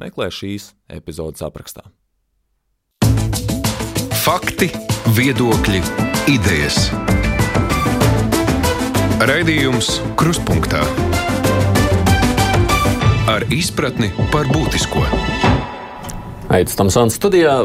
meklē 0.00 0.30
šīs 0.32 0.72
epizodes 0.90 1.44
aprakstā. 1.44 1.84
Fakti, 4.24 4.70
viedokļi, 5.16 5.82
idejas. 6.32 6.88
Raidījums 9.24 9.98
Krustpunktā 10.18 10.82
ar 13.30 13.46
izpratni 13.52 14.10
par 14.32 14.48
būtisko. 14.52 15.04
Aizsmeļamies 16.52 17.16
studijā. 17.18 17.56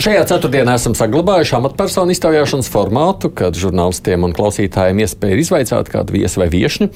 Šajā 0.00 0.22
ceturtdienā 0.30 0.78
esam 0.78 0.94
saglabājuši 0.96 1.58
amatpersonu 1.58 2.14
iztaujāšanas 2.14 2.70
formātu, 2.72 3.28
kad 3.36 3.58
žurnālistiem 3.60 4.22
un 4.24 4.32
klausītājiem 4.32 5.02
iespēja 5.04 5.36
izvaicāt 5.42 5.90
kādu 5.92 6.14
viesu 6.14 6.40
vai 6.40 6.46
viesņu. 6.54 6.88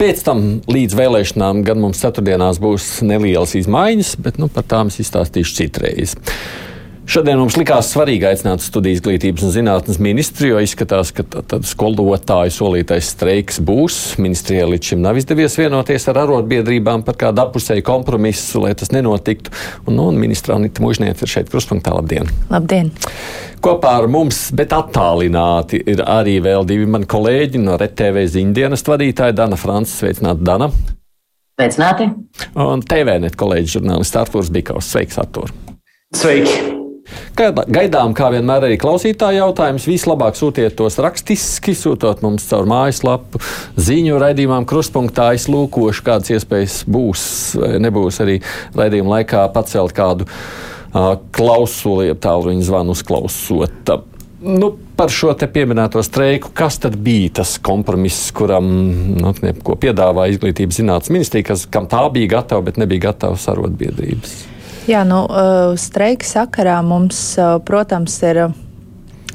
Pēc 0.00 0.24
tam 0.26 0.40
līdz 0.66 0.96
vēlēšanām 0.98 1.60
gan 1.68 1.78
mums 1.78 2.02
ceturtdienās 2.02 2.58
būs 2.58 2.88
nelielas 3.06 3.54
izmaiņas, 3.60 4.16
bet 4.26 4.42
nu, 4.42 4.50
par 4.50 4.66
tām 4.66 4.90
es 4.90 4.98
izstāstīšu 5.04 5.54
citreiz. 5.60 6.16
Šodien 7.08 7.38
mums 7.40 7.56
likās 7.56 7.88
svarīgi 7.94 8.26
aicināt 8.28 8.60
studiju 8.62 8.98
izglītības 8.98 9.42
un 9.46 9.52
zinātnes 9.54 9.98
ministru, 10.02 10.50
jo 10.50 10.60
izskatās, 10.62 11.10
ka 11.16 11.24
tad 11.24 11.64
skolotāju 11.66 12.52
solītais 12.52 13.08
streiks 13.14 13.60
būs. 13.64 13.96
Ministrijai 14.20 14.68
līdz 14.74 14.92
šim 14.92 15.00
nav 15.02 15.18
izdevies 15.18 15.56
vienoties 15.58 16.06
ar 16.12 16.20
arotbiedrībām 16.26 17.02
par 17.06 17.16
kādu 17.20 17.42
apusēju 17.46 17.86
kompromisu, 17.88 18.62
lai 18.66 18.74
tas 18.78 18.92
nenotiktu. 18.94 19.52
Un, 19.86 19.96
nu, 19.96 20.06
un 20.12 20.20
ministra 20.20 20.58
Anita 20.60 20.84
Mužniece 20.84 21.24
ir 21.24 21.32
šeit 21.32 21.50
kruspunktā. 21.50 21.96
Labdien! 21.96 22.28
Labdien! 22.52 22.92
Kopā 23.64 23.96
ar 24.02 24.08
mums, 24.08 24.46
bet 24.56 24.74
attālināti, 24.76 25.80
ir 25.90 26.04
arī 26.06 26.38
vēl 26.44 26.68
divi 26.68 26.88
mani 26.88 27.08
kolēģi 27.10 27.64
no 27.64 27.78
RTV 27.80 28.26
ziņdienas 28.36 28.86
vadītāja 28.86 29.36
Dana 29.42 29.58
Francis. 29.60 29.98
Sveicināti, 30.04 30.46
Dana! 30.46 30.70
Sveicināti! 31.58 32.12
Un 32.60 32.84
TVNet 32.86 33.40
kolēģis 33.40 33.80
žurnālists 33.80 34.20
Artūrs 34.20 34.52
Bikaus. 34.54 34.92
Sveiks, 34.92 35.18
Artūr! 35.20 35.50
Sveiki! 36.16 36.79
Gaidām, 37.40 38.14
kā 38.16 38.28
vienmēr, 38.34 38.66
arī 38.68 38.76
klausītāju 38.80 39.40
jautājumus. 39.40 39.88
Vislabāk 39.88 40.38
sūtiet 40.38 40.76
tos 40.78 40.98
rakstiski, 41.00 41.74
sūtot 41.78 42.20
mums 42.24 42.46
caur 42.50 42.68
mājaslapu, 42.70 43.40
ziņu 43.80 44.20
raidījumam, 44.20 44.66
krustpunktā. 44.68 45.30
Es 45.38 45.48
lūkošu, 45.50 46.04
kādas 46.06 46.34
iespējas 46.36 46.82
būs, 46.90 47.24
nebūs 47.80 48.20
arī 48.24 48.40
raidījuma 48.76 49.18
laikā 49.18 49.46
pacelt 49.54 49.96
kādu 49.96 50.28
uh, 50.28 51.16
klausuli, 51.36 52.10
ja 52.10 52.18
tālruņa 52.18 52.68
zvanu 52.68 52.96
uzklausot. 52.96 53.92
Nu, 54.40 54.70
par 54.96 55.12
šo 55.12 55.34
te 55.36 55.44
pieminēto 55.52 56.00
streiku, 56.04 56.48
kas 56.56 56.78
tad 56.80 56.96
bija 57.04 57.34
tas 57.42 57.58
kompromiss, 57.60 58.30
kuram 58.36 58.70
nu, 59.20 59.34
piedāvāja 59.36 60.36
izglītības 60.36 60.80
zinātnes 60.80 61.12
ministrija, 61.12 61.50
kas, 61.52 61.66
kam 61.68 61.88
tā 61.90 62.06
bija 62.14 62.38
gatava, 62.38 62.64
bet 62.70 62.80
nebija 62.80 63.10
gatava 63.10 63.36
sarotbiedrības? 63.40 64.38
Jā, 64.88 65.02
nu, 65.04 65.24
uh, 65.28 65.74
streika 65.76 66.24
sakarā 66.24 66.78
mums, 66.84 67.18
uh, 67.36 67.58
protams, 67.64 68.16
ir 68.24 68.46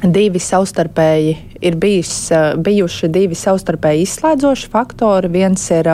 divi 0.01 0.39
savstarpēji, 0.41 1.35
ir 1.65 1.77
bijis, 1.79 2.13
bijuši 2.61 3.09
divi 3.13 3.38
savstarpēji 3.38 4.06
izslēdzoši 4.06 4.69
faktori. 4.73 5.31
Viens 5.31 5.63
ir 5.73 5.89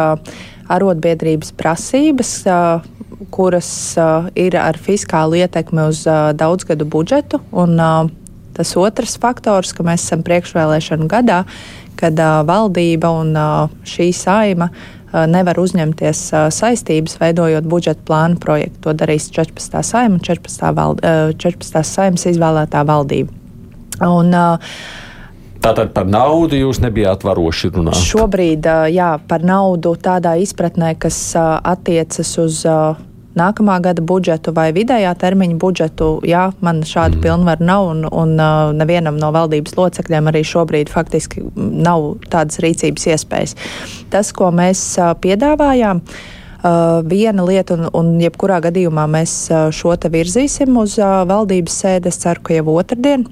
arotbiedrības 0.71 1.53
prasības, 1.59 2.31
kuras 3.31 3.69
ir 4.39 4.57
ar 4.59 4.79
fiskālu 4.81 5.39
ietekmi 5.41 5.85
uz 5.91 6.03
daudzgadu 6.39 6.87
budžetu. 6.89 7.41
Un, 7.51 7.77
tas 8.55 8.73
otrs 8.75 9.15
faktors, 9.21 9.71
ka 9.75 9.85
mēs 9.87 10.07
esam 10.07 10.25
priekšvēlēšanu 10.27 11.07
gadā, 11.11 11.43
kad 11.99 12.17
valdība 12.47 13.11
un 13.21 13.35
šī 13.87 14.09
saima 14.15 14.71
nevar 15.11 15.59
uzņemties 15.59 16.23
saistības, 16.55 17.17
veidojot 17.21 17.67
budžeta 17.69 18.03
plānu 18.07 18.39
projektu. 18.41 18.85
To 18.87 18.95
darīs 18.97 19.29
14. 19.33 19.81
saima 19.85 20.17
un 20.17 20.23
14. 20.23 20.67
Vald, 20.77 21.05
14. 21.37 21.83
saimas 21.87 22.27
izvēlētā 22.31 22.83
valdība. 22.87 23.33
Un, 24.07 24.33
Tātad 25.61 25.91
par 25.93 26.07
naudu 26.09 26.57
jūs 26.57 26.79
nebijāt 26.81 27.21
varoši 27.27 27.69
runāt? 27.75 27.99
Šobrīd, 28.01 28.65
jā, 28.89 29.11
par 29.29 29.43
naudu 29.45 29.93
tādā 30.01 30.33
izpratnē, 30.41 30.95
kas 30.97 31.19
attiecas 31.37 32.31
uz 32.41 32.63
nākamā 33.37 33.77
gada 33.83 34.03
budžetu 34.03 34.53
vai 34.55 34.69
vidējā 34.75 35.13
termiņa 35.19 35.57
budžetu. 35.61 36.09
Jā, 36.27 36.49
man 36.63 36.83
šādu 36.87 37.19
mm. 37.19 37.23
pilnvaru 37.25 37.67
nav, 37.67 37.87
un, 37.93 38.03
un 38.07 38.35
uh, 38.37 38.73
nevienam 38.75 39.19
no 39.21 39.31
valdības 39.35 39.77
locekļiem 39.77 40.29
arī 40.31 40.43
šobrīd 40.47 40.91
faktiski 40.91 41.45
nav 41.55 42.11
tādas 42.31 42.61
rīcības 42.63 43.09
iespējas. 43.15 43.57
Tas, 44.13 44.33
ko 44.35 44.51
mēs 44.55 44.83
uh, 44.99 45.13
piedāvājām, 45.23 46.03
uh, 46.03 47.01
viena 47.07 47.47
lieta, 47.47 47.79
un, 47.79 47.89
un 47.97 48.15
jebkurā 48.21 48.61
gadījumā 48.67 49.07
mēs 49.11 49.35
uh, 49.51 49.69
šo 49.75 49.95
te 49.95 50.11
virzīsim 50.13 50.77
uz 50.81 50.99
uh, 51.01 51.21
valdības 51.29 51.83
sēdes, 51.85 52.19
ceru, 52.25 52.43
ka 52.47 52.59
jau 52.59 52.75
otrdien. 52.75 53.27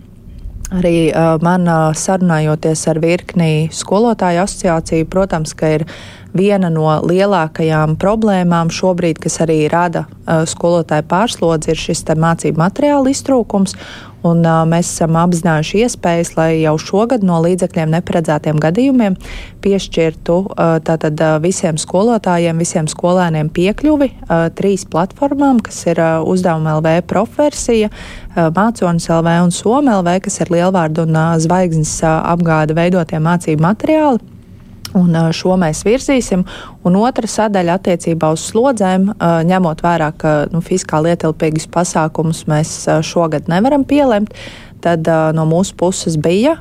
Arī 0.69 1.09
uh, 1.09 1.40
man 1.41 1.66
uh, 1.66 1.90
sarunājoties 1.97 2.84
ar 2.91 3.00
virkni 3.02 3.69
skolotāju 3.74 4.44
asociāciju, 4.44 5.07
protams, 5.09 5.56
ka 5.57 5.72
ir 5.80 5.85
viena 6.38 6.69
no 6.69 6.91
lielākajām 7.09 7.96
problēmām 7.97 8.69
šobrīd, 8.69 9.18
kas 9.24 9.40
arī 9.47 9.63
rada 9.72 10.06
uh, 10.06 10.44
skolotāju 10.46 11.07
pārslodzi, 11.09 11.74
ir 11.74 11.81
šis 11.81 12.06
mācību 12.13 12.62
materiālu 12.62 13.09
iztrūkums. 13.09 13.74
Un, 14.19 14.41
uh, 14.44 14.66
mēs 14.68 14.90
esam 14.91 15.16
apzinājuši 15.19 15.84
iespējas, 15.85 16.34
lai 16.35 16.50
jau 16.59 16.74
šogad 16.81 17.24
no 17.24 17.38
līdzekļiem 17.46 17.94
neparedzētiem 17.96 18.59
gadījumiem 18.59 19.16
piešķirtu 19.63 20.35
uh, 20.44 20.75
tātad, 20.84 21.19
uh, 21.24 21.38
visiem 21.44 21.80
skolotājiem, 21.80 22.59
visiem 22.59 22.90
skolēniem 22.91 23.52
piekļuvi 23.56 24.09
uh, 24.12 24.50
trīs 24.56 24.84
platformām, 24.91 25.62
kas 25.63 25.85
ir 25.88 26.02
uh, 26.03 26.18
uzdevuma 26.28 26.75
LV 26.80 26.97
profversija, 27.07 27.91
uh, 27.91 28.50
Māconis 28.56 29.07
LV 29.07 29.38
un 29.46 29.56
Soma 29.56 30.00
LV, 30.02 30.18
kas 30.28 30.41
ir 30.44 30.51
lielvārdu 30.57 31.07
un 31.07 31.16
uh, 31.16 31.38
zvaigznes 31.40 31.96
uh, 32.03 32.19
apgāde 32.34 32.75
veidotie 32.75 33.24
mācību 33.24 33.68
materiāli. 33.69 34.38
Un 34.97 35.13
šo 35.35 35.53
mēs 35.59 35.83
virzīsim. 35.85 36.45
Un 36.88 36.95
otra 36.97 37.29
sadaļa 37.29 37.75
attiecībā 37.77 38.31
uz 38.33 38.47
slodzēm, 38.50 39.11
ņemot 39.50 39.83
vērā, 39.85 40.09
ka 40.17 40.33
nu, 40.53 40.63
fiskāli 40.66 41.13
ietilpīgus 41.13 41.69
pasākumus 41.69 42.45
mēs 42.50 42.73
šogad 43.05 43.51
nevaram 43.51 43.85
pielemt, 43.85 44.33
tad 44.79 45.07
no 45.35 45.44
mūsu 45.50 45.75
puses 45.79 46.16
bija 46.19 46.55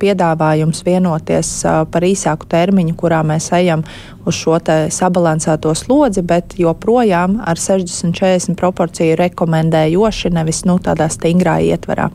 piedāvājums 0.00 0.80
vienoties 0.86 1.52
par 1.92 2.06
īsāku 2.08 2.48
termiņu, 2.50 2.96
kurā 2.98 3.20
mēs 3.26 3.50
ejam 3.56 3.84
uz 4.28 4.38
šo 4.40 4.58
sabalansēto 4.92 5.74
slodzi, 5.76 6.24
bet 6.24 6.56
joprojām 6.60 7.38
ar 7.44 7.60
60-40 7.60 8.56
proporciju 8.58 9.18
rekomendējoši, 9.20 10.32
nevis 10.34 10.64
nu, 10.68 10.78
tādā 10.82 11.10
stingrā 11.12 11.60
ietvarā. 11.68 12.08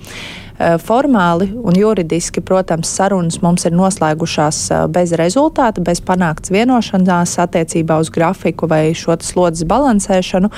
Eh, 0.63 0.77
formāli 0.79 1.49
un 1.59 1.75
juridiski, 1.75 2.41
protams, 2.41 2.87
sarunas 2.95 3.41
mums 3.43 3.65
ir 3.67 3.73
noslēgušās 3.75 4.59
eh, 4.71 4.83
bez 4.87 5.11
rezultāta, 5.19 5.83
bez 5.83 5.99
panākts 5.99 6.53
vienošanās 6.53 7.35
attiecībā 7.43 7.97
uz 7.99 8.11
grafiku 8.13 8.69
vai 8.71 8.93
šo 8.95 9.17
slodzes 9.19 9.67
balansēšanu. 9.67 10.51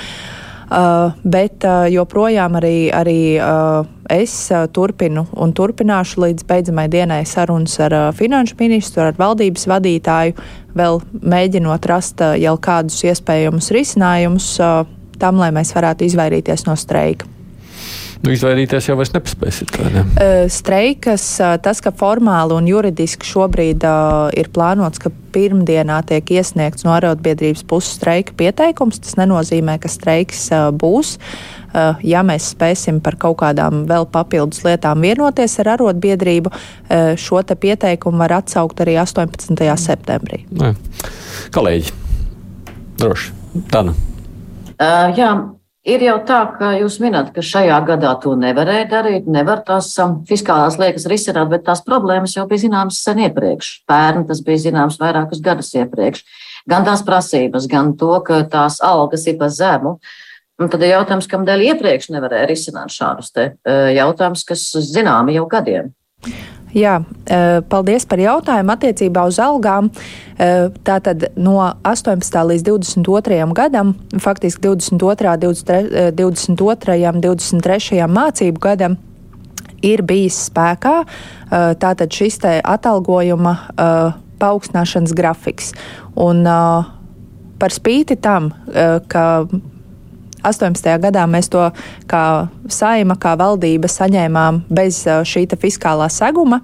Uh, 0.66 1.12
bet 1.22 1.62
uh, 1.62 1.84
joprojām 1.86 2.56
arī, 2.58 2.88
arī 2.90 3.38
uh, 3.38 3.86
es 4.10 4.32
turpinu 4.74 5.22
un 5.38 5.52
turpināšu 5.54 6.24
līdz 6.24 6.42
beidzamai 6.48 6.88
dienai 6.90 7.20
sarunas 7.22 7.76
ar 7.86 7.94
finanšu 8.18 8.58
ministru, 8.58 9.04
ar 9.04 9.14
valdības 9.14 9.68
vadītāju, 9.70 10.34
vēl 10.74 10.98
mēģinot 11.22 11.86
rast 11.86 12.26
jau 12.42 12.56
kādus 12.58 12.98
iespējamus 13.06 13.70
risinājumus 13.78 14.50
tam, 15.22 15.38
lai 15.38 15.54
mēs 15.54 15.70
varētu 15.78 16.10
izvairīties 16.10 16.66
no 16.66 16.74
streika. 16.74 17.35
Nu, 18.24 18.32
izvairīties 18.32 18.88
jau 18.88 18.96
vairs 18.98 19.12
nepaspēsiet. 19.14 19.76
Ne? 19.92 20.04
Streikas, 20.52 21.24
tas, 21.62 21.82
ka 21.84 21.92
formāli 21.94 22.56
un 22.56 22.68
juridiski 22.70 23.28
šobrīd 23.28 23.84
uh, 23.86 24.30
ir 24.36 24.48
plānots, 24.54 25.00
ka 25.02 25.12
pirmdienā 25.34 25.98
tiek 26.08 26.32
iesniegts 26.38 26.86
no 26.86 26.94
arotbiedrības 26.96 27.64
puses 27.68 27.98
streika 27.98 28.34
pieteikums, 28.38 29.02
tas 29.04 29.18
nenozīmē, 29.20 29.76
ka 29.82 29.90
streiks 29.92 30.48
uh, 30.54 30.70
būs. 30.72 31.16
Uh, 31.76 31.98
ja 32.06 32.22
mēs 32.24 32.48
spēsim 32.54 33.02
par 33.04 33.18
kaut 33.20 33.36
kādām 33.42 33.84
vēl 33.90 34.08
papildus 34.08 34.62
lietām 34.64 35.04
vienoties 35.04 35.58
ar 35.60 35.74
arotbiedrību, 35.74 36.52
uh, 36.52 37.12
šo 37.20 37.42
te 37.44 37.58
pieteikumu 37.60 38.24
var 38.24 38.38
atsaukt 38.38 38.80
arī 38.84 38.96
18. 39.02 39.60
septembrī. 39.82 40.46
Nē. 40.56 40.72
Kolēģi, 41.52 41.92
droši, 43.02 43.36
Tana. 43.72 43.92
Uh, 44.76 45.12
jā, 45.16 45.30
Ir 45.86 46.02
jau 46.02 46.16
tā, 46.26 46.40
ka 46.58 46.72
jūs 46.80 46.96
minat, 46.98 47.28
ka 47.30 47.44
šajā 47.46 47.76
gadā 47.86 48.16
to 48.18 48.32
nevarēja 48.34 48.88
darīt, 48.90 49.28
nevar 49.30 49.60
tās 49.68 49.92
um, 50.02 50.16
fiskālās 50.26 50.80
liekas 50.82 51.06
risināt, 51.06 51.46
bet 51.52 51.62
tās 51.68 51.84
problēmas 51.86 52.34
jau 52.34 52.42
bija 52.50 52.64
zināmas 52.64 52.98
sen 53.06 53.20
iepriekš. 53.22 53.68
Pērn 53.86 54.26
tas 54.26 54.40
bija 54.42 54.64
zināms 54.64 54.98
vairākus 54.98 55.44
gadus 55.44 55.70
iepriekš. 55.78 56.24
Gan 56.66 56.88
tās 56.88 57.06
prasības, 57.06 57.68
gan 57.70 57.94
to, 58.00 58.10
ka 58.26 58.40
tās 58.50 58.80
algas 58.82 59.28
ir 59.30 59.38
pa 59.38 59.46
zemu. 59.46 59.94
Un 60.58 60.72
tad 60.72 60.82
ir 60.82 60.96
jautājums, 60.96 61.30
kam 61.30 61.46
dēļ 61.46 61.62
iepriekš 61.68 62.10
nevarēja 62.16 62.50
risināt 62.50 62.90
šādus 62.90 63.30
te 63.30 63.52
uh, 63.54 63.86
jautājumus, 63.94 64.42
kas 64.48 64.66
zināmi 64.90 65.38
jau 65.38 65.46
gadiem. 65.54 65.94
Jā, 66.76 66.98
e, 67.00 67.36
paldies 67.70 68.04
par 68.04 68.20
jautājumu 68.20 68.74
attiecībā 68.74 69.22
uz 69.30 69.38
algām. 69.40 69.88
E, 70.36 70.48
tātad 70.84 71.30
no 71.40 71.56
18. 71.88 72.42
līdz 72.50 72.66
22. 72.68 73.46
gadam, 73.56 73.94
faktiski 74.20 74.60
22. 74.66 75.38
23. 75.40 76.10
22. 76.18 77.14
23. 77.24 78.02
mācību 78.12 78.60
gadam, 78.60 78.98
ir 79.80 80.04
bijis 80.04 80.42
spēkā 80.50 80.98
e, 81.00 81.06
tātad 81.80 82.12
šis 82.12 82.42
te 82.44 82.58
atalgojuma 82.60 83.56
paaugstināšanas 84.36 85.16
grafiks. 85.16 85.72
Un 86.20 86.44
par 87.56 87.72
spīti 87.72 88.18
tam, 88.20 88.50
ka 89.08 89.24
18. 90.46 90.88
gadā 91.02 91.26
mēs 91.30 91.50
to 91.52 91.66
kā 92.10 92.22
saima, 92.72 93.18
kā 93.18 93.34
valdība 93.38 93.90
saņēmām 93.90 94.64
bez 94.70 95.02
šī 95.06 95.46
fiskālā 95.60 96.08
seguma. 96.12 96.62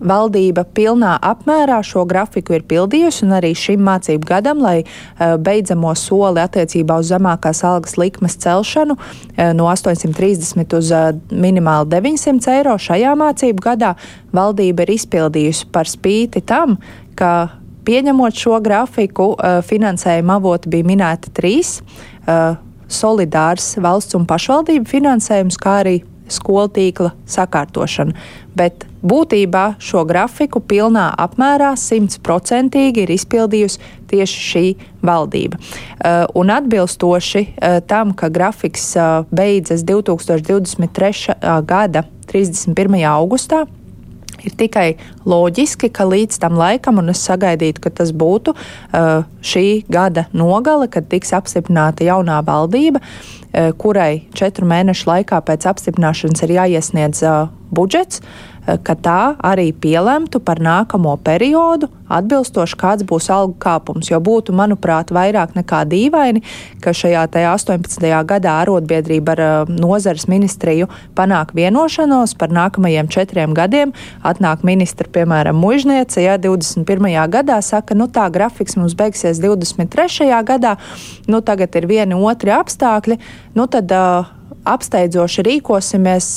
Valdība 0.00 0.62
pilnā 0.64 1.18
apmērā 1.20 1.82
šo 1.84 2.06
grafiku 2.08 2.54
ir 2.56 2.64
pildījusi, 2.68 3.26
un 3.26 3.34
arī 3.36 3.50
šim 3.56 3.82
mācību 3.84 4.28
gadam, 4.30 4.62
lai 4.64 4.78
uh, 4.80 5.34
beidzamo 5.36 5.92
soli 5.98 6.40
attiecībā 6.40 6.96
uz 7.02 7.10
zemākās 7.12 7.60
algas 7.68 7.98
likmes 8.00 8.38
celšanu 8.40 8.96
uh, 8.96 9.50
no 9.56 9.68
830 9.68 10.76
uz 10.78 10.92
uh, 10.96 11.10
minimāli 11.28 11.92
900 11.92 12.56
eiro 12.56 12.78
šajā 12.80 13.12
mācību 13.20 13.66
gadā, 13.66 13.92
valdība 14.32 14.86
ir 14.86 14.94
izpildījusi 14.96 15.68
par 15.74 15.90
spīti 15.90 16.40
tam, 16.48 16.78
ka 17.12 17.59
Pieņemot 17.90 18.36
šo 18.38 18.60
grafiku, 18.62 19.32
finansējuma 19.66 20.36
avoti 20.38 20.70
bija 20.70 20.86
minēti 20.86 21.32
trīs 21.34 21.80
solidārs 22.86 23.72
valsts 23.82 24.14
un 24.14 24.28
pašvaldību 24.30 24.86
finansējums, 24.86 25.58
kā 25.58 25.80
arī 25.80 25.96
skolu 26.30 26.70
tīkla 26.70 27.10
sakārtošana. 27.26 28.14
Bet 28.54 28.84
būtībā 29.02 29.64
šo 29.82 30.04
grafiku 30.06 30.62
pilnā 30.62 31.08
apmērā 31.18 31.72
simtprocentīgi 31.80 33.02
ir 33.02 33.12
izpildījusi 33.16 33.82
tieši 34.12 34.46
šī 34.46 34.64
valdība. 35.06 35.58
Uh, 35.58 36.28
un 36.38 36.54
atbilstoši 36.54 37.44
tam, 37.90 38.14
ka 38.14 38.30
grafiks 38.30 38.92
beidzas 39.34 39.82
2023. 39.88 41.34
gada 41.66 42.06
31. 42.30 43.02
augustā, 43.10 43.64
Ir 44.46 44.56
tikai 44.58 44.86
loģiski, 45.28 45.90
ka 45.92 46.06
līdz 46.08 46.40
tam 46.42 46.58
laikam, 46.60 47.00
un 47.02 47.12
es 47.12 47.22
sagaidītu, 47.26 47.82
ka 47.84 47.92
tas 48.00 48.12
būtu 48.16 48.54
uh, 48.54 49.22
šī 49.44 49.66
gada 49.92 50.26
nogale, 50.36 50.88
kad 50.92 51.08
tiks 51.10 51.34
apstiprināta 51.36 52.06
jaunā 52.06 52.40
valdība, 52.46 53.02
uh, 53.02 53.72
kurai 53.80 54.26
četru 54.36 54.68
mēnešu 54.70 55.10
laikā 55.10 55.42
pēc 55.46 55.68
apstiprināšanas 55.72 56.46
ir 56.46 56.56
jāiesniedz 56.58 57.24
uh, 57.26 57.50
budžets. 57.70 58.24
Eh, 58.70 58.78
ka 58.82 58.94
tā 58.94 59.20
arī 59.42 59.70
pielemtu 59.72 60.40
par 60.42 60.60
nākamo 60.62 61.16
periodu, 61.24 61.88
atbilstoši 62.10 62.78
kāds 62.78 63.06
būs 63.06 63.30
algu 63.32 63.56
kāpums. 63.62 64.10
Jo 64.10 64.20
būtu, 64.22 64.54
manuprāt, 64.54 65.10
vairāk 65.14 65.54
nekā 65.58 65.82
dīvaini, 65.90 66.42
ka 66.82 66.94
šajā 66.94 67.26
18. 67.30 68.06
gadā 68.26 68.56
arotbiedrība 68.62 69.34
ar 69.36 69.42
uh, 69.44 69.70
nozares 69.70 70.26
ministriju 70.30 70.88
panāk 71.14 71.54
vienošanos 71.54 72.34
par 72.38 72.50
nākamajiem 72.54 73.10
četriem 73.10 73.54
gadiem. 73.54 73.94
Atnāk 74.26 74.64
ministra, 74.66 75.06
piemēram, 75.10 75.56
mužniece, 75.56 76.22
ja 76.24 76.36
21. 76.38 77.06
gadā 77.30 77.60
saka, 77.62 77.94
nu 77.94 78.10
tā 78.10 78.26
grafiks 78.30 78.76
mums 78.78 78.98
beigsies 78.98 79.40
23. 79.42 80.28
gadā, 80.46 80.76
nu 81.30 81.40
tagad 81.40 81.78
ir 81.78 81.88
vieni 81.90 82.18
otri 82.18 82.54
apstākļi, 82.58 83.18
nu 83.54 83.70
tad. 83.70 83.90
Uh, 83.90 84.36
apsteidzoši 84.68 85.44
rīkosimies, 85.46 86.28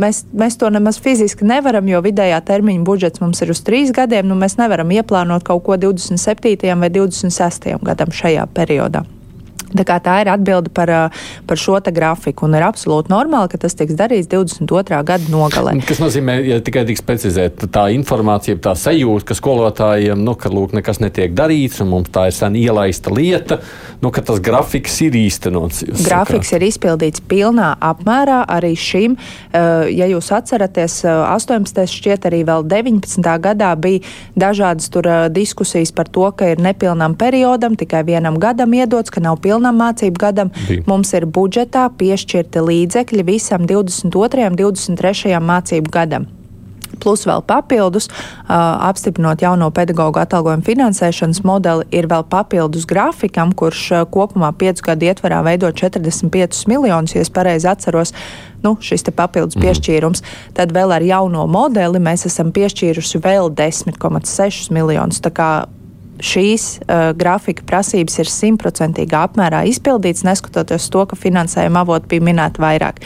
mēs, 0.00 0.22
mēs 0.32 0.58
to 0.60 0.70
nemaz 0.72 1.00
fiziski 1.02 1.46
nevaram, 1.48 1.88
jo 1.88 2.02
vidējā 2.04 2.40
termiņa 2.48 2.84
budžets 2.86 3.22
mums 3.22 3.42
ir 3.42 3.54
uz 3.54 3.62
trīs 3.64 3.94
gadiem. 3.94 4.28
Nu, 4.28 4.36
mēs 4.38 4.58
nevaram 4.60 4.92
ieplānot 4.92 5.46
kaut 5.46 5.64
ko 5.66 5.78
27. 5.80 6.76
vai 6.78 6.92
26. 6.92 7.72
gadam 7.82 8.12
šajā 8.12 8.46
periodā. 8.54 9.06
Tā, 9.72 9.96
tā 10.04 10.18
ir 10.22 10.30
atbilde 10.32 10.72
par, 10.74 10.90
par 11.48 11.60
šo 11.60 11.78
grafiku. 11.92 12.46
Un 12.46 12.56
ir 12.58 12.64
absolūti 12.66 13.12
normāli, 13.12 13.50
ka 13.52 13.60
tas 13.64 13.76
tiks 13.78 13.96
darīts 13.98 14.28
22. 14.30 14.98
gada 15.08 15.32
nogalē. 15.32 15.78
Tas 15.88 16.00
nozīmē, 16.02 16.36
ja 16.46 16.60
tikai 16.64 16.84
tiks 16.88 17.04
precizēta 17.06 17.68
tā 17.72 17.86
informācija, 17.96 18.58
tā 18.62 18.74
sajūta, 18.78 19.30
ka 19.30 19.36
skolotājiem, 19.38 20.20
nu, 20.20 20.36
ka 20.38 20.52
lūk, 20.52 20.74
nekas 20.76 21.00
netiek 21.02 21.32
darīts, 21.36 21.80
un 21.84 21.92
mums 21.94 22.12
tā 22.12 22.28
ir 22.30 22.36
sen 22.36 22.56
ielaista 22.58 23.12
lieta, 23.14 23.60
nu, 24.02 24.12
ka 24.14 24.24
tas 24.26 24.42
grafiks 24.44 24.98
ir 25.06 25.16
īstenots. 25.18 25.84
Grafiks 26.02 26.52
sakāt. 26.52 26.58
ir 26.60 26.68
izpildīts 26.68 27.24
pilnā 27.28 27.72
apmērā 27.80 28.42
arī 28.52 28.74
šim. 28.78 29.16
Ja 29.52 30.08
jūs 30.10 30.32
atceraties, 30.34 31.00
18. 31.08 31.86
šķiet 31.92 32.28
arī 32.28 32.42
vēl 32.48 32.66
19. 32.68 33.32
gadā 33.42 33.72
bija 33.80 34.02
dažādas 34.38 34.90
tur 34.92 35.08
diskusijas 35.32 35.92
par 35.94 36.10
to, 36.12 36.28
ka 36.36 36.52
ir 36.52 36.62
nepilnam 36.62 37.16
periodam, 37.18 37.76
tikai 37.78 38.04
vienam 38.06 38.38
gadam 38.42 38.74
iedots, 38.76 39.12
ka 39.12 39.22
nav 39.22 39.40
pilnīgi 39.42 39.61
pilnam 39.62 39.78
mācību 39.78 40.18
gadam. 40.18 40.52
Bija. 40.68 40.82
Mums 40.90 41.14
ir 41.14 41.26
budžetā 41.26 41.88
piešķirti 41.98 42.66
līdzekļi 42.66 43.24
visam 43.24 43.66
22. 43.66 44.46
un 44.50 44.56
23. 44.58 45.38
mācību 45.38 45.90
gadam. 45.92 46.26
Plus 47.02 47.24
vēl 47.26 47.40
papildus, 47.42 48.06
uh, 48.06 48.86
apstiprinot 48.86 49.40
jauno 49.42 49.70
pedagoģu 49.74 50.20
atalgojumu 50.22 50.62
finansēšanas 50.62 51.40
modeli, 51.42 51.86
ir 51.90 52.06
vēl 52.06 52.22
papildus 52.30 52.84
grafikam, 52.86 53.50
kurš 53.58 53.80
uh, 53.90 54.04
kopumā 54.06 54.52
piecu 54.54 54.84
gadu 54.86 55.08
ietvarā 55.08 55.40
veido 55.42 55.72
45 55.72 56.68
miljonus, 56.70 57.16
ja 57.16 57.24
es 57.24 57.32
pareizi 57.32 57.66
atceros. 57.72 58.14
Nu, 58.62 58.76
šis 58.78 59.02
papildus 59.10 59.56
mm. 59.56 59.64
piešķīrums, 59.64 60.22
tad 60.54 60.70
vēl 60.70 60.94
ar 60.94 61.02
jauno 61.02 61.48
modeli 61.50 61.98
mēs 61.98 62.28
esam 62.28 62.52
piešķīruši 62.54 63.24
vēl 63.24 63.50
10,6 63.50 64.70
miljonus. 64.70 65.18
Šīs 66.22 66.66
uh, 66.82 67.10
grafika 67.18 67.64
prasības 67.66 68.20
ir 68.22 68.30
simtprocentīgā 68.30 69.24
apmērā 69.28 69.64
izpildīts, 69.70 70.22
neskatoties 70.26 70.86
to, 70.92 71.02
ka 71.10 71.18
finansējuma 71.18 71.82
avoti 71.82 72.12
bija 72.14 72.26
minēti 72.30 72.62
vairāk. 72.62 73.02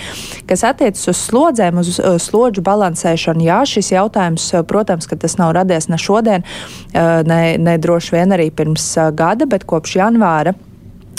Kas 0.50 0.66
attiecas 0.68 1.08
uz 1.12 1.22
slodzēm, 1.30 1.80
uz 1.80 1.96
uh, 1.96 2.18
slodžu 2.20 2.64
balansēšanu, 2.66 3.46
jā, 3.48 3.62
šis 3.68 3.94
jautājums, 3.94 4.50
uh, 4.52 4.66
protams, 4.68 5.08
ka 5.08 5.18
tas 5.20 5.38
nav 5.40 5.54
radies 5.56 5.88
ne 5.88 6.00
šodien, 6.00 6.44
uh, 6.44 7.24
ne, 7.26 7.42
ne 7.56 7.78
droši 7.80 8.18
vien 8.18 8.36
arī 8.36 8.50
pirms 8.54 8.92
uh, 9.00 9.10
gada, 9.16 9.48
bet 9.48 9.64
kopš 9.68 9.98
janvāra 10.02 10.56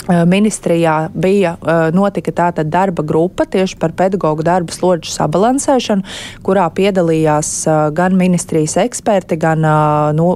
ministrijā 0.08 1.08
bija 1.14 1.54
eh, 1.56 1.90
notika 1.94 2.32
tāda 2.32 2.64
darba 2.64 3.02
grupa 3.02 3.44
tieši 3.48 3.78
par 3.80 3.92
pedagoģu 3.98 4.46
darbu 4.46 4.74
slodžu 4.74 5.12
sabalansēšanu, 5.12 6.06
kurā 6.46 6.68
piedalījās 6.74 7.52
eh, 7.66 7.78
gan 7.96 8.16
ministrijas 8.18 8.78
eksperti, 8.84 9.38
gan 9.40 9.64
nu, 10.14 10.28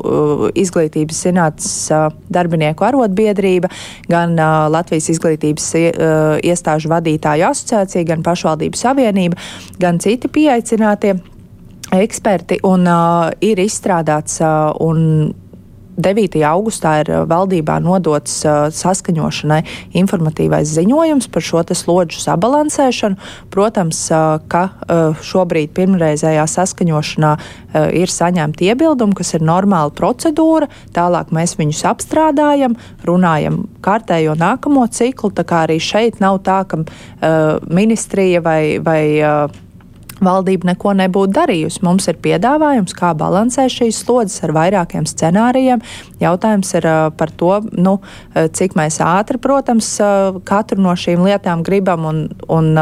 izglītības 0.58 1.18
zinātnes 1.26 1.74
darbinieku 2.32 2.84
arotbiedrība, 2.86 3.70
gan 4.10 4.34
Latvijas 4.72 5.08
izglītības 5.12 5.68
iestāžu 6.42 6.90
vadītāju 6.92 7.46
asociācija, 7.48 8.06
gan 8.08 8.24
pašvaldību 8.26 8.78
savienība, 8.78 9.38
gan 9.80 10.00
citi 10.02 10.30
pieaicinātie 10.32 11.16
eksperti, 11.92 12.60
un 12.64 12.86
uh, 12.88 13.28
ir 13.44 13.60
izstrādāts 13.60 14.40
uh, 14.40 14.72
un 14.80 15.32
9. 15.96 16.40
augustā 16.48 16.94
ir 17.02 17.10
uh, 17.12 17.22
valdībā 17.28 17.76
nodots 17.84 18.40
uh, 18.46 18.68
saskaņošanai 18.72 19.60
informatīvais 20.00 20.70
ziņojums 20.72 21.28
par 21.32 21.44
šo 21.44 21.62
slodžu 21.62 22.20
sabalansēšanu. 22.22 23.18
Protams, 23.52 24.00
uh, 24.10 24.40
ka 24.48 24.62
šobrīd 25.22 25.72
pirmreizējā 25.76 26.42
saskaņošanā 26.48 27.30
ir 27.96 28.10
saņemti 28.10 28.66
iebildumi, 28.72 29.14
kas 29.16 29.32
ir 29.36 29.44
normāla 29.46 29.92
procedūra. 29.94 30.68
Tālāk 30.96 31.32
mēs 31.34 31.54
viņus 31.60 31.84
apstrādājam, 31.92 32.76
runājam 33.06 33.62
kārtējo 33.84 34.34
nākamo 34.40 34.84
ciklu. 34.92 35.32
Tā 35.36 35.46
kā 35.48 35.64
arī 35.66 35.78
šeit 35.82 36.20
nav 36.22 36.42
tā, 36.46 36.62
ka 36.68 36.82
ministrija 37.70 38.42
vai, 38.44 38.62
vai 38.84 39.02
valdība 40.24 40.70
neko 40.72 40.94
nebūtu 40.98 41.34
darījusi. 41.36 41.82
Mums 41.86 42.08
ir 42.10 42.18
piedāvājums, 42.22 42.94
kā 42.96 43.12
balansēt 43.18 43.72
šīs 43.74 44.02
slodzes 44.04 44.42
ar 44.46 44.54
vairākiem 44.56 45.06
scenārijiem. 45.08 45.82
Jautājums 46.22 46.72
ir 46.78 46.86
uh, 46.88 47.08
par 47.16 47.32
to, 47.38 47.52
nu, 47.72 47.98
uh, 47.98 48.46
cik 48.54 48.76
mēs 48.78 49.00
ātri, 49.04 49.40
protams, 49.42 49.88
uh, 50.02 50.38
katru 50.48 50.80
no 50.82 50.94
šīm 50.98 51.24
lietām 51.26 51.64
gribam. 51.66 52.06
Un, 52.08 52.22
un, 52.52 52.72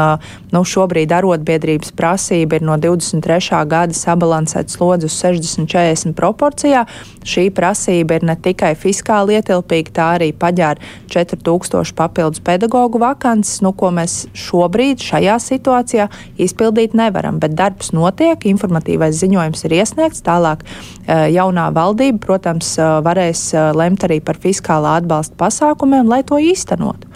nu, 0.51 0.61
šobrīd 0.65 1.11
arotbiedrības 1.13 1.93
prasība 1.97 2.57
ir 2.57 2.65
no 2.65 2.77
23. 2.81 3.61
gada 3.69 3.95
sabalansēt 3.97 4.71
slodzi 4.73 5.09
uz 5.09 5.17
60-40 5.21 6.15
proporcijā. 6.17 6.85
Šī 7.27 7.49
prasība 7.55 8.19
ir 8.19 8.27
ne 8.27 8.37
tikai 8.39 8.73
fiskāli 8.79 9.37
ietilpīga, 9.39 9.95
tā 9.97 10.07
arī 10.17 10.31
paģēra 10.37 10.91
4000 11.11 11.95
papildus 11.97 12.43
pedagoģu 12.45 13.01
vakances, 13.01 13.61
nu, 13.65 13.73
ko 13.77 13.91
mēs 13.95 14.25
šobrīd 14.37 15.03
šajā 15.05 15.37
situācijā 15.41 16.07
izpildīt 16.41 16.95
nevaram 16.97 17.30
nevaram, 17.31 17.39
bet 17.39 17.55
darbs 17.55 17.91
notiek, 17.93 18.37
informatīvais 18.45 19.19
ziņojums 19.21 19.65
ir 19.65 19.71
iesniegts. 19.79 20.23
Tālāk 20.23 20.63
eh, 21.07 21.31
jaunā 21.31 21.71
valdība, 21.73 22.19
protams, 22.19 22.77
eh, 22.77 23.01
varēs 23.03 23.53
eh, 23.53 23.73
lemt 23.73 24.03
arī 24.03 24.21
par 24.21 24.37
fiskālā 24.37 25.01
atbalsta 25.01 25.35
pasākumiem, 25.37 26.07
lai 26.07 26.23
to 26.23 26.37
īstenotu. 26.37 27.07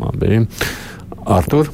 Labi. 0.00 0.46
Artur? 1.26 1.70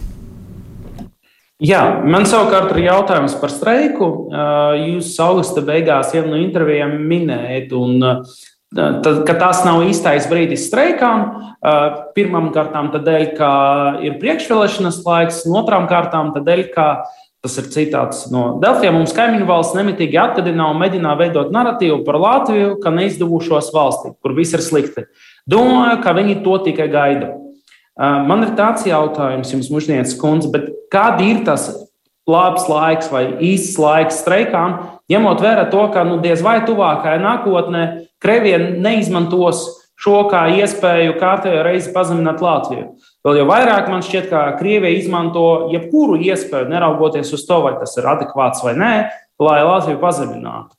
Jā, 1.59 2.03
man 2.05 2.27
savukārt 2.27 2.75
ir 2.77 2.91
jautājums 2.91 3.35
par 3.41 3.49
streiku. 3.49 4.29
Jūs 4.77 5.15
augusta 5.25 5.63
beigās 5.65 6.13
vienu 6.13 6.35
no 6.35 6.37
intervijām 6.37 6.99
minējat, 7.09 7.73
un 7.73 8.27
Tad, 8.75 9.23
ka 9.25 9.35
tas 9.39 9.61
nav 9.65 9.85
īstais 9.87 10.27
brīdis 10.27 10.67
streikām, 10.67 11.23
pirmām 12.17 12.51
kārtām 12.53 12.91
tādēļ, 12.93 13.23
ka 13.39 13.51
ir 14.05 14.19
priekšvēlēšanas 14.19 14.99
laiks, 15.07 15.45
un 15.47 15.55
otrām 15.63 15.87
kārtām 15.89 16.33
tādēļ, 16.35 16.63
ka 16.75 16.87
Tas 17.47 17.61
ir 17.61 17.69
citāts 17.71 18.25
no 18.35 18.57
Delfiem. 18.59 18.97
Mums 18.97 19.13
kaimiņu 19.15 19.47
valsts 19.47 19.77
nemitīgi 19.79 20.19
atgādina 20.19 20.67
un 20.73 20.81
mēģina 20.81 21.13
veidot 21.21 21.53
narratīvu 21.55 22.01
par 22.03 22.19
Latviju, 22.19 22.73
ka 22.83 22.91
neizdevušos 22.91 23.69
valsti, 23.75 24.17
kur 24.19 24.35
viss 24.35 24.57
ir 24.57 24.65
slikti. 24.67 25.05
Domāju, 25.47 26.01
ka 26.03 26.15
viņi 26.17 26.41
to 26.43 26.57
tikai 26.65 26.89
gaida. 26.91 27.29
Man 28.27 28.43
ir 28.43 28.57
tāds 28.59 28.83
jautājums 28.89 29.55
jums, 29.55 29.71
Mužnieces 29.71 30.19
kundze, 30.19 30.51
kad 30.91 31.23
ir 31.23 31.45
tas 31.47 31.69
labs 32.27 32.67
laiks 32.67 33.13
vai 33.15 33.23
īsts 33.39 33.79
laiks 33.79 34.19
streikām, 34.25 34.75
ņemot 35.13 35.47
vērā 35.47 35.69
to, 35.71 35.87
ka 35.95 36.03
nu, 36.09 36.19
diez 36.25 36.43
vai 36.43 36.59
tuvākajā 36.67 37.23
nākotnē 37.23 37.85
Krievija 38.19 38.59
neizmantos 38.59 39.63
šo 40.03 40.25
kā 40.33 40.49
iespēju 40.59 41.15
kārtējo 41.21 41.63
reizi 41.65 41.95
pazemināt 41.95 42.43
Latviju. 42.43 42.97
Vēl 43.27 43.41
jau 43.41 43.47
vairāk 43.49 43.89
man 43.91 44.05
šķiet, 44.07 44.29
ka 44.31 44.41
Krievija 44.55 44.95
izmanto 44.95 45.47
jebkuru 45.73 46.15
iespēju, 46.29 46.69
neraugoties 46.71 47.33
uz 47.35 47.43
to, 47.49 47.57
vai 47.65 47.73
tas 47.81 47.97
ir 47.99 48.07
adekvāts 48.07 48.63
vai 48.63 48.77
nē, 48.79 48.91
lai 49.43 49.57
Latviju 49.67 49.99
pazeminātu. 49.99 50.77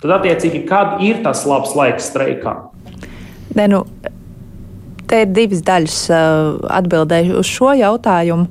Tad, 0.00 0.14
attiecīgi, 0.16 0.62
kad 0.64 1.02
ir 1.04 1.20
tas 1.20 1.42
labs 1.44 1.74
laiks 1.76 2.08
streikā? 2.08 2.54
Ne, 3.58 3.66
nu, 3.68 3.82
te 5.10 5.20
ir 5.26 5.34
divas 5.36 5.60
daļas 5.66 5.98
atbildēju 6.80 7.36
uz 7.42 7.52
šo 7.52 7.74
jautājumu. 7.76 8.48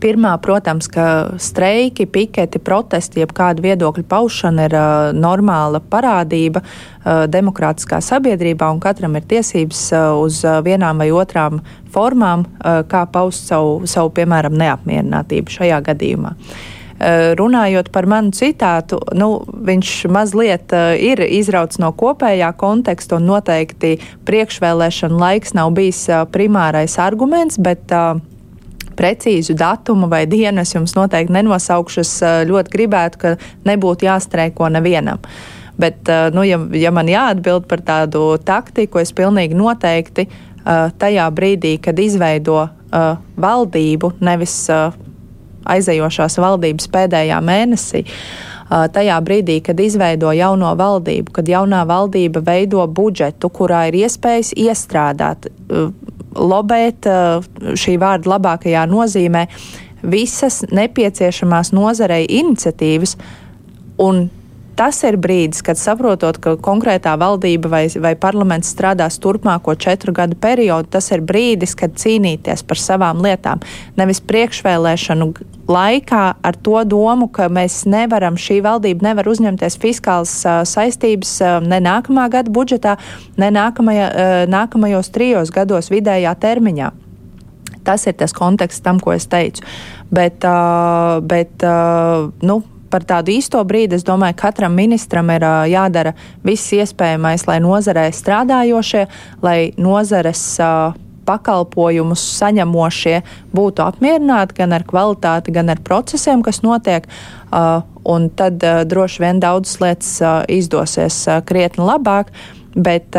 Pirmā, 0.00 0.32
protams, 0.42 0.88
ka 0.90 1.36
streiki, 1.40 2.06
piketi, 2.10 2.58
protesti, 2.62 3.22
jeb 3.22 3.32
kāda 3.36 3.62
viedokļa 3.64 4.04
paušana 4.10 4.66
ir 4.68 4.76
uh, 4.76 4.88
normāla 5.16 5.80
parādība 5.80 6.62
uh, 6.64 7.24
demokrātiskā 7.30 8.00
sabiedrībā, 8.04 8.68
un 8.74 8.82
katram 8.82 9.14
ir 9.18 9.26
tiesības 9.30 9.82
uh, 9.94 10.10
uz 10.18 10.42
vienām 10.66 11.02
vai 11.02 11.10
otrām 11.14 11.62
formām, 11.94 12.44
uh, 12.44 12.82
kā 12.90 13.04
paust 13.12 13.48
savu, 13.52 13.84
savu, 13.90 14.12
piemēram, 14.18 14.56
neapmierinātību 14.60 15.58
šajā 15.58 15.82
gadījumā. 15.90 16.34
Runājot 17.34 17.88
par 17.92 18.06
manu 18.06 18.30
citātu, 18.32 19.00
nu, 19.18 19.42
viņš 19.66 19.88
mazliet 20.14 20.72
ir 21.02 21.20
izrauts 21.26 21.80
no 21.82 21.90
kopējā 21.90 22.52
konteksta, 22.56 23.18
un 23.18 23.26
noteikti 23.28 23.96
priekšvēlēšana 24.24 25.18
laiks 25.18 25.56
nav 25.58 25.74
bijis 25.74 26.04
primārais 26.32 26.94
arguments, 27.02 27.58
bet 27.58 27.90
uh, 27.92 28.22
precīzu 28.96 29.56
datumu 29.58 30.08
vai 30.10 30.24
dienu 30.30 30.62
es 30.62 30.74
jums 30.74 30.96
noteikti 30.96 31.34
nenosaukšu. 31.34 32.00
Es 32.04 32.14
ļoti 32.48 32.74
gribētu, 32.74 33.20
ka 33.20 33.34
nebūtu 33.68 34.08
jāstreiko 34.08 34.70
nevienam. 34.72 35.22
Bet, 35.78 36.06
nu, 36.34 36.44
ja, 36.46 36.60
ja 36.78 36.92
man 36.94 37.10
jāatbild 37.10 37.66
par 37.70 37.82
tādu 37.82 38.36
taktiku, 38.38 39.00
es 39.02 39.10
pilnīgi 39.16 39.58
noteikti 39.58 40.28
tajā 40.98 41.26
brīdī, 41.34 41.76
kad 41.82 41.98
izveido 41.98 42.68
valdību, 43.42 44.12
nevis 44.24 44.54
aizejošās 45.64 46.38
valdības 46.38 46.86
pēdējā 46.94 47.40
mēnesī, 47.44 48.04
tajā 48.70 49.18
brīdī, 49.24 49.58
kad 49.64 49.80
izveido 49.80 50.30
jauno 50.36 50.70
valdību, 50.78 51.34
kad 51.34 51.48
jaunā 51.50 51.82
valdība 51.88 52.42
veido 52.44 52.86
budžetu, 52.86 53.50
kurā 53.50 53.88
ir 53.90 53.98
iespējas 54.04 54.54
iestrādāt 54.56 55.50
lobēt 56.34 57.08
eh, 57.08 57.48
šī 57.78 57.96
vārda 58.02 58.34
labākajā 58.34 58.84
nozīmē 58.90 59.46
visas 60.04 60.62
nepieciešamās 60.74 61.72
nozarei 61.76 62.26
iniciatīvas. 62.28 63.16
Un 64.04 64.26
tas 64.76 65.00
ir 65.06 65.16
brīdis, 65.20 65.62
kad 65.64 65.78
saprotot, 65.78 66.38
ka 66.42 66.54
konkrētā 66.60 67.14
valdība 67.20 67.70
vai, 67.72 67.82
vai 68.00 68.14
parlaments 68.18 68.72
strādās 68.74 69.18
turpmāko 69.22 69.76
četru 69.78 70.14
gadu 70.16 70.38
periodu, 70.40 70.90
tas 70.96 71.10
ir 71.14 71.22
brīdis, 71.24 71.76
kad 71.78 71.94
cīnīties 72.00 72.64
par 72.66 72.80
savām 72.80 73.22
lietām. 73.24 73.62
Nevis 73.98 74.22
priekšvēlēšanu 74.24 75.30
laikā 75.70 76.24
ar 76.42 76.58
to 76.66 76.82
domu, 76.88 77.28
ka 77.32 77.48
mēs 77.52 77.84
nevaram, 77.90 78.36
šī 78.40 78.60
valdība 78.64 79.10
nevar 79.10 79.30
uzņemties 79.32 79.78
fiskālas 79.80 80.34
uh, 80.44 80.60
saistības 80.68 81.38
uh, 81.40 81.56
ne 81.64 81.80
nākamā 81.84 82.28
gada 82.32 82.52
budžetā, 82.52 82.98
ne 83.40 83.50
nākamajā, 83.54 84.10
uh, 84.10 84.36
nākamajos 84.50 85.10
trijos 85.14 85.54
gados 85.54 85.90
vidējā 85.94 86.34
termiņā. 86.40 86.92
Tas 87.84 88.06
ir 88.08 88.16
tas 88.16 88.32
konteksts 88.32 88.80
tam, 88.84 89.00
ko 89.00 89.12
es 89.12 89.26
teicu. 89.28 89.64
Bet, 90.14 90.44
uh, 90.48 91.20
bet 91.24 91.64
uh, 91.66 92.30
nu, 92.44 92.62
par 92.94 93.06
tādu 93.08 93.34
īsto 93.34 93.58
brīdi, 93.66 93.98
es 93.98 94.06
domāju, 94.06 94.38
katram 94.38 94.76
ministram 94.78 95.32
ir 95.34 95.42
uh, 95.42 95.64
jādara 95.66 96.14
viss 96.46 96.70
iespējamais, 96.76 97.48
lai 97.50 97.58
nozarē 97.64 98.06
strādājošie, 98.14 99.08
lai 99.42 99.58
nozares 99.74 100.44
uh, 100.62 100.94
pakalpojumus 101.24 102.22
saņemošie 102.38 103.18
būtu 103.56 103.84
apmierināti 103.84 104.58
gan 104.60 104.76
ar 104.76 104.84
kvalitāti, 104.88 105.54
gan 105.56 105.72
ar 105.72 105.80
procesiem, 105.84 106.44
kas 106.44 106.62
notiek. 106.64 107.08
Un 108.04 108.28
tad 108.36 108.60
droši 108.60 109.22
vien 109.22 109.40
daudzas 109.40 109.78
lietas 109.80 110.10
izdosies 110.52 111.22
krietni 111.48 111.86
labāk, 111.86 112.34
bet 112.76 113.16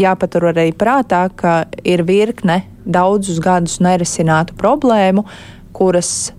jāpatur 0.00 0.48
arī 0.50 0.70
prātā, 0.74 1.28
ka 1.30 1.68
ir 1.84 2.02
virkne 2.08 2.64
daudzus 2.82 3.38
gadus 3.44 3.78
nerisinātu 3.84 4.56
problēmu, 4.58 5.26
kuras 5.76 6.32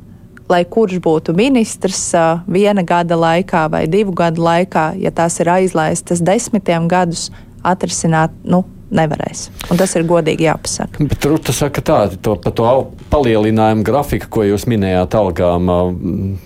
lai 0.51 0.63
kurš 0.67 0.99
būtu 1.03 1.35
ministrs 1.37 2.11
viena 2.51 2.83
gada 2.87 3.17
laikā 3.19 3.67
vai 3.71 3.85
divu 3.91 4.13
gadu 4.17 4.43
laikā, 4.45 4.91
ja 5.01 5.13
tās 5.15 5.39
ir 5.41 5.49
aizlaistas 5.51 6.23
desmitiem 6.23 6.89
gadus, 6.91 7.29
atrisināt. 7.63 8.35
Nu, 8.43 8.65
nevarēs. 8.91 9.45
Un 9.71 9.79
tas 9.79 9.93
ir 9.95 10.05
godīgi 10.07 10.49
jāpasaka. 10.49 11.05
Bet 11.07 11.27
Ruta 11.27 11.53
saka 11.55 11.83
tā, 11.85 11.99
to, 12.19 12.35
par 12.43 12.55
to 12.57 12.71
palielinājumu 13.13 13.85
grafiku, 13.87 14.27
ko 14.35 14.43
jūs 14.49 14.67
minējāt 14.67 15.15
algām 15.15 15.71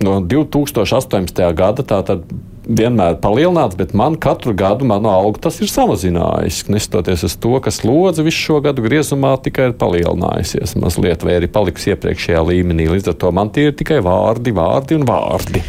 no 0.06 0.18
2018. 0.30 1.42
gada, 1.58 1.86
tātad 1.88 2.22
vienmēr 2.66 3.20
palielināts, 3.22 3.78
bet 3.78 3.94
man 3.98 4.18
katru 4.22 4.54
gadu 4.58 4.88
manu 4.90 5.10
algu 5.12 5.42
tas 5.42 5.60
ir 5.62 5.70
samazinājis. 5.72 6.64
Nestoties 6.74 7.26
uz 7.28 7.36
to, 7.42 7.54
ka 7.64 7.74
slodze 7.74 8.26
visu 8.26 8.42
šo 8.48 8.60
gadu 8.66 8.86
griezumā 8.86 9.36
tikai 9.46 9.70
ir 9.70 9.76
palielinājusies 9.80 10.76
mazliet, 10.82 11.26
vai 11.26 11.38
arī 11.40 11.50
palikusi 11.52 11.94
iepriekšējā 11.94 12.42
līmenī. 12.50 12.90
Līdz 12.92 13.14
ar 13.14 13.20
to 13.22 13.32
man 13.36 13.52
tie 13.54 13.70
ir 13.70 13.78
tikai 13.78 14.02
vārdi, 14.06 14.56
vārdi 14.56 14.98
un 14.98 15.06
vārdi. 15.08 15.64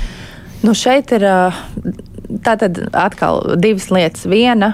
Nu 0.65 0.73
šeit 0.77 1.13
ir 1.15 1.27
tātad 2.47 2.81
atkal 2.97 3.43
divas 3.61 3.91
lietas. 3.93 4.25
Viena, 4.31 4.73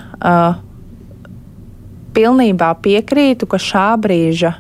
pilnībā 2.17 2.71
piekrītu, 2.85 3.49
ka 3.51 3.61
šā 3.61 3.89
brīža 4.01 4.55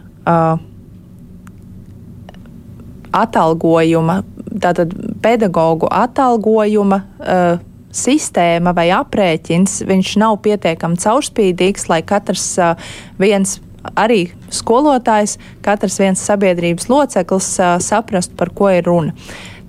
atalgojuma 3.12 4.23
tātad 4.61 4.95
pedagoģu 5.23 5.89
atalgojuma 5.93 7.03
uh, 7.03 7.61
sistēma 7.93 8.73
vai 8.77 8.89
aprēķins, 8.95 9.83
viņš 9.89 10.15
nav 10.23 10.41
pietiekami 10.45 11.01
caurspīdīgs, 11.01 11.89
lai 11.93 12.01
katrs 12.07 12.47
uh, 12.61 12.75
viens 13.21 13.59
arī 13.99 14.27
skolotājs, 14.53 15.39
katrs 15.65 15.99
viens 16.01 16.21
sabiedrības 16.23 16.89
loceklis 16.91 17.55
uh, 17.61 17.77
saprastu, 17.83 18.37
par 18.39 18.53
ko 18.57 18.71
ir 18.73 18.87
runa. 18.89 19.17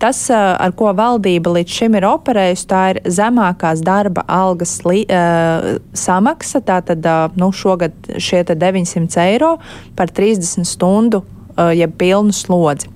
Tas, 0.02 0.20
uh, 0.32 0.56
ar 0.60 0.74
ko 0.76 0.92
valdība 0.96 1.54
līdz 1.58 1.78
šim 1.80 1.98
ir 2.00 2.08
operējusi, 2.08 2.68
tā 2.70 2.84
ir 2.94 3.02
zemākās 3.08 3.84
darba 3.86 4.26
algas 4.28 4.80
li, 4.88 5.04
uh, 5.08 5.78
samaksa. 5.98 6.64
Tātad 6.64 7.08
nu, 7.40 7.52
šogad 7.56 8.16
šie 8.18 8.44
900 8.52 9.28
eiro 9.28 9.56
par 9.98 10.12
30 10.12 10.68
stundu, 10.68 11.24
jeb 11.54 11.94
pilnu 12.00 12.34
slodzi. 12.34 12.93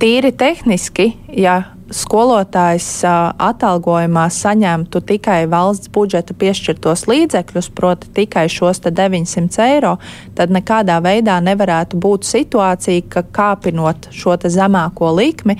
Tīri 0.00 0.32
tehniski, 0.36 1.12
ja 1.28 1.62
skolotājs 1.94 3.04
atalgojumā 3.04 4.24
saņemtu 4.32 5.02
tikai 5.04 5.44
valsts 5.50 5.90
budžeta 5.92 6.34
piešķirtos 6.38 7.04
līdzekļus, 7.10 7.70
proti, 7.76 8.10
tikai 8.16 8.46
šos 8.52 8.80
900 8.86 9.66
eiro, 9.68 9.96
tad 10.36 10.54
nekādā 10.54 10.98
veidā 11.04 11.38
nevarētu 11.44 12.00
būt 12.00 12.26
situācija, 12.28 13.06
ka 13.12 13.24
kāpinot 13.34 14.10
šo 14.14 14.36
zemāko 14.42 15.12
likmi, 15.14 15.58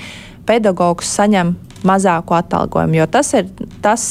pedagogs 0.48 1.12
saņem 1.14 1.54
mazāku 1.84 2.36
atalgojumu. 2.36 3.02
Jo 3.02 3.06
tas 3.06 3.34
ir 3.36 3.50
tas, 3.84 4.06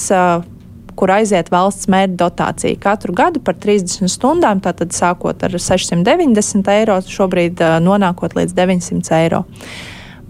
kur 0.93 1.09
aiziet 1.09 1.49
valsts 1.49 1.89
mērķa 1.89 2.19
dotācija. 2.21 2.77
Katru 2.81 3.15
gadu 3.17 3.41
par 3.41 3.57
30 3.57 4.11
stundām, 4.13 4.61
tātad 4.61 4.93
sākot 4.93 5.41
ar 5.43 5.57
690 5.57 6.69
eiro, 6.77 6.99
šobrīd 7.01 7.65
nonākot 7.81 8.37
līdz 8.37 8.53
900 8.61 9.19
eiro 9.23 9.43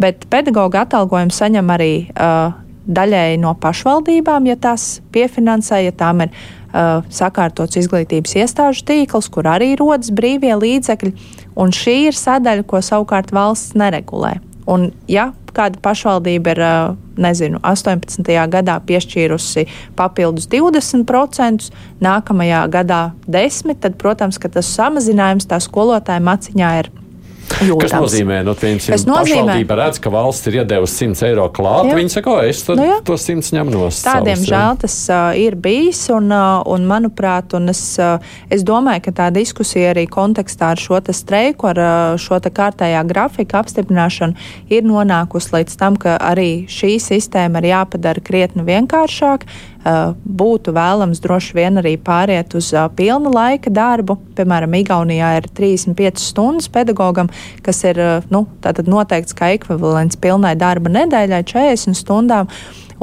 bet 0.02 0.28
pedagoģa 0.32 0.86
atalgojumu 0.88 1.34
saņem 1.34 1.72
arī 1.74 1.94
uh, 2.14 2.54
daļēji 2.84 3.40
no 3.44 3.54
pašvaldībām, 3.60 4.48
ja 4.50 4.58
tās 4.60 4.98
piefinansē, 5.16 5.84
ja 5.86 5.94
tām 5.96 6.26
ir 6.26 6.34
uh, 6.34 7.04
sakārtots 7.14 7.80
izglītības 7.80 8.36
iestāžu 8.42 8.86
tīkls, 8.90 9.30
kur 9.32 9.48
arī 9.50 9.74
rodas 9.80 10.12
brīvie 10.16 10.56
līdzekļi, 10.60 11.14
un 11.60 11.72
šī 11.76 12.00
ir 12.10 12.18
sadaļa, 12.18 12.68
ko 12.68 12.84
savukārt 12.84 13.32
valsts 13.36 13.78
neregulē. 13.80 14.38
Un, 14.70 14.92
ja 15.12 15.32
kāda 15.54 15.80
pašvaldība 15.84 16.56
ir, 16.56 16.62
uh, 16.64 16.96
nezinu, 17.20 17.60
18. 17.64 18.26
gadā 18.50 18.80
piešķīrusi 18.88 19.68
papildus 19.98 20.48
20%, 20.52 21.70
nākamajā 22.04 22.66
gadā 22.74 23.04
10%, 23.28 23.78
tad, 23.84 24.00
protams, 24.02 24.42
tas 24.42 24.76
samazinājums 24.76 25.48
tā 25.48 25.62
skolotāja 25.64 26.24
maciņā 26.24 26.74
ir 26.82 26.92
Jūtams. 27.64 27.84
Kas 27.84 27.94
nozīmē, 27.94 28.40
nu, 28.46 28.54
piemēram, 28.58 29.04
nozīmē... 29.08 29.16
pašvaldība 29.20 29.78
redz, 29.78 30.00
ka 30.04 30.12
valsts 30.14 30.50
ir 30.50 30.58
iedevusi 30.62 31.08
100 31.10 31.28
eiro 31.30 31.46
klāt, 31.54 31.90
jā. 31.90 31.98
viņi 32.00 32.14
saka, 32.16 32.36
es 32.50 32.64
tad, 32.66 32.80
nu, 32.80 32.88
to 33.06 33.18
100 33.20 33.54
ņem 33.56 33.72
no 33.74 33.84
savas. 33.88 34.02
Tādiem 34.08 34.46
žēl 34.48 34.80
tas 34.82 34.96
uh, 35.12 35.20
ir 35.40 35.58
bijis, 35.60 36.02
un, 36.14 36.32
uh, 36.34 36.64
un 36.74 36.88
manuprāt, 36.90 37.56
un 37.58 37.72
es, 37.72 37.82
uh, 38.02 38.18
es 38.54 38.66
domāju, 38.68 39.06
ka 39.08 39.16
tā 39.22 39.30
diskusija 39.36 39.94
arī 39.94 40.06
kontekstā 40.12 40.74
ar 40.74 40.82
šo 40.82 41.00
streiku, 41.14 41.70
ar 41.72 41.84
uh, 41.84 42.22
šo 42.22 42.40
kārtējā 42.44 43.04
grafika 43.08 43.62
apstiprināšanu 43.62 44.36
ir 44.74 44.88
nonākusi 44.88 45.54
līdz 45.58 45.78
tam, 45.80 46.00
ka 46.00 46.18
arī 46.24 46.66
šī 46.72 46.96
sistēma 47.04 47.62
ir 47.62 47.72
jāpadara 47.74 48.24
krietni 48.24 48.66
vienkāršāk. 48.68 49.48
Uh, 49.84 50.13
būtu 50.24 50.72
vēlams 50.72 51.20
droši 51.20 51.58
vien 51.58 51.80
arī 51.82 51.98
pāriet 52.00 52.54
uz 52.56 52.70
uh, 52.72 52.86
pilna 52.96 53.28
laika 53.34 53.72
darbu. 53.74 54.16
Piemēram, 54.38 54.78
Igaunijā 54.80 55.34
ir 55.42 55.50
35 55.52 56.24
stundas 56.24 56.70
pedagogam, 56.72 57.28
kas 57.66 57.84
ir 57.84 58.00
uh, 58.00 58.30
nu, 58.32 58.46
noteikts 58.88 59.36
kā 59.36 59.52
ekvivalents 59.58 60.16
pilnai 60.24 60.54
darba 60.56 60.94
nedēļai, 60.94 61.44
40 61.52 62.00
stundām. 62.00 62.48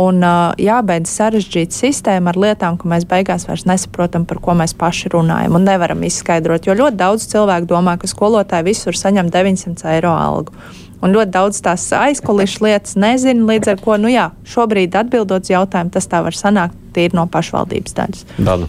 Un 0.01 0.25
uh, 0.25 0.55
jābeidz 0.57 1.13
sarežģīt 1.13 1.77
sistēmu 1.77 2.33
ar 2.33 2.41
lietām, 2.41 2.81
ko 2.81 2.89
mēs 2.89 3.05
beigās 3.11 3.45
vairs 3.45 3.67
nesaprotam, 3.69 4.25
par 4.25 4.41
ko 4.41 4.57
mēs 4.57 4.73
paši 4.79 5.13
runājam 5.13 5.59
un 5.61 5.69
nevaram 5.69 6.01
izskaidrot. 6.09 6.65
Jo 6.65 6.79
ļoti 6.81 6.97
daudz 6.97 7.29
cilvēku 7.29 7.69
domā, 7.69 7.99
ka 8.01 8.09
skolotāji 8.09 8.71
visur 8.71 8.97
saņem 8.97 9.29
900 9.35 9.93
eiro 9.99 10.17
algu. 10.17 10.57
Un 11.01 11.15
ļoti 11.17 11.33
daudz 11.33 11.63
tās 11.65 11.87
aizkulisku 11.97 12.67
lietas 12.67 12.97
nezinu, 13.01 13.47
līdz 13.49 13.73
ar 13.73 13.81
to, 13.81 13.97
nu 14.03 14.13
jā, 14.13 14.27
šobrīd 14.49 14.99
atbildot 15.01 15.49
uz 15.49 15.55
jautājumu, 15.55 15.95
tas 15.95 16.11
tā 16.11 16.21
var 16.27 16.37
sanākt 16.37 16.77
tīri 16.97 17.17
no 17.17 17.25
pašvaldības 17.31 17.97
daļas. 17.97 18.29
Dana. 18.39 18.69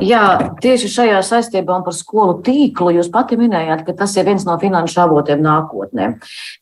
Jā, 0.00 0.52
tieši 0.62 0.88
šajā 0.88 1.18
saistībā 1.24 1.74
un 1.76 1.84
par 1.84 1.94
skolu 1.96 2.38
tīklu 2.44 2.94
jūs 2.96 3.10
pati 3.12 3.36
minējāt, 3.36 3.82
ka 3.84 3.94
tas 3.98 4.14
ir 4.16 4.26
viens 4.28 4.46
no 4.48 4.56
finanšu 4.60 5.00
avotiem 5.02 5.42
nākotnē. 5.44 6.06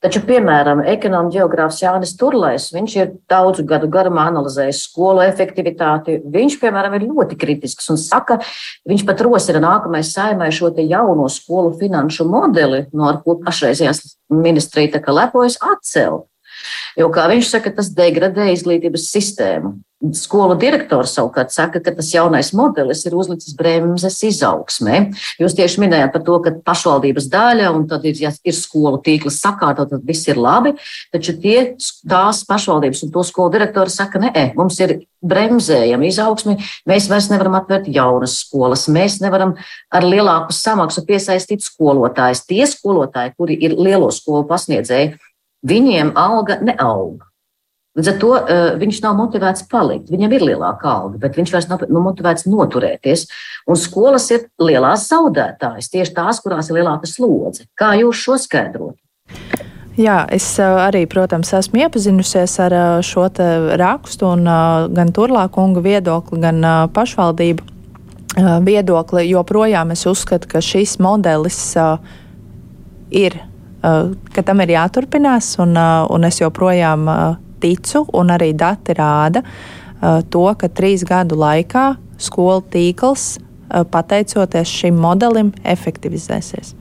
Taču, 0.02 0.22
piemēram, 0.26 0.82
ekonomikas 0.82 1.36
geogrāfs 1.38 1.80
Jānis 1.84 2.14
Turlais, 2.18 2.68
viņš 2.74 2.96
ir 2.98 3.12
daudzu 3.30 3.66
gadu 3.68 3.90
garumā 3.92 4.26
analizējis 4.32 4.82
skolu 4.88 5.22
efektivitāti. 5.26 6.18
Viņš, 6.24 6.58
piemēram, 6.62 6.96
ir 6.98 7.06
ļoti 7.10 7.38
kritisks 7.38 7.90
un 7.94 8.00
saka, 8.02 8.40
viņš 8.88 9.04
pat 9.06 9.22
rosina 9.26 9.62
nākamais 9.62 10.10
saimai 10.14 10.50
šo 10.54 10.72
te 10.74 10.86
jauno 10.88 11.28
skolu 11.30 11.76
finanšu 11.78 12.26
modeli, 12.28 12.86
no 12.92 13.10
ar 13.12 13.22
ko 13.22 13.38
pašreizējās 13.44 14.02
ministrija 14.34 14.96
tā 14.96 15.04
kā 15.04 15.14
lepojas 15.14 15.60
atcelt. 15.62 16.26
Jo, 16.98 17.10
kā 17.14 17.28
viņš 17.30 17.52
saka, 17.52 17.74
tas 17.74 17.92
degradē 17.94 18.50
izglītības 18.52 19.10
sistēmu. 19.12 19.76
Skolu 20.14 20.54
direktors 20.54 21.16
savukārt 21.16 21.50
saka, 21.50 21.80
ka 21.82 21.90
tas 21.90 22.12
jaunais 22.12 22.52
modelis 22.54 23.00
ir 23.08 23.16
uzlicis 23.18 23.56
bremzes 23.58 24.20
izaugsmē. 24.28 25.00
Jūs 25.42 25.56
tieši 25.58 25.82
minējāt 25.82 26.12
par 26.14 26.22
to, 26.22 26.36
ka 26.44 26.52
pašvaldības 26.68 27.26
daļa 27.32 27.72
un 27.74 27.88
tad 27.90 28.06
ir, 28.06 28.14
ja 28.22 28.30
ir 28.30 28.54
skolu 28.54 29.00
tīkls 29.02 29.40
sakārtot, 29.42 29.90
tad 29.90 30.06
viss 30.06 30.30
ir 30.30 30.38
labi. 30.38 30.76
Taču 31.10 31.34
tie, 31.42 31.56
tās 32.06 32.44
pašvaldības 32.46 33.02
un 33.08 33.12
to 33.16 33.26
skolu 33.26 33.50
direktori 33.56 33.90
saka, 33.90 34.22
nē, 34.22 34.52
mums 34.54 34.78
ir 34.86 35.00
bremzējama 35.18 36.06
izaugsme, 36.06 36.54
mēs 36.86 37.08
vairs 37.10 37.26
nevaram 37.32 37.58
atvērt 37.58 37.90
jaunas 37.90 38.36
skolas, 38.44 38.86
mēs 38.86 39.18
nevaram 39.18 39.56
ar 39.90 40.06
lielāku 40.06 40.54
samaksu 40.54 41.02
piesaistīt 41.08 41.66
skolotājus. 41.66 42.44
Tie 42.46 42.62
skolotāji, 42.70 43.34
kuri 43.34 43.58
ir 43.66 43.74
lielo 43.74 44.12
skolu 44.14 44.46
pasniedzēji, 44.46 45.16
viņiem 45.66 46.12
alga 46.18 46.58
neauga. 46.62 47.24
Līdz 47.98 48.10
ar 48.12 48.18
to 48.22 48.28
uh, 48.36 48.60
viņš 48.78 49.00
nav 49.02 49.16
motivēts 49.18 49.64
palikt. 49.70 50.12
Viņam 50.12 50.34
ir 50.36 50.44
lielāka 50.52 50.86
alga, 50.86 51.18
bet 51.24 51.34
viņš 51.38 51.54
vairs 51.54 51.66
nav 51.70 51.82
nu, 51.90 52.02
motivēts 52.04 52.46
noturēties. 52.46 53.24
Un 53.66 53.80
skolas 53.80 54.28
ir 54.30 54.46
lielās 54.62 55.08
zaudētājas, 55.10 55.90
tieši 55.90 56.14
tās, 56.14 56.38
kurās 56.44 56.70
ir 56.70 56.78
lielāka 56.78 57.10
slodze. 57.10 57.66
Kā 57.78 57.96
jūs 57.98 58.20
šo 58.22 58.38
skaidrot? 58.38 58.94
Jā, 59.98 60.20
es 60.30 60.46
arī, 60.62 61.00
protams, 61.10 61.50
esmu 61.58 61.80
iepazinusies 61.82 62.52
ar 62.62 62.74
šo 63.02 63.24
rakstu 63.80 64.28
un 64.30 64.46
gan 64.94 65.10
Turlā 65.10 65.48
kunga 65.50 65.82
viedokli, 65.82 66.38
gan 66.44 66.62
pašvaldību 66.94 67.66
viedokli. 68.62 69.26
Joprojām 69.32 69.90
es 69.90 70.06
uzskatu, 70.06 70.46
ka 70.54 70.62
šis 70.62 71.00
modelis 71.02 71.58
ir, 73.10 73.40
ka 73.82 74.42
tam 74.46 74.62
ir 74.64 74.74
jāturpinās, 74.74 75.52
un, 75.62 75.76
un 75.78 76.28
es 76.28 76.40
joprojām 76.40 77.06
ticu, 77.62 78.04
un 78.14 78.32
arī 78.34 78.52
dati 78.58 78.96
rāda 78.98 79.42
to, 80.30 80.46
ka 80.58 80.70
trīs 80.70 81.04
gadu 81.06 81.38
laikā 81.38 81.92
skolu 82.22 82.64
tīkls, 82.72 83.36
pateicoties 83.92 84.70
šim 84.80 84.98
modelim, 85.02 85.52
efektivizēsies. 85.66 86.74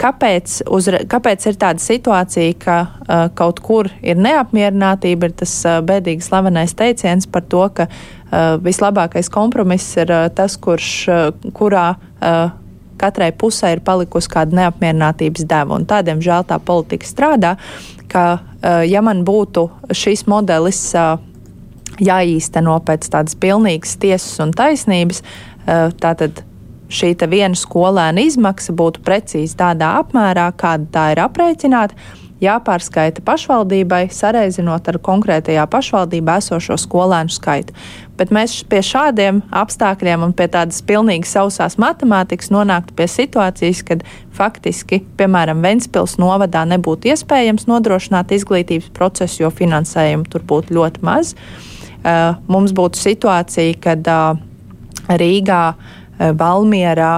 Kāpēc, 0.00 0.56
uzra, 0.72 1.02
kāpēc 1.08 1.44
ir 1.50 1.56
tāda 1.60 1.82
situācija, 1.82 2.54
ka 2.60 2.76
uh, 2.80 3.26
kaut 3.36 3.60
kur 3.64 3.90
ir 4.00 4.16
neapmierinātība, 4.16 5.28
ir 5.28 5.34
tas 5.42 5.52
uh, 5.68 5.82
bēdīgi 5.84 6.24
slavenais 6.24 6.72
teiciens 6.76 7.28
par 7.28 7.44
to, 7.52 7.66
ka 7.76 7.86
uh, 7.90 8.56
vislabākais 8.64 9.28
kompromiss 9.32 9.98
ir 10.00 10.12
uh, 10.14 10.30
tas, 10.32 10.56
kurš, 10.56 10.90
uh, 11.12 11.50
kurā 11.56 11.90
uh, 11.92 12.56
katrai 13.00 13.30
pusē 13.32 13.74
ir 13.74 13.82
palikusi 13.84 14.30
kāda 14.32 14.58
neapmierinātības 14.60 15.46
deva. 15.50 15.78
Un 15.78 15.86
tādiem 15.88 16.22
žēl 16.24 16.46
tā 16.48 16.58
politika 16.62 17.08
strādā. 17.08 17.54
Ka, 18.08 18.40
eh, 18.62 18.84
ja 18.90 19.02
man 19.02 19.24
būtu 19.24 19.68
šis 19.92 20.26
modelis 20.30 20.80
eh, 20.94 21.16
jāīsteno 21.98 22.78
pēc 22.84 23.08
tādas 23.10 23.34
pilnīgas 23.34 23.96
tiesas 23.98 24.40
un 24.40 24.52
taisnības, 24.52 25.22
eh, 25.66 25.90
tātad 26.00 26.42
šī 26.88 27.14
viena 27.28 27.56
skolēna 27.58 28.22
izmaksa 28.22 28.72
būtu 28.72 29.02
precīzi 29.02 29.56
tādā 29.56 29.96
apmērā, 30.02 30.52
kāda 30.52 30.86
tā 30.92 31.06
ir 31.12 31.22
aprēķināta 31.24 31.94
jāpārskaita 32.44 33.22
pašvaldībai, 33.26 34.06
sareizinot 34.12 34.88
ar 34.90 34.98
konkrētajā 35.02 35.64
pašvaldībā 35.70 36.38
esošo 36.42 36.76
skolēnu 36.80 37.32
skaitu. 37.34 37.74
Bet 38.18 38.30
mēs 38.34 38.60
pie 38.70 38.78
šādiem 38.84 39.40
apstākļiem 39.50 40.22
un 40.28 40.34
pie 40.36 40.46
tādas 40.52 40.78
pilnīgi 40.86 41.26
sausās 41.26 41.74
matemātikas 41.82 42.52
nonāktu 42.54 42.94
pie 42.94 43.08
situācijas, 43.10 43.82
kad 43.88 44.06
faktiski, 44.34 45.00
piemēram, 45.18 45.64
Ventspils 45.64 46.14
novadā 46.22 46.62
nebūtu 46.70 47.10
iespējams 47.10 47.66
nodrošināt 47.70 48.36
izglītības 48.36 48.92
procesu, 48.94 49.42
jo 49.42 49.50
finansējumu 49.50 50.30
tur 50.30 50.46
būtu 50.46 50.78
ļoti 50.78 51.04
maz. 51.06 51.34
Uh, 52.04 52.36
mums 52.52 52.76
būtu 52.76 53.00
situācija, 53.00 53.80
kad 53.82 54.08
uh, 54.12 54.40
Rīgā, 55.08 55.66
uh, 55.74 56.00
Valmierā, 56.18 57.14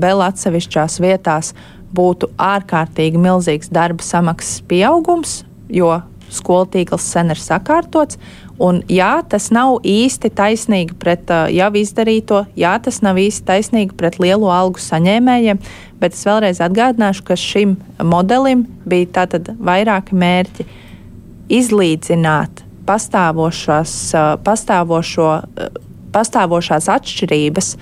vēl 0.00 0.20
atsevišķās 0.26 0.98
vietās 1.00 1.54
būtu 1.94 2.30
ārkārtīgi 2.40 3.20
milzīgs 3.20 3.70
darba 3.72 4.04
samaksas 4.04 4.62
pieaugums, 4.68 5.42
jo 5.68 5.92
skolu 6.34 6.66
tīkls 6.72 7.06
sen 7.14 7.32
ir 7.34 7.40
sakārtots. 7.40 8.18
Un, 8.62 8.82
jā, 8.90 9.18
tas 9.26 9.48
nav 9.54 9.80
īsti 9.82 10.30
taisnīgi 10.38 10.94
pret 11.00 11.30
uh, 11.34 11.48
jau 11.50 11.70
izdarīto, 11.78 12.44
jā, 12.58 12.76
tas 12.82 13.00
nav 13.02 13.18
īsti 13.18 13.42
taisnīgi 13.48 13.96
pret 13.98 14.20
lielo 14.22 14.52
algu 14.54 14.82
saņēmējiem, 14.82 15.58
bet 15.98 16.14
es 16.14 16.22
vēlreiz 16.26 16.62
atgādināšu, 16.62 17.24
ka 17.26 17.38
šim 17.38 17.74
modelim 17.98 18.66
bija 18.86 19.10
tātad 19.18 19.50
vairāki 19.58 20.14
mērķi- 20.14 20.68
izlīdzināt 21.58 22.62
pastāvošās, 22.86 23.96
uh, 24.14 24.30
pastāvošo, 24.46 25.30
uh, 25.42 25.84
pastāvošās 26.14 26.90
atšķirības 26.94 27.76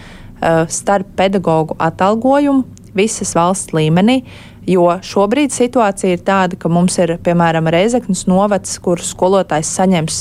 starp 0.75 1.07
pedagoģu 1.15 1.77
atalgojumu 1.79 2.65
visas 2.97 3.35
valsts 3.37 3.75
līmenī. 3.77 4.23
Jo 4.69 4.87
šobrīd 5.03 5.51
situācija 5.51 6.15
ir 6.15 6.23
tāda, 6.23 6.59
ka 6.59 6.71
mums 6.71 6.99
ir 7.03 7.17
piemēram 7.25 7.67
Reizeknas 7.73 8.27
novads, 8.31 8.77
kur 8.83 9.03
skolotājs 9.03 9.73
saņems 9.79 10.21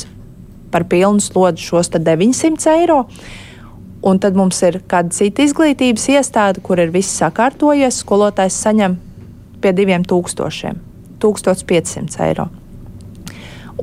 par 0.72 0.88
pilnu 0.90 1.22
slodzi 1.22 1.68
šos 1.68 1.92
900 1.94 2.74
eiro. 2.80 3.04
Un 4.02 4.18
tad 4.18 4.38
mums 4.38 4.58
ir 4.66 4.80
kāda 4.90 5.14
cita 5.14 5.44
izglītības 5.46 6.08
iestāde, 6.16 6.64
kur 6.66 6.82
ir 6.82 6.90
viss 6.94 7.20
sakārtojies. 7.22 8.02
Skolotājs 8.02 8.58
saņem 8.64 8.98
pie 9.62 9.76
2000, 9.78 10.74
1500 11.22 12.26
eiro. 12.26 12.50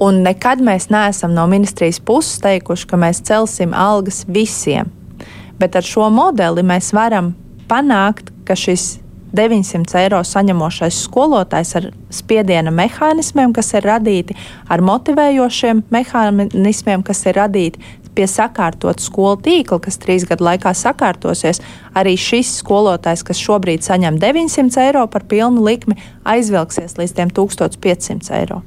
Un 0.02 0.22
nekad 0.22 0.60
mēs 0.62 0.88
neesam 0.94 1.32
no 1.34 1.46
ministrijas 1.50 1.98
puses 1.98 2.38
teikuši, 2.42 2.86
ka 2.86 2.98
mēs 2.98 3.22
celsim 3.26 3.74
algas 3.74 4.24
visiem. 4.26 4.90
Bet 5.58 5.74
ar 5.78 5.86
šo 5.86 6.06
modeli 6.14 6.62
mēs 6.66 6.92
varam 6.94 7.32
panākt, 7.68 8.32
ka 8.48 8.56
šis 8.58 8.96
900 9.36 9.98
eiro 10.00 10.20
saņemošais 10.24 11.02
skolotājs 11.04 11.74
ar 11.76 11.88
spiediena 12.14 12.72
mehānismiem, 12.72 13.52
kas 13.56 13.74
ir 13.76 13.84
radīti, 13.84 14.36
ar 14.72 14.80
motivējošiem 14.84 15.84
mehānismiem, 15.92 17.04
kas 17.04 17.26
ir 17.28 17.36
radīti, 17.36 17.82
pie 18.18 18.26
sakārtot 18.26 19.02
skolu 19.02 19.36
tīkla, 19.44 19.78
kas 19.84 20.00
trīs 20.02 20.24
gadu 20.26 20.48
laikā 20.48 20.72
sakārtosies, 20.74 21.60
arī 21.94 22.16
šis 22.18 22.56
skolotājs, 22.62 23.22
kas 23.26 23.42
šobrīd 23.44 23.86
saņem 23.86 24.18
900 24.22 24.88
eiro 24.88 25.04
par 25.12 25.28
pilnu 25.30 25.62
likmi, 25.68 25.98
aizvilksies 26.26 26.98
līdz 26.98 27.14
1500 27.20 28.34
eiro. 28.40 28.64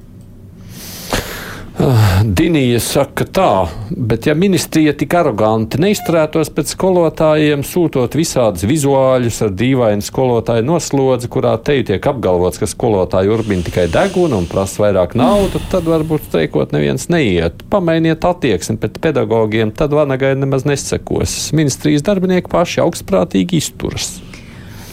Ah, 1.80 2.20
Dinija 2.26 2.80
saka 2.84 3.24
tā, 3.24 3.52
bet 3.96 4.26
ja 4.28 4.34
ministrija 4.36 4.92
tik 4.98 5.14
aroganti 5.16 5.80
neizturētos 5.80 6.52
pēc 6.52 6.74
skolotājiem, 6.76 7.64
sūtot 7.64 8.18
visādus 8.20 8.66
vizuāļus 8.68 9.40
ar 9.46 9.54
dīvainu 9.56 10.04
skolotāju 10.04 10.66
noslodzi, 10.68 11.30
kurā 11.32 11.54
te 11.64 11.78
tiek 11.88 12.08
apgalvots, 12.12 12.60
ka 12.60 12.68
skolotāji 12.68 13.32
urbina 13.32 13.64
tikai 13.66 13.88
degunu 13.94 14.42
un 14.44 14.50
prasa 14.52 14.84
vairāk 14.84 15.16
naudu, 15.18 15.64
tad 15.72 15.88
varbūt 15.88 16.28
streikot 16.28 16.76
neviens 16.76 17.08
neiet. 17.14 17.64
Pamainiet 17.72 18.28
attieksmi 18.28 18.76
pret 18.82 19.00
pedagogiem, 19.02 19.72
tad 19.72 19.96
vanagai 19.96 20.36
nemaz 20.36 20.68
nesekos. 20.68 21.54
Ministrijas 21.56 22.04
darbinieki 22.06 22.52
paši 22.52 22.84
augstprātīgi 22.84 23.64
izturas. 23.64 24.20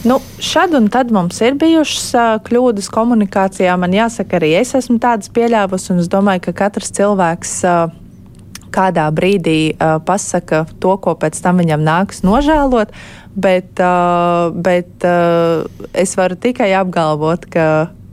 Nu, 0.03 0.19
šad 0.39 0.73
un 0.73 0.87
tad 0.87 1.11
mums 1.11 1.41
ir 1.43 1.57
bijušas 1.59 2.05
uh, 2.15 2.27
kļūdas 2.45 2.87
komunikācijā. 2.95 3.73
Man 3.75 3.91
jāsaka, 3.91 4.37
arī 4.39 4.53
es 4.61 4.71
esmu 4.77 4.95
tādas 5.03 5.27
pieļāvusi, 5.35 5.91
un 5.91 5.99
es 5.99 6.07
domāju, 6.11 6.45
ka 6.47 6.53
katrs 6.63 6.93
cilvēks. 6.95 7.55
Uh, 7.67 7.97
kādā 8.69 9.07
brīdī 9.11 9.73
uh, 9.73 9.97
pasaka 10.05 10.63
to, 10.79 10.93
ko 11.01 11.15
pēc 11.19 11.39
tam 11.41 11.57
viņam 11.57 11.81
nāks 11.81 12.21
nožēlot, 12.21 12.93
bet, 13.33 13.81
uh, 13.81 14.53
bet 14.53 15.05
uh, 15.09 15.65
es 15.97 16.13
varu 16.19 16.37
tikai 16.37 16.69
apgalvot, 16.77 17.49
ka 17.49 17.65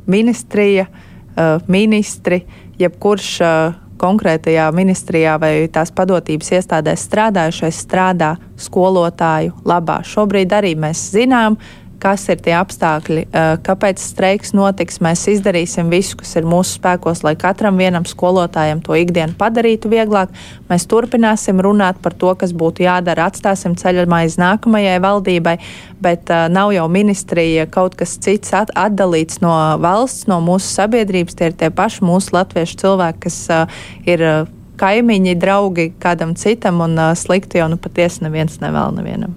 ministrija, 0.09 0.89
uh, 0.89 1.61
ministri, 1.69 2.41
jebkurš 2.81 3.33
uh, 3.45 3.77
konkrētajā 4.01 4.69
ministrijā 4.77 5.37
vai 5.41 5.53
tās 5.73 5.93
padotības 5.95 6.53
iestādēs 6.59 7.07
strādājušais 7.09 7.81
strādā 7.87 8.35
skolotāju 8.61 9.57
labā. 9.67 10.01
Šobrīd 10.07 10.55
arī 10.57 10.75
mēs 10.79 11.09
zinām, 11.15 11.59
kas 12.07 12.29
ir 12.31 12.39
tie 12.39 12.55
apstākļi, 12.55 13.25
kāpēc 13.67 13.99
streiks 14.03 14.53
notiks. 14.55 15.01
Mēs 15.03 15.25
izdarīsim 15.33 15.91
visu, 15.91 16.15
kas 16.21 16.37
ir 16.39 16.47
mūsu 16.47 16.77
spēkos, 16.79 17.25
lai 17.27 17.35
katram 17.39 17.81
vienam 17.81 18.07
skolotājam 18.07 18.83
to 18.85 18.95
ikdienu 18.95 19.35
padarītu 19.39 19.91
vieglāk. 19.91 20.31
Mēs 20.71 20.87
turpināsim 20.87 21.59
runāt 21.65 21.99
par 22.05 22.15
to, 22.15 22.31
kas 22.39 22.55
būtu 22.55 22.85
jādara, 22.87 23.27
atstāsim 23.27 23.75
ceļamais 23.79 24.39
nākamajai 24.39 25.01
valdībai, 25.03 25.57
bet 26.03 26.31
uh, 26.31 26.47
nav 26.53 26.71
jau 26.77 26.87
ministrija 26.93 27.67
kaut 27.75 27.97
kas 27.99 28.15
cits 28.23 28.55
at 28.55 28.71
atdalīts 28.79 29.43
no 29.43 29.55
valsts, 29.83 30.29
no 30.31 30.39
mūsu 30.45 30.71
sabiedrības. 30.77 31.35
Tie 31.35 31.51
ir 31.51 31.57
tie 31.59 31.73
paši 31.75 32.07
mūsu 32.07 32.37
latviešu 32.39 32.79
cilvēki, 32.85 33.25
kas 33.27 33.41
uh, 33.51 33.81
ir. 34.07 34.29
Kaimiņi, 34.77 35.33
draugi 35.41 35.87
kādam 35.97 36.35
citam, 36.37 36.83
un 36.85 36.99
uh, 37.01 37.15
slikti 37.17 37.63
jau 37.63 37.71
nu 37.73 37.79
patiesi 37.81 38.27
neviens 38.27 38.59
nevēl 38.61 38.93
nevienam. 38.99 39.33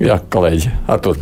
Jā, 0.00 0.16
kolēģi, 0.32 0.72
Artur. 0.88 1.20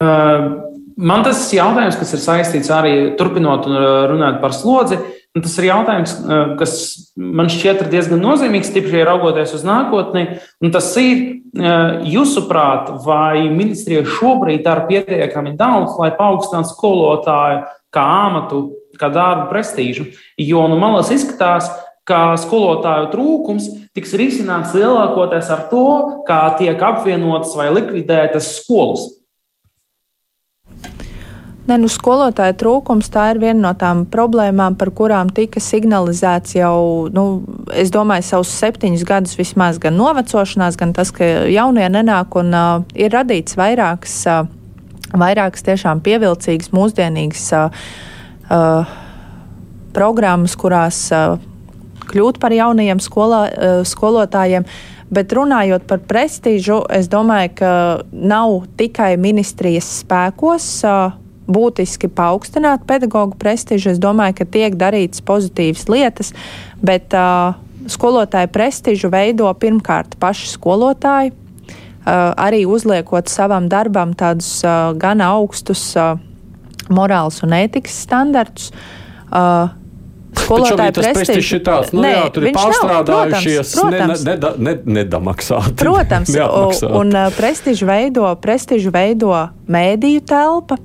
Man 0.00 1.24
tas 1.24 1.46
jautājums, 1.52 1.96
kas 2.00 2.12
ir 2.16 2.20
saistīts 2.22 2.70
arī 2.72 2.92
turpinot 3.16 3.66
un 3.68 3.76
runāt 4.10 4.40
par 4.42 4.52
slodzi, 4.56 4.98
tas 5.36 5.52
ir 5.60 5.68
jautājums, 5.68 6.14
kas 6.58 6.72
man 7.16 7.48
šķiet 7.52 7.84
diezgan 7.92 8.20
nozīmīgs, 8.24 8.72
tīpaši 8.74 9.04
raugoties 9.06 9.52
uz 9.56 9.64
nākotni. 9.64 10.40
Tas 10.72 10.88
ir, 11.00 11.22
jūsuprāt, 12.10 12.90
vai 13.04 13.46
ministrija 13.52 14.02
šobrīd 14.08 14.64
dara 14.64 14.88
pietiekami 14.88 15.54
daudz, 15.60 15.94
lai 16.00 16.10
paaugstinātu 16.16 16.72
skolotāju 16.72 17.62
kā 17.94 18.08
amatu, 18.26 18.64
kā 19.00 19.12
darbu 19.12 19.48
prestīžu? 19.52 20.08
Jo 20.40 20.66
nu, 20.68 20.80
man 20.80 20.96
liekas, 20.96 21.14
izskatās, 21.20 21.70
ka 22.08 22.34
skolotāju 22.40 23.12
trūkums 23.12 23.68
tiks 23.94 24.16
risināts 24.18 24.74
lielākoties 24.74 25.52
ar 25.54 25.64
to, 25.70 25.86
kā 26.26 26.42
tiek 26.58 26.82
apvienotas 26.82 27.54
vai 27.58 27.68
likvidētas 27.76 28.56
skolas. 28.58 29.06
Ne, 31.70 31.76
nu, 31.78 31.86
skolotāja 31.86 32.56
trūkums 32.58 33.12
tā 33.14 33.28
ir 33.30 33.38
viena 33.38 33.60
no 33.62 33.70
tām 33.78 34.00
problēmām, 34.10 34.74
par 34.80 34.90
kurām 34.96 35.28
tika 35.30 35.60
signalizēts 35.62 36.56
jau, 36.56 37.06
nu, 37.14 37.44
es 37.78 37.92
domāju, 37.94 38.26
savus 38.26 38.54
septiņus 38.58 39.04
gadus 39.06 39.36
vismaz 39.38 39.78
gan 39.78 39.94
novecošanās, 39.94 40.78
gan 40.80 40.94
tas, 40.96 41.12
ka 41.14 41.28
jaunie 41.46 41.86
nenāk 41.94 42.34
un 42.40 42.50
uh, 42.56 42.72
ir 42.98 43.14
radīts 43.14 43.54
vairākas, 43.60 44.16
uh, 44.26 44.50
vairākas 45.14 45.62
tiešām 45.68 46.02
pievilcīgas, 46.02 46.72
mūsdienīgas 46.74 47.46
uh, 47.54 47.78
uh, 48.50 48.98
programmas, 49.94 50.58
kurās 50.58 51.04
uh, 51.14 51.38
kļūt 52.10 52.42
par 52.42 52.56
jaunajiem 52.56 52.98
skolā, 52.98 53.44
uh, 53.46 53.80
skolotājiem. 53.86 54.66
Bet 55.14 55.38
runājot 55.38 55.86
par 55.86 56.02
prestižu, 56.02 56.82
es 56.98 57.06
domāju, 57.10 57.56
ka 57.62 57.72
nav 58.10 58.60
tikai 58.78 59.14
ministrijas 59.22 60.00
spēkos. 60.02 60.72
Uh, 60.82 61.20
būtiski 61.50 62.10
paaugstināt 62.12 62.86
pedagoģu 62.88 63.38
prestižu. 63.40 63.94
Es 63.94 64.00
domāju, 64.02 64.40
ka 64.40 64.48
tiek 64.58 64.76
darītas 64.78 65.24
pozitīvas 65.26 65.86
lietas, 65.90 66.32
bet 66.82 67.14
uh, 67.16 67.58
skolotāju 67.90 68.50
prestižu 68.54 69.10
veido 69.12 69.50
pirmkārt 69.60 70.16
paši 70.20 70.52
skolotāji, 70.54 71.34
uh, 71.34 72.32
arī 72.38 72.64
uzliekot 72.68 73.30
savam 73.32 73.68
darbam 73.72 74.14
tādus 74.14 74.60
uh, 74.64 74.92
gan 74.98 75.22
augstus 75.24 75.90
uh, 75.98 76.16
morāls 76.90 77.42
un 77.46 77.54
ētikas 77.56 78.00
standartus. 78.06 78.72
Uh, 79.30 79.70
skolotāja 80.36 80.94
prestižs 80.94 81.54
ir 81.56 81.62
tāds, 81.66 81.94
nu, 81.94 82.02
Nē, 82.04 82.10
jā, 82.14 82.26
tur 82.34 82.46
ir 82.46 82.54
pārstrādājušies, 82.56 83.72
protams, 83.78 84.24
ne, 84.26 84.36
ne, 84.36 84.52
ne, 84.66 84.74
nedamaksāti. 85.00 85.74
Protams, 85.80 86.34
un, 86.62 87.00
un 87.02 87.18
prestižu 87.36 87.88
veido, 87.88 88.28
prestižu 88.42 88.92
veido 88.94 89.32
mēdīju 89.70 90.24
telpa, 90.30 90.78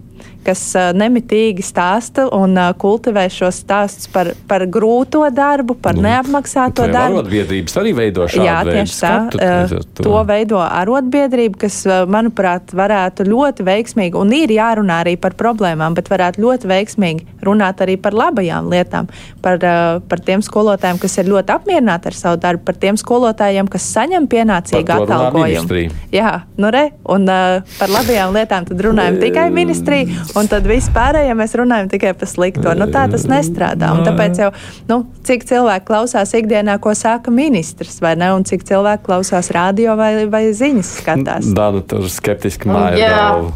kas 0.46 0.62
nemitīgi 0.96 1.64
stāsta 1.66 2.28
un 2.36 2.58
kultivē 2.82 3.26
šos 3.34 3.62
stāstus 3.64 4.10
par, 4.12 4.32
par 4.50 4.66
grūto 4.72 5.24
darbu, 5.34 5.78
par 5.82 5.98
nu, 5.98 6.06
neapmaksāto 6.08 6.88
darbu. 6.92 7.22
Arotbiedrības 7.22 7.80
arī 7.82 7.94
veido 7.98 8.28
šādu 8.30 8.46
Jā, 8.46 8.58
tieši 8.68 9.00
tā. 9.02 9.14
To. 9.36 10.04
to 10.06 10.22
veido 10.28 10.60
arotbiedrība, 10.64 11.60
kas, 11.66 11.82
manuprāt, 12.12 12.74
varētu 12.76 13.26
ļoti 13.28 13.66
veiksmīgi, 13.66 14.18
un 14.20 14.34
ir 14.36 14.54
jārunā 14.56 15.02
arī 15.06 15.16
par 15.22 15.36
problēmām, 15.40 15.96
bet 15.98 16.10
varētu 16.12 16.44
ļoti 16.44 16.70
veiksmīgi 16.72 17.46
runāt 17.46 17.82
arī 17.86 17.98
par 18.02 18.16
labajām 18.18 18.70
lietām, 18.72 19.10
par, 19.46 19.62
par 20.10 20.24
tiem 20.26 20.44
skolotājiem, 20.46 21.00
kas 21.02 21.18
ir 21.22 21.30
ļoti 21.32 21.56
apmierināti 21.56 22.12
ar 22.12 22.18
savu 22.18 22.40
darbu, 22.42 22.66
par 22.68 22.80
tiem 22.82 23.00
skolotājiem, 23.00 23.70
kas 23.72 23.88
saņem 23.96 24.28
pienācīgu 24.32 24.96
atalgojumu. 24.98 25.82
Jā, 26.14 26.34
nu 26.62 26.72
re, 26.74 26.88
un 27.12 27.28
uh, 27.30 27.62
par 27.80 27.94
labajām 27.94 28.36
lietām 28.36 28.68
tad 28.70 28.84
runājam 28.86 29.20
tikai 29.22 29.48
ministrija 29.54 30.26
un 30.40 30.50
tad 30.52 30.68
vispārējie 30.70 31.36
mēs 31.38 31.56
runājam 31.58 31.90
tikai 31.92 32.14
par 32.18 32.30
slikto. 32.30 32.74
Nu, 32.78 32.88
tā 32.94 33.06
tas 33.12 33.26
nestrādā. 33.30 33.92
Un 33.96 34.06
tāpēc 34.08 34.42
jau, 34.44 34.52
nu, 34.90 35.02
cik 35.28 35.46
cilvēki 35.50 35.88
klausās 35.88 36.34
ikdienā, 36.38 36.78
ko 36.84 36.96
saka 36.98 37.34
ministrs, 37.34 38.00
vai 38.04 38.16
ne, 38.20 38.32
un 38.36 38.48
cik 38.48 38.66
cilvēki 38.68 39.06
klausās 39.08 39.52
radio 39.56 39.98
vai, 40.00 40.14
vai 40.32 40.48
ziņas 40.56 40.96
skatās. 41.02 41.54
Dāna 41.56 41.84
tur 41.88 42.10
skeptiski 42.12 42.72
māja 42.72 43.14
galvu. 43.16 43.54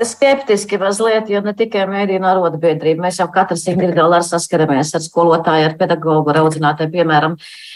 Skeptiski 0.00 0.78
mazliet, 0.80 1.28
jo 1.28 1.42
ne 1.44 1.52
tikai 1.52 1.82
mēdīna 1.84 2.30
arotbiedrība. 2.30 3.02
Mēs 3.04 3.18
jau 3.20 3.26
katrs 3.34 3.66
individuāli 3.68 4.22
saskaramies 4.24 4.94
ar 4.96 5.02
skolotāju, 5.04 5.66
ar 5.68 5.74
pedagogu, 5.76 6.32
ar 6.32 6.38
audzinātāju. 6.40 6.88
Piemēram, 6.94 7.34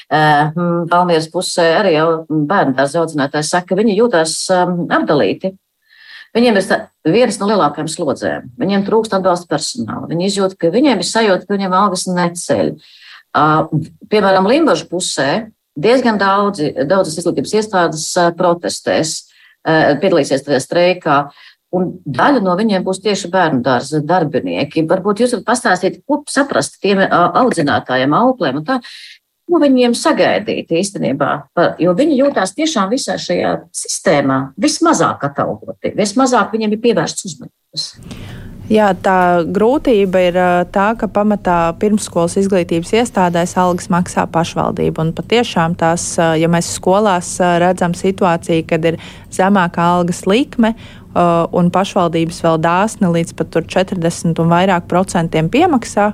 eh, 0.09 0.55
Valmieras 0.89 1.29
pusē 1.29 1.67
arī 1.83 1.99
jau 1.99 2.07
bērnu 2.31 2.79
dārza 2.79 3.03
audzinātājs 3.03 3.53
saka, 3.53 3.75
ka 3.75 3.81
viņi 3.83 3.99
jūtas 3.99 4.39
apdalīti. 4.89 5.53
Viņiem 6.35 6.59
ir 6.59 6.69
viens 7.15 7.37
no 7.39 7.49
lielākajiem 7.51 7.89
slodzēm. 7.91 8.49
Viņiem 8.59 8.85
trūkst 8.87 9.15
atbalsta 9.15 9.47
personāla. 9.53 10.09
Viņi 10.11 10.27
izjūt, 10.31 10.57
ka 10.59 10.73
viņiem 10.75 11.03
ir 11.03 11.07
sajūta, 11.07 11.47
ka 11.47 11.55
viņiem 11.55 11.77
algas 11.79 12.09
neceļ. 12.11 12.73
Piemēram, 14.11 14.49
Limbaģa 14.51 14.89
pusē 14.91 15.29
diezgan 15.79 16.19
daudzi, 16.19 16.73
daudzas 16.91 17.21
izglītības 17.21 17.55
iestādes 17.61 18.07
protestēs. 18.39 19.17
piedalīsies 19.65 20.45
tajā 20.45 20.61
streikā. 20.61 21.19
Un 21.75 21.89
daļa 22.07 22.43
no 22.45 22.53
viņiem 22.55 22.85
būs 22.87 23.01
tieši 23.03 23.31
bērnu 23.33 23.63
dārza 23.65 23.99
darbinieki. 24.05 24.85
Varbūt 24.91 25.25
jūs 25.25 25.33
varat 25.35 25.47
pastāstīt, 25.49 26.03
ko 26.07 26.21
saprast 26.31 26.79
tiem 26.83 27.01
audzinātājiem, 27.11 28.15
auklēm 28.15 28.63
tā. 28.67 28.81
Ko 29.45 29.61
viņiem 29.61 29.93
sagaidīt 29.99 30.73
īstenībā? 30.73 31.33
Jo 31.83 31.93
viņi 31.97 32.17
jūtās 32.23 32.55
tiešām 32.57 32.89
visā 32.95 33.19
šajā 33.21 33.59
sistēmā 33.77 34.39
vismazāk 34.61 35.27
atalgoti, 35.29 35.93
vismazāk 35.99 36.55
viņiem 36.55 36.73
ir 36.73 36.81
pievērsts 36.87 37.29
uzmanības. 37.29 37.91
Jā, 38.73 38.95
tā 38.97 39.45
grūtība 39.45 40.21
ir 40.25 40.37
tā, 40.73 40.87
ka 40.97 41.05
pamatā 41.13 41.75
pirmsskolas 41.77 42.39
izglītības 42.41 42.95
iestādēs 42.97 43.53
algas 43.61 43.91
maksā 43.93 44.25
pašvaldība. 44.33 45.05
Un 45.05 45.13
patiešām 45.13 45.77
tās, 45.77 46.15
ja 46.17 46.49
mēs 46.49 46.73
skolās 46.79 47.37
redzam 47.61 47.93
situāciju, 47.93 48.65
kad 48.71 48.89
ir 48.89 48.97
zemākā 49.37 49.85
algas 49.99 50.25
likme 50.25 50.73
un 51.15 51.69
pašvaldības 51.71 52.41
vēl 52.47 52.57
dāsni 52.65 53.13
līdz 53.19 53.37
pat 53.37 53.61
40 53.77 54.41
un 54.41 54.51
vairāk 54.51 54.89
procentiem 54.89 55.53
piemaksā, 55.53 56.09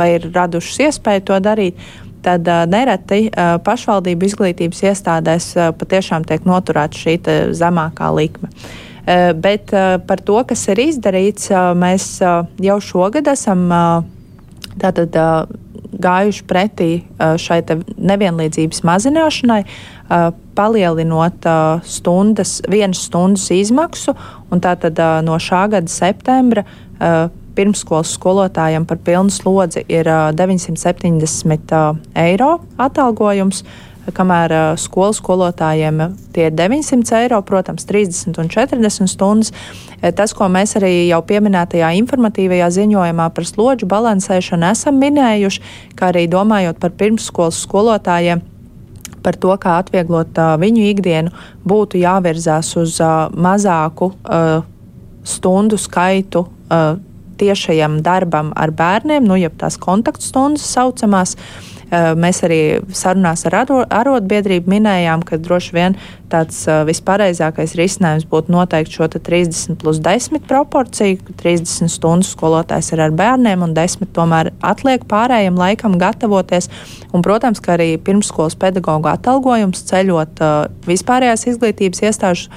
vai 0.00 0.08
ir 0.16 0.30
radušas 0.32 0.80
iespēju 0.88 1.26
to 1.28 1.38
darīt, 1.44 1.84
tad 2.24 2.48
uh, 2.48 2.64
nereti 2.70 3.28
uh, 3.28 3.56
pašvaldību 3.64 4.30
izglītības 4.30 4.82
iestādēs 4.90 5.50
uh, 5.58 5.70
patiešām 5.76 6.26
tiek 6.28 6.46
noturēta 6.48 7.04
šī 7.04 7.18
zemākā 7.56 8.10
likme. 8.16 8.50
Uh, 9.04 9.32
bet 9.36 9.72
uh, 9.76 9.98
par 10.08 10.22
to, 10.24 10.40
kas 10.48 10.64
ir 10.72 10.80
izdarīts, 10.88 11.50
uh, 11.52 11.72
mēs 11.76 12.16
uh, 12.24 12.48
jau 12.64 12.80
šogad 12.80 13.28
esam 13.32 13.68
uh, 13.68 14.00
tātad, 14.80 15.12
uh, 15.20 15.60
gājuši 16.00 16.44
pretī 16.48 16.90
uh, 17.02 17.34
šai 17.40 17.60
nevienlīdzības 17.96 18.82
mazināšanai, 18.86 19.60
uh, 19.64 20.30
palielinot 20.56 21.46
uh, 21.48 21.84
stundas, 21.86 22.60
vienas 22.70 23.04
stundas 23.08 23.46
izmaksu, 23.54 24.16
tātad 24.64 24.98
uh, 24.98 25.18
no 25.26 25.38
šā 25.42 25.66
gada 25.72 25.90
septembra 25.90 26.64
uh, 26.64 27.28
pirmsskolas 27.56 28.12
skolotājiem 28.18 28.86
par 28.88 29.00
pilnu 29.04 29.32
slodzi 29.32 29.84
ir 29.88 30.08
970 30.36 31.74
eiro 32.24 32.52
atalgojums. 32.78 33.64
Kamēr 34.04 34.52
skolu 34.76 35.14
skolotājiem 35.16 36.02
tie 36.34 36.50
ir 36.50 36.56
900 36.58 37.22
eiro, 37.22 37.38
protams, 37.46 37.86
30 37.88 38.36
un 38.42 38.50
40 38.52 39.08
stundas. 39.08 39.54
Tas, 40.12 40.34
ko 40.36 40.50
mēs 40.52 40.76
arī 40.76 41.06
jau 41.08 41.22
pieminētajā 41.24 41.94
informatīvajā 42.02 42.68
ziņojumā 42.76 43.30
par 43.32 43.48
slodžu 43.48 43.88
balansēšanu 43.88 44.68
esam 44.68 45.00
minējuši, 45.00 45.62
kā 45.96 46.10
arī 46.12 46.26
domājot 46.28 46.82
par 46.82 46.92
pirmsskolas 47.00 47.62
skolotājiem, 47.64 48.44
par 49.24 49.40
to, 49.40 49.56
kā 49.56 49.78
atvieglot 49.80 50.36
uh, 50.36 50.52
viņu 50.60 50.84
ikdienu, 50.90 51.32
būtu 51.64 52.02
jāvirzās 52.02 52.74
uz 52.76 53.00
uh, 53.00 53.32
mazāku 53.32 54.12
uh, 54.12 54.60
stundu 55.24 55.80
skaitu. 55.80 56.44
Uh, 56.68 57.00
tiešajam 57.40 58.00
darbam 58.04 58.52
ar 58.56 58.72
bērniem, 58.74 59.24
nu, 59.26 59.38
jeb 59.40 59.56
tās 59.60 59.78
kontaktstundas 59.80 60.66
saucamās. 60.74 61.36
Mēs 61.94 62.40
arī 62.42 62.80
sarunās 62.96 63.44
ar 63.46 63.54
arotbiedrību 63.60 64.70
minējām, 64.72 65.22
ka 65.22 65.36
droši 65.38 65.74
vien 65.76 65.96
tāds 66.32 66.64
vispareizākais 66.88 67.76
risinājums 67.78 68.24
būtu 68.26 68.50
noteikti 68.50 68.96
šo 68.96 69.06
30 69.12 69.76
plus 69.78 70.00
10 70.02 70.42
proporciju, 70.48 71.20
ka 71.22 71.36
30 71.44 71.92
stundu 71.92 72.26
skolotājs 72.26 72.90
ir 72.96 73.04
ar 73.04 73.14
bērniem 73.14 73.62
un 73.62 73.76
10 73.76 74.10
tomēr 74.16 74.50
atliek 74.64 75.04
pārējiem 75.10 75.60
laikam 75.60 75.98
gatavoties. 76.00 76.70
Un, 77.12 77.22
protams, 77.22 77.62
ka 77.62 77.76
arī 77.76 77.92
pirmsskolas 78.02 78.58
pedagoģa 78.58 79.14
atalgojums 79.20 79.84
ceļot 79.92 80.42
vispārējās 80.88 81.46
izglītības 81.52 82.02
iestāžu 82.08 82.50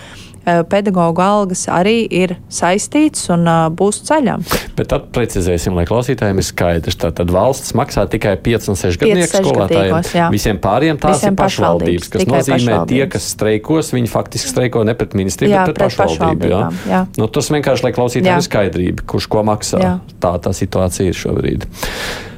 Eh, 0.48 0.62
pedagoģa 0.64 1.26
algas 1.28 1.66
arī 1.68 2.06
ir 2.08 2.38
saistīts 2.48 3.26
un 3.34 3.42
uh, 3.52 3.66
būs 3.68 3.98
ceļām. 4.08 4.46
Bet 4.78 4.88
tad 4.94 5.10
precizēsim, 5.12 5.76
lai 5.76 5.84
klausītājiem 5.90 6.40
ir 6.40 6.46
skaidrs. 6.48 6.96
Tātad 7.02 7.34
valsts 7.36 7.74
maksā 7.76 8.06
tikai 8.08 8.38
5 8.46 8.70
un 8.72 8.80
6 8.80 9.02
gadnieku 9.02 9.42
skolotājiem. 9.42 9.98
Visiem 10.32 10.62
pāriem 10.64 11.02
tās 11.04 11.20
Visiem 11.20 11.36
ir 11.36 11.42
pašvaldības, 11.42 12.12
kas 12.14 12.24
nozīmē 12.24 12.56
pašvaldības. 12.62 12.94
tie, 12.94 13.10
kas 13.12 13.28
streikos, 13.34 13.92
viņi 13.98 14.14
faktiski 14.14 14.54
streiko 14.54 14.86
ne 14.88 14.96
pret 14.96 15.18
ministriju, 15.20 15.52
jā, 15.52 15.66
bet 15.68 15.82
pret, 15.82 15.92
pret 15.92 16.00
pašvaldību. 16.06 16.54
Jā? 16.54 16.70
Jā. 16.94 17.02
Nu, 17.20 17.28
tas 17.28 17.52
vienkārši, 17.52 17.88
lai 17.90 17.94
klausītājiem 18.00 18.40
ir 18.40 18.48
skaidrība, 18.48 19.08
kurš 19.12 19.28
ko 19.36 19.44
maksā. 19.52 19.84
Jā. 19.84 19.94
Tā 20.24 20.32
tā 20.48 20.56
situācija 20.56 21.12
ir 21.12 21.20
šobrīd. 21.26 21.68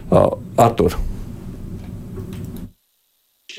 Uh, 0.09 0.33
Artur. 0.57 0.97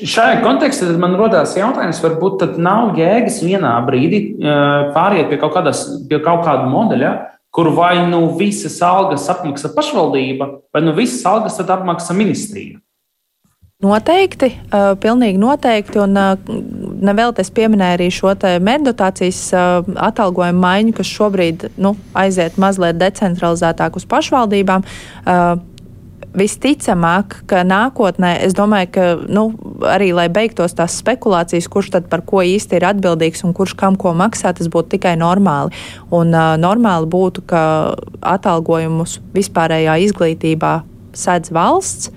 Šajā 0.01 0.39
kontekstā 0.41 0.87
man 0.97 1.13
rodas 1.19 1.53
jautājums, 1.57 2.01
varbūt 2.01 2.39
tad 2.41 2.55
nav 2.61 2.95
jēgas 2.97 3.41
vienā 3.45 3.73
brīdī 3.85 4.21
pāriet 4.95 5.29
pie 5.29 5.37
kaut, 5.41 5.53
kādas, 5.57 5.83
pie 6.09 6.17
kaut 6.23 6.45
kāda 6.47 6.65
modeļa, 6.71 7.11
kur 7.53 7.69
vai 7.75 7.97
nu 8.09 8.23
visas 8.39 8.79
algas 8.85 9.27
apmaksā 9.29 9.73
pašvaldība, 9.75 10.47
vai 10.73 10.85
nu 10.85 10.95
visas 10.97 11.25
algas 11.29 11.59
apmaksā 11.61 12.15
ministrija. 12.17 12.79
Noteikti, 13.81 14.51
uh, 14.69 14.91
pilnīgi 15.01 15.39
noteikti. 15.41 15.97
Un 16.03 16.13
uh, 16.19 16.35
nevēl 17.01 17.33
es 17.41 17.49
pieminēju 17.49 17.97
arī 17.97 18.09
šo 18.13 18.35
mērķdotācijas 18.37 19.39
uh, 19.57 19.89
atalgojumu 20.09 20.61
maiņu, 20.61 20.93
kas 20.99 21.09
šobrīd 21.09 21.65
nu, 21.81 21.95
aiziet 22.13 22.59
mazliet 22.61 22.99
decentralizētāk 23.01 23.97
uz 23.97 24.05
pašvaldībām. 24.05 24.85
Uh, 25.25 25.57
visticamāk, 26.37 27.41
ka 27.49 27.63
nākotnē, 27.67 28.35
es 28.45 28.55
domāju, 28.55 28.89
ka 28.95 29.07
nu, 29.27 29.49
arī, 29.87 30.11
lai 30.15 30.27
beigtos 30.31 30.75
tās 30.77 30.95
spekulācijas, 31.01 31.67
kurš 31.71 31.91
tad 31.97 32.07
par 32.11 32.23
ko 32.27 32.43
īsti 32.45 32.79
ir 32.79 32.87
atbildīgs 32.91 33.43
un 33.47 33.55
kurš 33.57 33.75
kam 33.79 33.97
ko 33.99 34.13
maksā, 34.17 34.53
tas 34.55 34.71
būtu 34.71 34.95
tikai 34.95 35.17
normāli. 35.19 35.75
Un 36.13 36.31
uh, 36.31 36.55
normāli 36.61 37.09
būtu, 37.11 37.43
ka 37.51 37.63
atalgojumus 38.33 39.19
vispārējā 39.35 39.99
izglītībā 40.07 40.79
sedz 41.17 41.51
valsts. 41.53 42.13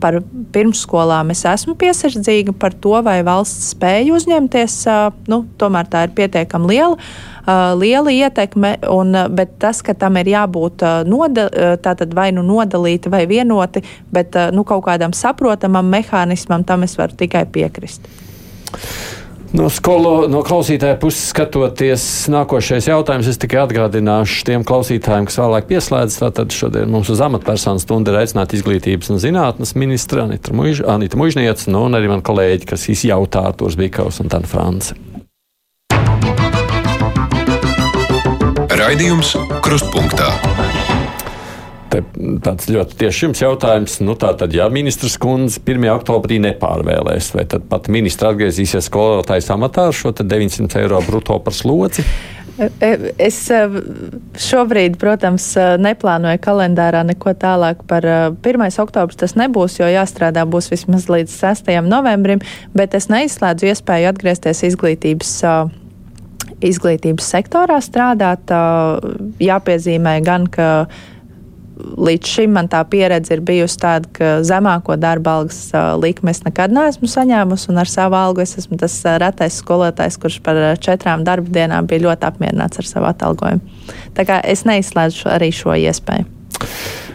Par 0.00 0.16
pirmsskolām 0.54 1.34
es 1.34 1.42
esmu 1.44 1.74
piesardzīga 1.76 2.54
par 2.56 2.72
to, 2.72 2.94
vai 3.04 3.18
valsts 3.26 3.74
spēja 3.74 4.14
uzņemties. 4.16 4.78
Uh, 4.88 5.10
nu, 5.28 5.42
tomēr 5.60 5.90
tā 5.90 6.06
ir 6.06 6.14
pietiekami 6.16 6.70
liela. 6.70 6.96
Uh, 7.50 7.72
liela 7.80 8.12
ietekme, 8.14 8.76
un, 8.92 9.14
uh, 9.16 9.28
bet 9.32 9.56
tas, 9.58 9.80
ka 9.82 9.94
tam 9.98 10.20
ir 10.20 10.28
jābūt 10.30 10.84
uh, 10.86 11.00
noda, 11.08 11.48
vai 12.14 12.28
nu 12.36 12.44
nodalīti 12.46 13.10
vai 13.10 13.24
vienoti, 13.26 13.82
bet 14.12 14.36
nu, 14.54 14.62
kaut 14.68 14.84
kādam 14.86 15.14
saprotamam 15.16 15.88
mehānismam, 15.90 16.62
tam 16.68 16.86
es 16.86 16.94
varu 16.98 17.16
tikai 17.18 17.46
piekrist. 17.50 18.06
No, 19.50 19.66
skolo, 19.66 20.28
no 20.30 20.44
klausītāja 20.46 20.94
puses 21.02 21.32
skatoties, 21.32 22.04
nākošais 22.30 22.86
jautājums 22.86 23.26
es 23.32 23.40
tikai 23.42 23.64
atgādināšu 23.64 24.44
tiem 24.46 24.62
klausītājiem, 24.66 25.26
kas 25.26 25.40
vēlāk 25.42 25.66
pieslēdzas. 25.72 26.20
Tātad 26.22 26.54
šodien 26.54 26.92
mums 26.92 27.10
uz 27.10 27.22
amatpersonu 27.26 27.82
stundu 27.82 28.14
ir 28.14 28.20
aicināta 28.22 28.54
izglītības 28.54 29.10
un 29.10 29.18
zinātnes 29.22 29.74
ministra 29.74 30.28
Anita, 30.28 31.18
Mužniec, 31.18 31.66
nu, 31.66 31.86
un 31.88 31.98
arī 31.98 32.14
man 32.14 32.22
kolēģi, 32.22 32.70
kas 32.70 32.86
izjautā 32.94 33.48
Artūrs 33.50 33.80
Bikaus 33.80 34.22
un 34.22 34.30
Tana 34.30 34.46
France. 34.50 34.94
Raidījums 38.80 39.34
Krustpunktā. 39.60 40.30
Te, 41.92 42.00
tāds 42.40 42.68
ļoti 42.70 42.96
tieši 43.02 43.26
jums 43.26 43.42
jautājums. 43.42 43.98
Nu, 44.00 44.14
tātad, 44.16 44.54
ja 44.56 44.70
ministrs 44.72 45.18
kundze 45.20 45.60
1. 45.60 45.84
oktobrī 45.92 46.38
nepārvēlēs, 46.40 47.28
vai 47.36 47.44
tad 47.50 47.66
pat 47.68 47.90
ministra 47.92 48.30
atgriezīsies 48.32 48.88
skolotājas 48.88 49.50
amatā 49.52 49.90
ar 49.90 49.96
šo 49.96 50.14
900 50.16 50.80
eiro 50.80 51.02
brutto 51.04 51.36
par 51.44 51.56
slodzi? 51.56 52.06
E, 52.56 52.70
e, 52.80 53.10
es 53.20 53.42
e, 53.52 53.58
šobrīd, 54.46 54.96
protams, 55.02 55.50
neplānoju 55.84 56.40
kalendārā 56.40 57.02
neko 57.10 57.34
tālāk 57.36 57.84
par 57.90 58.06
1. 58.08 58.64
oktobru. 58.80 59.18
Tas 59.20 59.36
nebūs, 59.36 59.76
jo 59.82 59.90
jāstrādā 59.92 60.46
būs 60.48 60.70
vismaz 60.72 61.10
līdz 61.12 61.36
6. 61.36 61.68
novembrim, 61.84 62.40
bet 62.72 62.96
es 62.96 63.10
neizslēdzu 63.12 63.74
iespēju 63.74 64.14
atgriezties 64.14 64.64
izglītības 64.72 65.36
izglītības 66.64 67.30
sektorā 67.34 67.78
strādāt. 67.84 68.52
Jāpiezīmē 69.40 70.18
gan, 70.26 70.46
ka 70.50 70.68
līdz 71.80 72.28
šim 72.28 72.54
man 72.56 72.68
tā 72.70 72.82
pieredze 72.90 73.32
ir 73.36 73.42
bijusi 73.44 73.78
tāda, 73.80 74.08
ka 74.16 74.30
zemāko 74.46 74.96
darba 75.00 75.38
algas 75.40 75.70
likmi 76.00 76.32
es 76.34 76.42
nekad 76.44 76.74
neesmu 76.76 77.08
saņēmusi, 77.10 77.70
un 77.72 77.80
ar 77.80 77.90
savu 77.90 78.18
algu 78.18 78.44
es 78.44 78.56
esmu 78.60 78.78
tas 78.80 78.96
retais 79.22 79.60
skolotājs, 79.62 80.18
kurš 80.20 80.40
par 80.44 80.60
četrām 80.82 81.24
darba 81.26 81.52
dienām 81.56 81.88
bija 81.90 82.08
ļoti 82.08 82.28
apmierināts 82.28 82.82
ar 82.82 82.90
savu 82.90 83.10
atalgojumu. 83.10 83.78
Tā 84.16 84.26
kā 84.28 84.40
es 84.44 84.66
neizslēdzu 84.68 85.30
arī 85.32 85.52
šo 85.56 85.76
iespēju. 85.80 86.28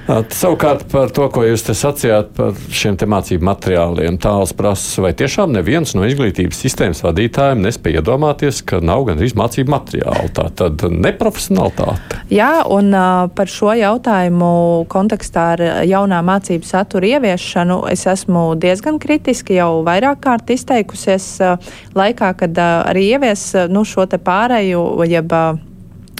Savukārt 0.05 0.83
par 0.91 1.09
to, 1.09 1.25
ko 1.33 1.41
jūs 1.47 1.63
te 1.65 1.73
sacījāt 1.73 2.27
par 2.37 2.53
šiem 2.69 2.93
mācību 3.09 3.45
materiāliem, 3.47 4.19
tāls 4.21 4.51
prasa, 4.53 5.01
vai 5.01 5.15
tiešām 5.17 5.55
neviens 5.55 5.95
no 5.97 6.05
izglītības 6.05 6.59
sistēmas 6.61 7.01
vadītājiem 7.01 7.63
nespēja 7.65 8.03
iedomāties, 8.03 8.59
ka 8.69 8.77
nav 8.85 9.07
gandrīz 9.07 9.33
mācību 9.37 9.73
materiālu. 9.73 10.29
Tā 10.37 10.45
tad 10.61 10.83
neprofesionālitāte. 10.93 12.19
Jā, 12.29 12.51
un 12.69 12.93
par 13.33 13.49
šo 13.49 13.73
jautājumu 13.73 14.85
kontekstā 14.93 15.45
ar 15.55 15.63
jaunā 15.89 16.21
mācību 16.25 16.69
satura 16.69 17.15
ieviešanu 17.15 17.79
es 17.89 18.05
esmu 18.11 18.43
diezgan 18.61 18.99
kritiski 19.01 19.57
jau 19.57 19.81
vairāk 19.87 20.21
kārt 20.27 20.53
izteikusies 20.53 21.31
laikā, 21.97 22.29
kad 22.43 22.61
arī 22.61 23.07
ievies 23.15 23.47
nu, 23.73 23.81
šo 23.81 24.05
te 24.11 24.21
pārēju, 24.21 24.85
jeb 25.09 25.33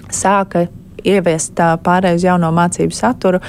sāka 0.10 0.66
ieviest 1.06 1.54
pārēju 1.86 2.16
uz 2.20 2.24
jauno 2.26 2.50
mācību 2.56 2.94
saturu. 2.96 3.40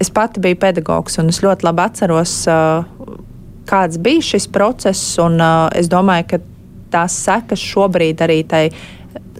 Es 0.00 0.10
pati 0.14 0.40
biju 0.44 0.56
pedagogs, 0.60 1.18
un 1.20 1.28
es 1.32 1.42
ļoti 1.44 1.62
labi 1.66 1.80
atceros, 1.84 2.34
kāds 3.68 3.96
bija 4.00 4.22
šis 4.24 4.46
process. 4.52 5.00
Es 5.76 5.86
domāju, 5.92 6.24
ka 6.30 6.36
tās 6.94 7.12
sekas 7.26 7.60
šobrīd 7.60 8.16
arī 8.24 8.38
tai 8.48 8.64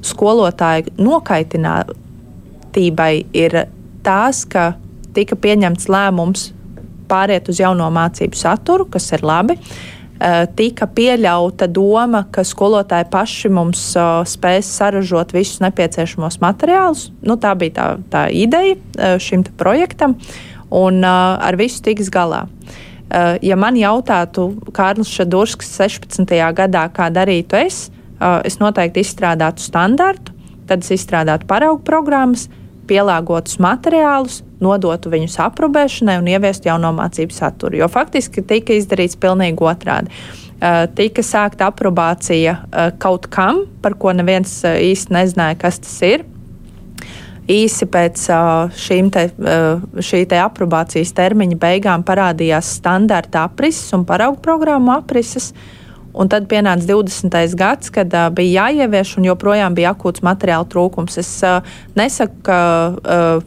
skolotāju 0.05 0.85
nokaitinātībai 1.01 3.15
ir 3.33 3.67
tās, 4.05 4.45
ka 4.45 4.73
tika 5.17 5.37
pieņemts 5.41 5.89
lēmums 5.89 6.53
pāriet 7.09 7.49
uz 7.49 7.61
jauno 7.61 7.91
mācību 7.95 8.37
saturu, 8.37 8.85
kas 8.91 9.13
ir 9.17 9.23
labi. 9.25 9.55
Uh, 9.55 9.61
tika 10.57 10.87
pieļauta 10.87 11.67
doma, 11.67 12.25
ka 12.31 12.45
skolotāji 12.47 13.09
paši 13.11 13.51
mums 13.53 13.83
eh, 13.99 14.11
spēs 14.29 14.71
saražot 14.79 15.35
visus 15.35 15.61
nepieciešamos 15.65 16.39
materiālus. 16.43 17.09
Nu, 17.23 17.37
tā 17.41 17.55
bija 17.59 17.75
tā, 17.75 17.87
tā 18.13 18.25
ideja 18.31 18.77
eh, 18.77 19.17
šim 19.19 19.45
projektam, 19.59 20.17
un 20.75 21.05
ar 21.05 21.55
visu 21.55 21.83
tiks 21.85 22.09
galā. 22.11 22.47
Ja 23.45 23.55
man 23.55 23.77
jautātu, 23.79 24.49
Kārlis 24.75 25.13
Šadurskis 25.13 25.69
16. 25.77 26.33
gadā, 26.57 26.89
kā 26.91 27.11
darītu 27.15 27.61
es, 27.61 27.77
es 28.43 28.57
noteikti 28.59 29.05
izstrādātu 29.05 29.63
standartu, 29.63 30.33
tad 30.67 30.83
es 30.83 30.91
izstrādātu 30.97 31.47
paraugu 31.47 31.85
programmas, 31.87 32.49
pielāgotus 32.89 33.59
materiālus, 33.63 34.43
nodotu 34.63 35.13
viņus 35.13 35.39
aprobēšanai 35.47 36.19
un 36.21 36.31
ieviestu 36.31 36.71
jauno 36.71 36.93
mācību 36.97 37.35
saturu. 37.35 37.79
Jo 37.83 37.89
faktiski 37.93 38.45
tika 38.47 38.77
izdarīts 38.77 39.19
pilnīgi 39.21 39.65
otrādi. 39.65 40.13
Uh, 40.55 40.85
tika 40.97 41.21
sākta 41.27 41.69
aprobācija 41.69 42.55
uh, 42.55 42.93
kaut 43.03 43.27
kam, 43.33 43.65
par 43.83 43.99
ko 44.01 44.15
neviens 44.17 44.61
uh, 44.65 44.79
īsti 44.81 45.13
nezināja, 45.13 45.59
kas 45.61 45.81
tas 45.83 45.97
ir. 46.07 46.25
Īsi 47.51 47.85
pēc 47.93 48.23
te, 49.13 49.23
šī 50.01 50.21
te 50.31 50.39
aprobācijas 50.41 51.11
termiņa 51.13 51.59
beigām 51.61 52.05
parādījās 52.09 52.71
standarta 52.79 53.43
aprises 53.51 53.93
un 53.93 54.07
paraugu 54.09 54.41
programmu 54.41 54.95
aprises. 54.95 55.51
Un 56.15 56.31
tad 56.31 56.47
pienāca 56.47 56.87
20. 56.87 57.57
gads, 57.59 57.91
kad 57.95 58.13
uh, 58.15 58.29
bija 58.35 58.69
jāievieš, 58.69 59.17
un 59.19 59.27
joprojām 59.27 59.75
bija 59.75 59.95
akūts 59.95 60.23
materiāla 60.23 60.67
trūkums. 60.71 61.19
Es 61.19 61.31
uh, 61.43 61.65
nesaku, 61.99 62.37
ka 62.47 62.59
uh, 62.95 63.41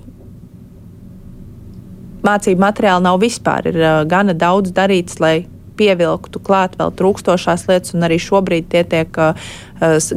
mācību 2.27 2.59
materiāli 2.59 3.05
nav 3.05 3.21
vispār. 3.23 3.69
Ir 3.71 3.77
uh, 3.79 4.01
gana 4.09 4.35
daudz 4.35 4.73
darīts, 4.75 5.21
lai 5.23 5.45
pievilktu 5.77 6.41
klāt 6.43 6.73
vēl 6.79 6.91
trūkstošās 6.97 7.67
lietas, 7.69 7.93
un 7.95 8.03
arī 8.03 8.17
šobrīd 8.19 8.67
tie 8.73 8.81
tiek 8.89 9.19
uh, 9.21 9.47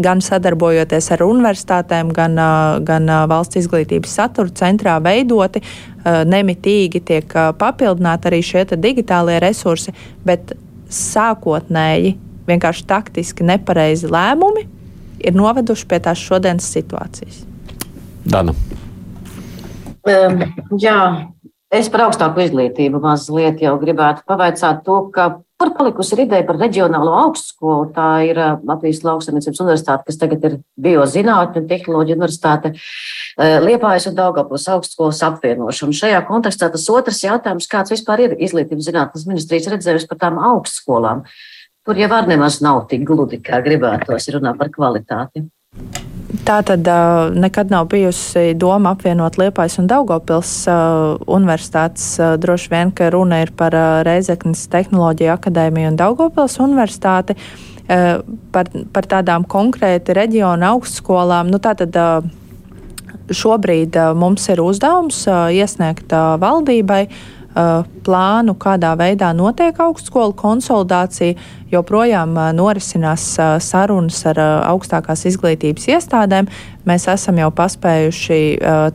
gan 0.02 0.22
sadarbojoties 0.24 1.10
ar 1.14 1.22
universitātēm, 1.26 2.10
gan, 2.16 2.34
uh, 2.34 2.80
gan 2.82 3.06
valsts 3.30 3.60
izglītības 3.60 4.16
satura 4.18 4.50
centrā 4.56 4.96
veidoti, 5.04 5.62
nemitīgi 6.00 7.02
tiek 7.04 7.34
papildināti 7.60 8.30
arī 8.30 8.38
šie 8.40 8.62
digitālie 8.80 9.36
resursi, 9.44 9.92
bet 10.24 10.54
sākotnēji 10.88 12.14
vienkārši 12.48 12.86
taktiski 12.88 13.46
nepareizi 13.46 14.10
lēmumi 14.10 14.66
ir 15.20 15.36
noveduši 15.36 15.88
pie 15.88 16.00
tās 16.04 16.22
šodienas 16.22 16.68
situācijas. 16.72 17.42
Dana. 18.30 18.54
Um, 20.08 20.40
jā, 20.80 20.96
Es 21.70 21.86
par 21.86 22.02
augstāku 22.08 22.42
izglītību 22.42 22.98
mazliet 22.98 23.60
jau 23.62 23.76
gribētu 23.78 24.24
pavaicāt 24.26 24.80
to, 24.82 24.96
ka 25.14 25.28
kur 25.60 25.70
palikusi 25.76 26.16
ir 26.16 26.24
ideja 26.24 26.42
par 26.48 26.56
reģionālo 26.58 27.12
augstskolu. 27.20 27.84
Tā 27.94 28.06
ir 28.26 28.40
uh, 28.42 28.56
Latvijas 28.66 29.04
lauksaimniecības 29.06 29.60
universitāte, 29.62 30.06
kas 30.08 30.18
tagad 30.18 30.46
ir 30.48 30.56
biozinātņu 30.82 31.62
un 31.62 31.68
tehnoloģiju 31.70 32.18
universitāte 32.18 32.72
uh, 32.74 33.60
Liepājas 33.62 34.08
un 34.10 34.16
Daugavpils 34.18 34.66
augstskolas 34.74 35.22
apvienošana. 35.28 35.94
Šajā 36.00 36.24
kontekstā 36.26 36.72
tas 36.74 36.88
otrs 36.90 37.22
jautājums, 37.22 37.70
kāds 37.70 37.94
vispār 37.94 38.24
ir 38.26 38.34
izglītības 38.48 38.90
zinātnes 38.90 39.28
ministrijas 39.30 39.70
redzējums 39.70 40.10
par 40.10 40.18
tām 40.24 40.42
augstskolām, 40.50 41.22
kur 41.90 41.98
jau 41.98 42.06
var 42.06 42.28
nemaz 42.30 42.60
nav 42.62 42.84
tik 42.86 43.02
gludi, 43.02 43.40
kā 43.42 43.58
gribētos, 43.66 44.28
ja 44.28 44.36
runā 44.36 44.52
par 44.54 44.68
kvalitāti. 44.70 45.42
Tā 46.46 46.60
tad 46.62 46.86
uh, 46.86 47.32
nekad 47.34 47.72
nav 47.72 47.88
bijusi 47.90 48.52
doma 48.54 48.92
apvienot 48.94 49.34
Liepais 49.40 49.74
un 49.82 49.88
Daugopils 49.90 50.52
uh, 50.70 51.16
universitātes. 51.26 52.04
Uh, 52.20 52.36
droši 52.38 52.70
vien, 52.70 52.92
ka 52.94 53.08
runa 53.10 53.40
ir 53.42 53.50
par 53.58 53.74
uh, 53.74 54.04
Reizeknas 54.06 54.68
tehnoloģiju 54.70 55.32
akadēmiju 55.34 55.90
un 55.90 55.98
Daugopils 55.98 56.60
universitāti. 56.62 57.34
Uh, 57.90 58.22
par, 58.54 58.70
par 58.94 59.10
tādām 59.10 59.48
konkrēti 59.50 60.14
reģiona 60.14 60.70
augstskolām. 60.76 61.50
Nu, 61.50 61.58
tātad, 61.58 61.98
uh, 61.98 63.26
šobrīd 63.34 63.98
uh, 63.98 64.14
mums 64.14 64.46
ir 64.54 64.62
uzdevums 64.62 65.24
uh, 65.26 65.50
iesniegt 65.50 66.14
uh, 66.14 66.38
valdībai 66.38 67.02
Uh, 67.10 67.39
plānu, 67.54 68.54
kādā 68.54 68.92
veidā 68.98 69.32
notiek 69.34 69.78
augstskolu 69.82 70.34
konsolidācija. 70.38 71.34
Joprojām 71.70 72.34
uh, 72.36 72.50
norisinās 72.54 73.24
uh, 73.38 73.56
sarunas 73.62 74.20
ar 74.30 74.38
augstākās 74.70 75.26
izglītības 75.30 75.88
iestādēm. 75.96 76.50
Mēs 76.86 77.06
esam 77.10 77.38
jau 77.38 77.50
paspējuši 77.54 78.40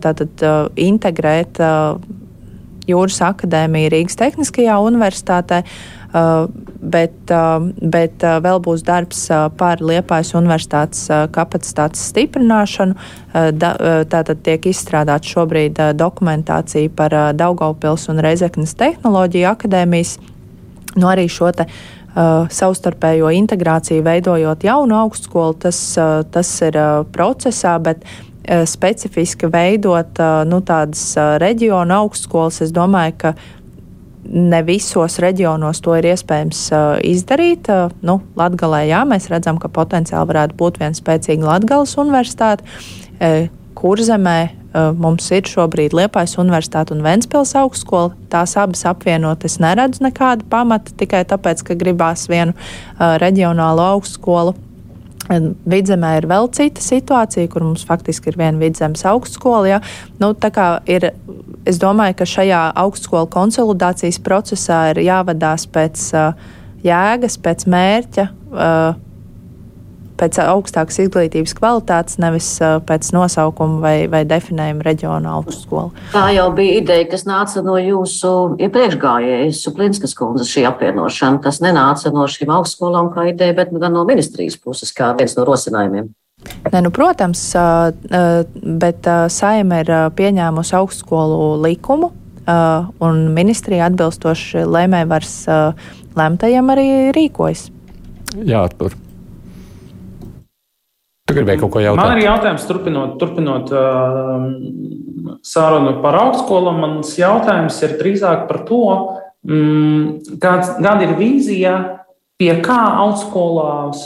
tātad, 0.03 0.41
integrēt 0.75 1.59
Jūras 2.85 3.17
akadēmiju 3.25 3.91
Rīgas 3.93 4.17
Tehniskajā 4.19 4.75
universitātē. 4.85 5.63
Uh, 6.15 6.45
bet, 6.79 7.15
uh, 7.27 7.59
bet 7.91 8.23
uh, 8.23 8.37
vēl 8.39 8.61
būs 8.63 8.85
darbs 8.87 9.25
par 9.59 9.81
Liepājas 9.83 10.31
universitātes 10.37 11.01
kapacitātes 11.35 12.05
stiprināšanu. 12.11 12.95
Tātad 13.35 14.39
tiek 14.45 14.69
izstrādāta 14.69 15.27
šobrīd 15.27 15.81
dokumentācija 15.99 16.93
par 16.95 17.17
Daugaupils 17.35 18.07
un 18.13 18.23
Reizeknas 18.23 18.77
tehnoloģiju 18.79 19.49
akadēmijas. 19.51 20.15
Nu, 20.95 21.11
arī 21.11 21.27
šo 21.31 21.51
te 21.51 21.67
Uh, 22.15 22.45
savstarpējo 22.47 23.27
integrāciju, 23.35 23.99
veidojot 24.05 24.61
jaunu 24.63 24.95
augstskolu, 24.95 25.57
tas, 25.65 25.79
uh, 25.99 26.21
tas 26.31 26.47
ir 26.63 26.77
uh, 26.79 27.01
procesā, 27.11 27.73
bet 27.83 28.07
specifiski 28.69 29.49
veidot 29.51 30.19
nu, 30.45 30.59
tādas 30.61 31.01
reģionu 31.41 31.95
augstskolas, 31.97 32.61
es 32.61 32.71
domāju, 32.71 33.15
ka 33.23 33.31
ne 34.25 34.61
visos 34.65 35.19
reģionos 35.23 35.81
to 35.85 35.95
ir 35.99 36.09
iespējams 36.11 36.61
uh, 36.73 36.83
izdarīt. 37.05 37.69
Uh, 37.71 37.93
nu, 38.05 38.19
Latgalē, 38.39 38.85
jā, 38.89 39.03
mēs 39.07 39.29
redzam, 39.31 39.59
ka 39.61 39.71
potenciāli 39.71 40.31
varētu 40.31 40.57
būt 40.59 40.81
viena 40.81 40.97
spēcīga 40.97 41.49
Latgales 41.49 41.95
universitāte. 42.01 42.65
Uh, 43.19 43.47
Kurzemē 43.75 44.37
uh, 44.47 44.91
mums 44.95 45.27
ir 45.35 45.47
šobrīd 45.49 45.95
Liepais 45.95 46.37
universitāte 46.41 46.95
un 46.95 47.03
Ventspils 47.05 47.55
augstskola. 47.59 48.13
Tās 48.31 48.55
abas 48.59 48.85
apvienot 48.87 49.43
es 49.47 49.59
neredzu 49.63 50.05
nekādu 50.07 50.47
pamatu 50.51 50.95
tikai 50.99 51.25
tāpēc, 51.27 51.65
ka 51.67 51.77
gribās 51.79 52.29
vienu 52.31 52.55
uh, 52.55 53.15
reģionālu 53.21 53.83
augstskolu. 53.95 54.55
Vidzemē 55.25 56.11
ir 56.19 56.27
vēl 56.29 56.51
cita 56.53 56.83
situācija, 56.85 57.49
kur 57.49 57.63
mums 57.65 57.85
faktiski 57.87 58.29
ir 58.29 58.37
viena 58.37 58.61
vidzemes 58.61 59.01
augstskola. 59.09 59.65
Ja? 59.71 59.79
Nu, 60.21 60.35
ir, 60.85 61.07
es 61.65 61.79
domāju, 61.81 62.19
ka 62.21 62.29
šajā 62.29 62.61
augstskolu 62.85 63.29
konsolidācijas 63.33 64.21
procesā 64.23 64.81
ir 64.93 65.03
jāvadās 65.07 65.67
pēc 65.71 66.05
uh, 66.15 66.45
jēgas, 66.85 67.39
pēc 67.41 67.67
mērķa. 67.71 68.29
Uh, 68.51 69.01
pēc 70.15 70.37
augstākas 70.39 70.99
izglītības 71.03 71.55
kvalitātes, 71.57 72.19
nevis 72.23 72.47
uh, 72.63 72.77
pēc 72.87 73.09
nosaukuma 73.15 73.81
vai, 73.83 73.95
vai 74.11 74.23
definējuma 74.27 74.85
reģiona 74.87 75.33
augstskola. 75.39 76.05
Tā 76.13 76.29
jau 76.35 76.47
bija 76.55 76.79
ideja, 76.79 77.07
kas 77.11 77.25
nāca 77.27 77.63
no 77.65 77.77
jūsu 77.81 78.31
iepriekšgājējas, 78.63 79.63
Suplinskas 79.65 80.15
kundzes 80.17 80.51
šī 80.55 80.65
apvienošana. 80.71 81.41
Tas 81.43 81.59
nenāca 81.63 82.13
no 82.15 82.27
šīm 82.31 82.53
augstskolām 82.55 83.11
kā 83.15 83.29
ideja, 83.33 83.57
bet 83.59 83.73
gan 83.75 83.95
no 83.95 84.05
ministrijas 84.07 84.55
puses 84.61 84.95
kā 84.95 85.11
viens 85.19 85.35
no 85.35 85.47
rosinājumiem. 85.47 86.13
Ne, 86.71 86.81
nu, 86.81 86.91
protams, 86.93 87.41
bet 88.81 89.07
saima 89.33 89.81
ir 89.83 89.91
pieņēmusi 90.17 90.75
augstskolu 90.79 91.55
likumu, 91.63 92.11
un 93.05 93.23
ministrija 93.33 93.87
atbilstoši 93.89 94.65
lēmējvaras 94.69 95.33
lemtajam 96.17 96.69
arī 96.73 96.89
rīkojas. 97.15 97.69
Jā, 98.43 98.65
Artur. 98.65 98.95
Tu 101.25 101.33
gribēji 101.33 101.63
kaut 101.63 101.71
ko 101.73 101.81
jautāt? 101.81 102.05
Man 102.05 102.19
ir 102.19 102.27
jautājums, 102.27 102.65
turpinot, 102.69 103.15
turpinot 103.21 103.71
uh, 103.73 104.43
sarunu 105.41 105.95
par 106.03 106.19
augstskolām. 106.19 106.81
Mans 106.83 107.15
jautājums 107.17 107.79
ir 107.87 107.95
drīzāk 107.97 108.43
par 108.49 108.61
to, 108.67 108.81
mm, 109.49 110.37
kāda 110.43 110.93
ir 111.01 111.15
vīzija, 111.17 111.73
pie 112.37 112.51
kā 112.61 112.77
augstskolās 113.05 114.05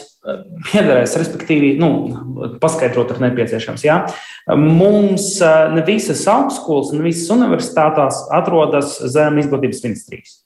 piederēs, 0.70 1.16
respektīvi, 1.20 1.76
nu, 1.80 2.50
paskaidrot, 2.62 3.16
ir 3.16 3.24
nepieciešams. 3.24 3.86
Ja? 3.88 4.02
Mums 4.52 5.38
ne 5.76 5.86
visas 5.88 6.26
augstskolas, 6.30 6.92
ne 6.96 7.06
visas 7.08 7.32
universitātās 7.36 8.26
atrodas 8.36 8.98
zem 9.14 9.40
izglītības 9.40 9.84
ministrijas. 9.88 10.38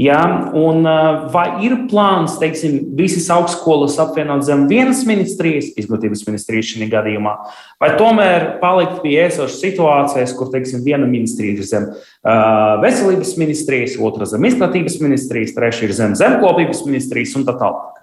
Ja? 0.00 0.18
Un, 0.56 0.82
vai 1.30 1.46
ir 1.66 1.76
plāns, 1.90 2.38
teiksim, 2.40 2.80
visas 2.98 3.28
augstskolas 3.30 3.98
apvienot 4.02 4.42
zem 4.46 4.64
vienas 4.70 5.04
ministrijas, 5.06 5.70
izglītības 5.78 6.24
ministrijas 6.26 6.72
šajā 6.72 6.90
gadījumā, 6.96 7.36
vai 7.82 7.92
tomēr 8.00 8.48
palikt 8.64 9.02
pie 9.04 9.18
esošas 9.28 9.60
situācijas, 9.62 10.34
kur, 10.38 10.50
teiksim, 10.50 10.82
viena 10.82 11.06
ministrija 11.06 11.60
ir 11.60 11.68
zem 11.68 11.90
uh, 11.92 12.80
veselības 12.82 13.36
ministrijas, 13.38 13.98
otra 14.02 14.26
zem 14.32 14.50
izglītības 14.50 14.98
ministrijas, 15.04 15.54
trešā 15.54 15.86
ir 15.86 15.98
zem 16.00 16.16
zemkopības 16.18 16.86
ministrijas 16.88 17.36
un 17.38 17.46
tā 17.46 17.60
tālāk? 17.60 18.01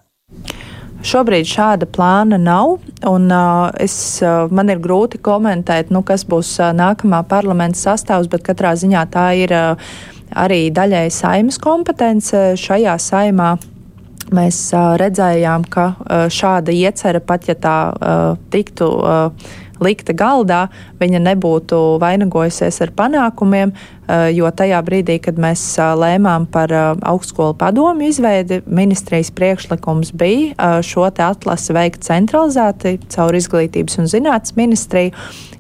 Šobrīd 1.00 1.48
šāda 1.48 1.88
plāna 1.88 2.36
nav, 2.36 2.74
un 3.08 3.30
uh, 3.32 3.70
es, 3.80 3.94
uh, 4.20 4.52
man 4.52 4.68
ir 4.68 4.82
grūti 4.84 5.22
komentēt, 5.24 5.94
nu, 5.96 6.02
kas 6.04 6.26
būs 6.28 6.58
uh, 6.60 6.74
nākamā 6.76 7.22
parlamenta 7.30 7.80
sastāvs, 7.80 8.28
bet 8.28 8.44
katrā 8.44 8.74
ziņā 8.76 9.06
tā 9.14 9.30
ir 9.40 9.54
uh, 9.56 9.94
arī 10.36 10.66
daļai 10.76 11.06
saimas 11.16 11.56
kompetence 11.64 12.42
šajā 12.60 12.98
saimā. 13.00 13.54
Mēs 14.36 14.60
uh, 14.76 14.98
redzējām, 15.00 15.64
ka 15.72 15.88
uh, 15.96 16.28
šāda 16.28 16.76
iecerē, 16.76 17.24
pat 17.24 17.48
ja 17.48 17.56
tā 17.56 17.78
uh, 17.96 18.36
tiktu 18.52 18.92
uh, 19.00 19.56
likta 19.84 20.14
galdā, 20.18 20.68
viņa 21.00 21.22
nebūtu 21.24 21.80
vainagojusies 22.02 22.82
ar 22.84 22.94
panākumiem, 22.96 23.74
eh, 23.74 24.30
jo 24.36 24.50
tajā 24.52 24.80
brīdī, 24.86 25.20
kad 25.24 25.40
mēs 25.40 25.62
eh, 25.80 25.92
lēmām 26.04 26.48
par 26.52 26.72
eh, 26.72 26.88
augstskolu 27.12 27.56
padomu 27.60 28.08
izveidi, 28.10 28.62
ministrijas 28.66 29.32
priekšlikums 29.32 30.12
bija 30.12 30.80
šo 30.86 31.08
atlasi 31.10 31.74
veikt 31.74 32.04
centralizēti 32.06 33.00
caur 33.10 33.36
izglītības 33.36 34.00
un 34.02 34.10
zinātnes 34.12 34.56
ministriju 34.60 35.16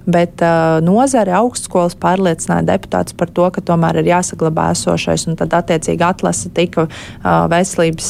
bet 0.09 0.41
nozare 0.82 1.34
augstskolas 1.38 1.93
pārliecināja 1.99 2.65
deputātus 2.65 3.13
par 3.13 3.30
to, 3.30 3.45
ka 3.53 3.61
tomēr 3.61 3.99
ir 4.01 4.09
jāsaglabā 4.09 4.72
esošais, 4.74 5.28
un 5.30 5.38
tad 5.38 5.53
attiecīgi 5.53 6.05
atlase 6.05 6.49
tika 6.55 6.88
veselības 7.51 8.07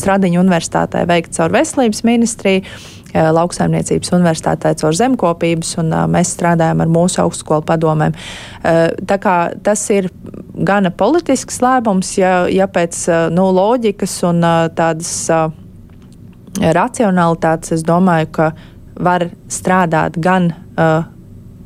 Stradiņu 0.00 0.40
universitātē 0.40 1.04
veikta 1.10 1.42
caur 1.42 1.58
veselības 1.58 2.04
ministriju. 2.08 2.64
Eh, 3.16 3.28
lauksaimniecības 3.32 4.10
universitātē 4.12 4.74
caur 4.76 4.96
zemkopības, 4.96 5.70
un 5.80 5.92
eh, 5.94 6.02
mēs 6.10 6.34
strādājam 6.34 6.82
ar 6.84 6.90
mūsu 6.92 7.22
augstskolu 7.22 7.64
padomēm. 7.64 8.12
Eh, 8.12 8.80
tā 9.08 9.16
kā 9.22 9.36
tas 9.64 9.84
ir 9.94 10.10
gana 10.68 10.90
politisks 10.92 11.62
lēmums, 11.64 12.12
ja, 12.20 12.34
ja 12.52 12.66
pēc 12.68 13.06
nu, 13.32 13.48
loģikas 13.56 14.18
un 14.28 14.44
tādas 14.76 15.10
racionalitātes 16.56 17.76
es 17.76 17.84
domāju, 17.84 18.30
ka 18.38 18.46
var 18.96 19.26
strādāt 19.52 20.16
gan 20.24 20.48
uh, 20.80 21.04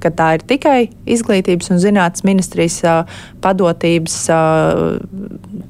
ka 0.01 0.11
tā 0.15 0.29
ir 0.37 0.45
tikai 0.49 0.79
izglītības 1.09 1.71
un 1.75 1.81
zinātnes 1.83 2.25
ministrijas 2.27 2.81
padotības, 3.45 4.17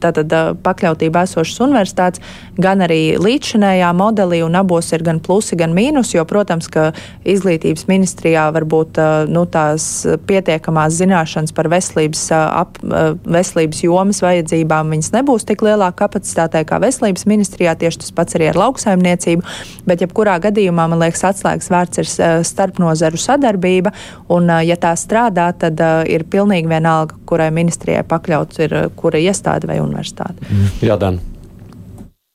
tātad 0.03 0.35
pakļautība 0.65 1.25
esošas 1.27 1.63
universitātes, 1.67 2.23
gan 2.59 2.85
arī 2.87 3.17
līdzšanējā 3.21 3.91
modelī, 3.97 4.41
un 4.47 4.59
abos 4.59 4.91
ir 4.95 5.05
gan 5.07 5.21
plusi, 5.23 5.59
gan 5.61 5.75
mīnusi, 5.77 6.17
jo, 6.19 6.25
protams, 6.29 6.69
ka 6.73 6.91
izglītības 7.29 7.87
ministrijā 7.91 8.47
varbūt 8.55 9.01
nu, 9.31 9.45
tās 9.51 9.87
pietiekamās 10.27 10.97
zināšanas 10.99 11.55
par 11.57 11.71
veselības, 11.73 12.27
ap, 12.35 12.81
veselības 13.25 13.85
jomas 13.85 14.23
vajadzībām 14.25 14.95
viņas 14.97 15.13
nebūs 15.17 15.47
tik 15.49 15.65
lielā 15.67 15.93
kapacitātē 15.97 16.65
kā 16.69 16.81
veselības 16.83 17.27
ministrijā, 17.31 17.77
tieši 17.79 18.05
tas 18.05 18.15
pats 18.17 18.39
arī 18.39 18.51
ar 18.51 18.61
lauksaimniecību, 18.65 19.47
bet 19.89 20.05
jebkurā 20.05 20.39
gadījumā, 20.43 20.89
man 20.91 21.05
liekas, 21.05 21.25
atslēgas 21.33 21.71
vārds 21.73 22.03
ir 22.03 22.11
starpnozaru 22.47 23.21
sadarbība, 23.21 23.95
Un, 24.31 24.51
ja 24.63 24.77
tā 24.79 24.93
strādā, 24.99 25.49
tad 25.59 25.81
ir 26.11 26.25
pilnīgi 26.31 26.71
vienalga, 26.71 27.19
kurai 27.27 27.51
ministrijai 27.55 28.05
pakļauts 28.07 28.63
ir 28.63 28.77
kura 28.99 29.19
iestāde 29.23 29.71
vai 29.71 29.81
universitāte. 29.83 30.47
Mm. 30.47 30.73
Jā, 30.87 31.01
Dan. 31.01 31.21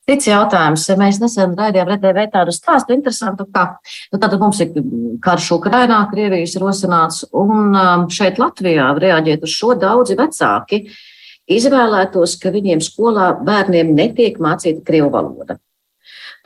Cits 0.06 0.28
jautājums. 0.28 0.84
Mēs 1.00 1.18
nesen 1.18 1.56
raidījām 1.58 1.88
RTV 1.96 2.28
tādu 2.30 2.52
stāstu 2.54 2.94
interesantu, 2.94 3.48
ka 3.50 3.64
nu, 4.12 4.20
tad 4.22 4.36
mums 4.38 4.60
ir 4.62 4.70
karš 5.24 5.48
Ukrainā, 5.58 5.98
Krievijas 6.12 6.54
rosināts, 6.62 7.24
un 7.34 7.74
um, 7.74 8.06
šeit 8.06 8.38
Latvijā 8.38 8.92
reaģēt 9.02 9.42
uz 9.42 9.56
šo 9.58 9.74
daudzi 9.74 10.14
vecāki 10.18 10.84
izvēlētos, 11.50 12.36
ka 12.38 12.54
viņiem 12.54 12.84
skolā 12.86 13.32
bērniem 13.46 13.90
netiek 13.98 14.38
mācīta 14.42 14.86
krievu 14.86 15.10
valoda. 15.14 15.58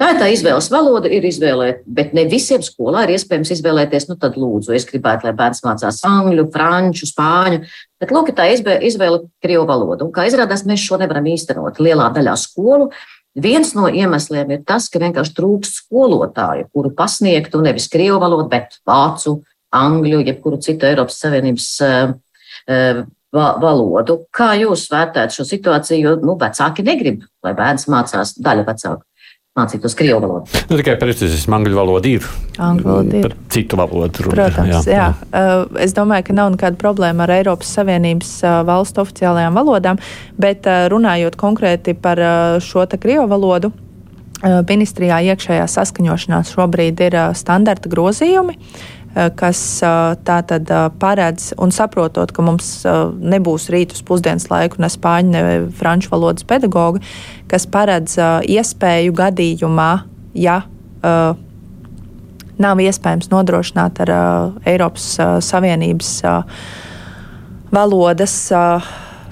Tā 0.01 0.15
ir 0.15 0.17
tā 0.17 0.31
izvēles 0.33 0.71
valoda, 0.73 1.11
ir 1.13 1.27
izvēlēt, 1.29 1.83
bet 1.85 2.15
ne 2.17 2.25
visiem 2.25 2.63
skolā 2.65 3.03
ir 3.05 3.19
iespējams 3.19 3.51
izvēlēties. 3.59 4.09
Nu, 4.09 4.17
tad, 4.17 4.41
lūdzu, 4.41 4.73
es 4.73 4.89
gribētu, 4.89 5.29
lai 5.29 5.37
bērns 5.37 5.61
mācās 5.67 6.01
angļu, 6.09 6.47
franču, 6.55 7.05
spāņu, 7.11 7.61
bet 8.01 8.15
lūk, 8.17 8.33
tā 8.33 8.49
izvēle 8.57 9.27
krievu 9.45 9.69
valodu. 9.69 10.09
Un 10.09 10.15
kā 10.17 10.25
izrādās, 10.25 10.65
mēs 10.65 10.81
šo 10.81 10.97
nevaram 11.03 11.29
īstenot 11.29 11.85
lielā 11.85 12.09
daļā 12.17 12.39
skolu. 12.41 12.89
Viens 13.39 13.75
no 13.77 13.87
iemesliem 13.87 14.51
ir 14.57 14.65
tas, 14.67 14.89
ka 14.91 14.99
vienkārši 15.03 15.37
trūkst 15.37 15.85
skolotāju, 15.85 16.67
kuru 16.75 16.91
pasniegtu 16.97 17.61
nevis 17.63 17.87
krievu 17.93 18.19
valodu, 18.23 18.49
bet 18.51 18.81
vācu, 18.89 19.39
angļu, 19.71 20.25
jebkuru 20.27 20.59
citu 20.65 20.89
Eiropas 20.89 21.21
Savienības 21.23 21.69
uh, 21.87 22.15
uh, 22.67 23.05
valodu. 23.31 24.19
Kā 24.35 24.51
jūs 24.59 24.89
vērtējat 24.91 25.37
šo 25.37 25.47
situāciju? 25.47 26.01
Jo 26.03 26.17
nu, 26.25 26.35
vecāki 26.41 26.83
negrib, 26.87 27.23
lai 27.47 27.55
bērns 27.55 27.87
mācās, 27.93 28.35
daļa 28.43 28.67
vecāku 28.67 29.05
mācītos 29.61 29.97
krievu 29.99 30.23
valodu. 30.25 30.63
Nu, 30.71 30.79
tikai 30.81 30.97
precīzis 31.01 31.47
angļu 31.51 31.77
valoda 31.77 32.11
ir. 32.11 32.27
Angļu 32.59 32.89
valoda 32.89 33.21
ir. 33.21 33.37
Citu 33.53 33.79
valodu 33.81 34.27
runa. 34.27 34.37
Protams, 34.39 34.89
jā. 34.89 34.97
jā. 34.97 35.11
Uh, 35.31 35.83
es 35.85 35.95
domāju, 35.97 36.31
ka 36.31 36.39
nav 36.41 36.55
nekāda 36.57 36.81
problēma 36.81 37.27
ar 37.27 37.35
Eiropas 37.41 37.71
Savienības 37.79 38.33
uh, 38.45 38.61
valstu 38.69 39.05
oficiālajām 39.05 39.61
valodām, 39.61 40.01
bet 40.41 40.69
uh, 40.71 40.87
runājot 40.93 41.39
konkrēti 41.41 41.95
par 41.99 42.21
šo 42.65 42.85
te 42.91 42.99
krievu 43.01 43.29
valodu, 43.31 43.71
ministrijā 44.41 45.19
iekšējā 45.35 45.67
saskaņošanā 45.69 46.39
šobrīd 46.49 47.03
ir 47.05 47.17
standarta 47.37 47.91
grozījumi 47.93 48.57
kas 49.11 49.61
tā 50.25 50.39
tad 50.47 50.71
paredz 51.03 51.51
un 51.59 51.73
saprotot, 51.75 52.31
ka 52.31 52.45
mums 52.47 52.69
nebūs 53.19 53.67
rīt 53.75 53.95
uz 53.97 54.05
pusdienas 54.07 54.47
laiku 54.53 54.79
ne 54.83 54.91
spāņu, 54.93 55.33
ne 55.35 55.43
franču 55.77 56.13
valodas 56.13 56.47
pedagogi, 56.47 57.03
kas 57.51 57.67
paredz 57.67 58.15
iespēju 58.47 59.17
gadījumā, 59.19 59.91
ja 60.39 60.61
nav 62.61 62.83
iespējams 62.85 63.31
nodrošināt 63.33 64.03
ar 64.07 64.15
Eiropas 64.69 65.13
Savienības 65.43 66.15
valodas 67.75 68.37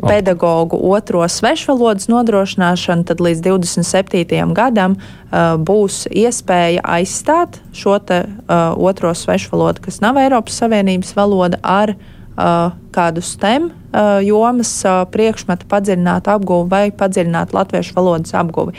pedagoģu 0.02 0.78
otro 0.90 1.22
svešvalodas 1.28 2.08
nodrošināšanu, 2.10 3.06
tad 3.08 3.22
līdz 3.24 3.42
27. 3.46 4.54
gadam 4.56 4.96
uh, 4.98 5.56
būs 5.58 6.06
iespēja 6.10 6.84
aizstāt 6.84 7.60
šo 7.76 7.98
te, 7.98 8.24
uh, 8.26 8.74
otro 8.76 9.14
svešvalodu, 9.14 9.84
kas 9.88 10.00
nav 10.04 10.20
Eiropas 10.22 10.60
Savienības 10.62 11.14
valoda, 11.18 11.60
ar 11.62 11.94
uh, 11.94 12.70
kādu 12.94 13.24
STEM 13.24 13.70
uh, 13.70 14.18
jomas 14.24 14.72
uh, 14.86 15.02
priekšmetu 15.12 15.68
padziļinātu 15.70 16.34
apguvi 16.36 16.70
vai 16.72 16.84
padziļinātu 16.94 17.58
latviešu 17.58 17.98
valodas 17.98 18.34
apguvi. 18.38 18.76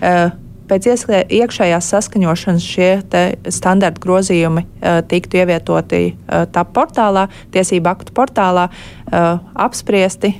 Uh, 0.00 0.30
pēc 0.70 0.88
iekšējās 1.40 1.88
saskaņošanas 1.94 2.66
šie 2.66 2.90
standarta 3.52 4.02
grozījumi 4.02 4.64
uh, 4.66 5.00
tiktu 5.10 5.42
ievietoti 5.42 6.02
uh, 6.12 6.44
TAP 6.52 6.74
portālā, 6.76 7.26
tiesību 7.54 7.90
aktu 7.92 8.14
portālā, 8.16 8.68
uh, 8.70 9.32
apspriesti, 9.54 10.34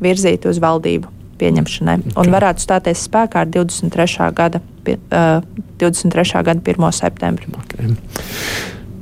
virzīti 0.00 0.48
uz 0.50 0.60
valdību 0.62 1.10
pieņemšanai 1.40 1.96
un 2.20 2.34
varētu 2.34 2.64
stāties 2.64 3.06
spēkā 3.08 3.44
ar 3.44 3.52
23. 3.52 4.28
gada, 4.36 4.60
uh, 4.60 5.40
23. 5.80 6.44
gada 6.44 6.60
1. 6.60 6.92
septembri. 7.00 7.48
Okay. 7.64 7.94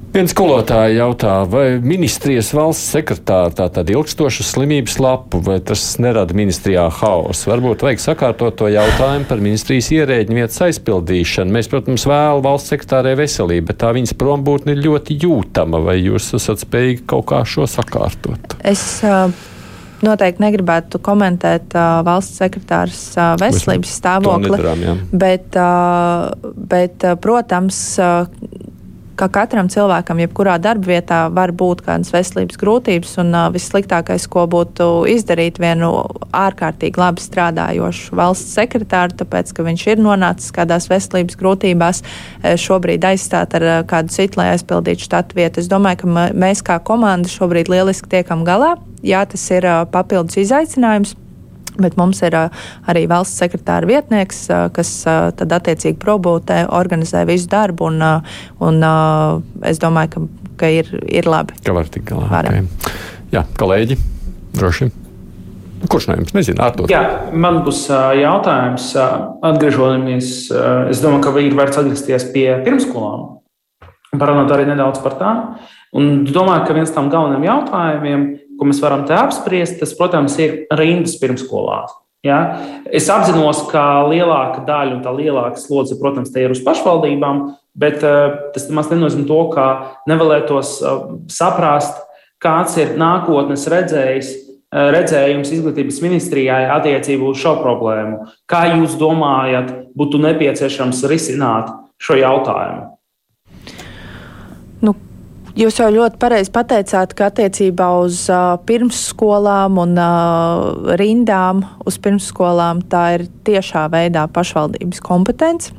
Viens 0.09 0.33
skolotāja 0.33 1.03
jautā, 1.03 1.33
vai 1.45 1.79
ministrijas 1.85 2.49
valsts 2.57 2.95
sekretāra 2.95 3.51
tā 3.53 3.67
tāda 3.73 3.93
ilgstoša 3.93 4.47
slimības 4.49 4.97
lapu, 5.05 5.41
vai 5.45 5.59
tas 5.61 5.83
nerada 6.01 6.37
ministrijā 6.37 6.87
haosu? 7.01 7.51
Varbūt 7.53 7.85
vajag 7.85 8.01
sakārtot 8.01 8.57
to 8.57 8.71
jautājumu 8.73 9.29
par 9.29 9.43
ministrijas 9.45 9.91
ierēģiņu 9.93 10.39
vietas 10.41 10.63
aizpildīšanu. 10.69 11.53
Mēs, 11.59 11.69
protams, 11.69 12.07
vēlamies 12.09 12.47
valsts 12.49 12.73
sekretārai 12.73 13.13
veselību, 13.21 13.69
bet 13.69 13.81
tā 13.85 13.93
viņas 13.99 14.17
prombūtne 14.19 14.75
ir 14.75 14.83
ļoti 14.89 15.19
jūtama. 15.27 15.83
Vai 15.91 15.99
jūs 16.01 16.33
esat 16.41 16.65
spējīgi 16.65 17.05
kaut 17.09 17.29
kā 17.35 17.45
šo 17.49 17.69
sakārtot? 17.69 18.59
Es, 18.65 18.89
uh... 19.05 19.29
Noteikti 19.99 20.45
negribētu 20.45 21.01
komentēt 21.03 21.75
uh, 21.75 22.05
valsts 22.07 22.39
sekretārs 22.39 23.01
uh, 23.17 23.33
veselības 23.41 23.97
stāvokli. 23.99 24.53
Nedarām, 24.53 24.85
jā. 24.85 24.93
bet, 25.11 25.59
uh, 25.59 26.53
bet, 26.71 27.03
uh, 27.03 27.17
protams, 27.19 27.81
uh, 27.99 28.29
ka 29.19 29.29
katram 29.33 29.69
cilvēkam, 29.73 30.23
jebkurā 30.23 30.57
darba 30.63 30.93
vietā, 30.93 31.19
var 31.35 31.53
būt 31.57 31.83
kādas 31.87 32.13
veselības 32.15 32.61
grūtības, 32.61 33.17
un 33.23 33.35
uh, 33.35 33.49
vissliktākais, 33.55 34.29
ko 34.31 34.47
būtu 34.51 34.89
izdarīt 35.13 35.61
vienu 35.63 35.91
ārkārtīgi 36.37 37.01
labi 37.01 37.25
strādājošu 37.25 38.17
valsts 38.19 38.57
sekretāru, 38.59 39.19
tāpēc, 39.21 39.53
ka 39.55 39.67
viņš 39.67 39.87
ir 39.93 40.03
nonācis 40.05 40.55
kādās 40.55 40.89
veselības 40.91 41.39
grūtībās, 41.41 42.03
šobrīd 42.63 43.07
aizstāt 43.11 43.57
ar 43.59 43.69
kādu 43.89 44.15
citu, 44.15 44.41
lai 44.41 44.53
aizpildītu 44.55 45.07
štatu 45.07 45.39
vietu. 45.39 45.63
Es 45.63 45.71
domāju, 45.71 46.05
ka 46.05 46.29
mēs 46.33 46.65
kā 46.67 46.79
komanda 46.85 47.31
šobrīd 47.33 47.71
lieliski 47.73 48.11
tiekam 48.19 48.45
galā. 48.49 48.77
Jā, 49.05 49.25
tas 49.31 49.45
ir 49.55 49.67
papildus 49.93 50.41
izaicinājums. 50.43 51.17
Bet 51.79 51.99
mums 52.01 52.21
ir 52.27 52.35
arī 52.39 53.05
valsts 53.11 53.39
sekretāra 53.39 53.87
vietnieks, 53.89 54.47
kas 54.75 54.93
tad 55.07 55.57
attiecīgi 55.59 55.99
probūtē, 56.03 56.65
organizē 56.75 57.25
visu 57.29 57.51
darbu. 57.53 57.93
Un, 57.93 58.03
un 58.65 58.87
es 59.69 59.79
domāju, 59.83 60.15
ka, 60.15 60.25
ka 60.65 60.73
ir, 60.81 60.91
ir 61.07 61.29
labi. 61.31 61.59
Ka 61.65 61.77
var 61.77 61.91
tikt 61.93 62.11
galā. 62.11 62.31
Okay. 62.43 62.65
Jā, 63.35 63.45
kolēģi, 63.61 63.99
droši. 64.59 64.91
Kurš 65.87 66.09
no 66.11 66.17
jums 66.19 66.35
nezina? 66.35 66.67
Artur? 66.67 66.91
Jā, 66.91 67.31
man 67.31 67.61
būs 67.67 67.85
jautājums. 68.19 68.91
Atgriežoties, 69.47 70.31
es 70.91 71.03
domāju, 71.05 71.23
ka 71.29 71.35
ir 71.45 71.55
vērts 71.59 71.79
atgriezties 71.79 72.27
pie 72.35 72.49
pirmskolām. 72.67 73.37
Parunāt 74.19 74.51
arī 74.55 74.67
nedaudz 74.67 74.99
par 75.05 75.19
tām. 75.21 75.45
Un 75.97 76.25
domāju, 76.27 76.67
ka 76.67 76.77
viens 76.77 76.91
no 76.97 77.05
galvenajiem 77.13 77.47
jautājumiem 77.47 78.25
ko 78.59 78.69
mēs 78.69 78.83
varam 78.83 79.07
te 79.09 79.17
apspriest, 79.17 79.79
tas, 79.81 79.95
protams, 79.97 80.37
ir 80.43 80.67
rindas 80.75 81.17
pirmskolās. 81.21 81.95
Ja? 82.27 82.39
Es 82.91 83.07
apzinos, 83.13 83.63
ka 83.71 84.03
lielāka 84.11 84.65
daļa 84.67 84.97
un 84.97 85.05
tā 85.05 85.13
lielāka 85.15 85.61
slodze, 85.61 85.99
protams, 86.01 86.35
ir 86.35 86.55
uz 86.55 86.63
pašvaldībām, 86.67 87.45
bet 87.79 88.03
uh, 88.03 88.51
tas 88.55 88.67
maz 88.75 88.91
nenozīmē 88.91 89.29
to, 89.29 89.39
ka 89.55 89.69
nevēlētos 90.11 90.75
uh, 90.83 91.01
saprast, 91.31 92.03
kāds 92.43 92.75
ir 92.83 92.97
nākotnes 92.99 93.69
redzējis, 93.71 94.35
uh, 94.35 94.91
redzējums 94.97 95.55
izglītības 95.55 96.03
ministrijai 96.03 96.65
attiecībā 96.75 97.31
uz 97.31 97.39
šo 97.39 97.55
problēmu. 97.63 98.25
Kā 98.51 98.67
jūs 98.75 98.99
domājat, 98.99 99.71
būtu 99.99 100.21
nepieciešams 100.27 101.07
risināt 101.11 101.71
šo 102.03 102.19
jautājumu? 102.19 102.98
Jūs 105.59 105.81
jau 105.81 105.89
ļoti 105.91 106.21
pareizi 106.23 106.53
pateicāt, 106.55 107.17
ka 107.19 107.33
attiecībā 107.33 107.89
uz 108.05 108.21
uh, 108.31 108.61
pirmsskolām 108.69 109.81
un 109.83 109.97
uh, 109.99 110.93
rindām 111.01 111.65
uz 111.89 111.97
pirmsskolām 111.99 112.85
tā 112.93 113.03
ir 113.17 113.25
tiešā 113.49 113.89
veidā 113.91 114.29
pašvaldības 114.31 115.03
kompetence. 115.03 115.75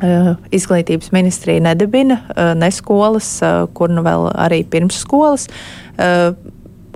Uh, 0.00 0.32
izglītības 0.48 1.12
ministrija 1.12 1.60
nedibina 1.60 2.22
uh, 2.22 2.54
ne 2.56 2.72
skolas, 2.72 3.34
uh, 3.44 3.66
kur 3.76 3.92
nu 3.92 4.00
vēl 4.06 4.30
arī 4.32 4.62
pirmsskolas. 4.72 5.44
Uh, 5.92 6.32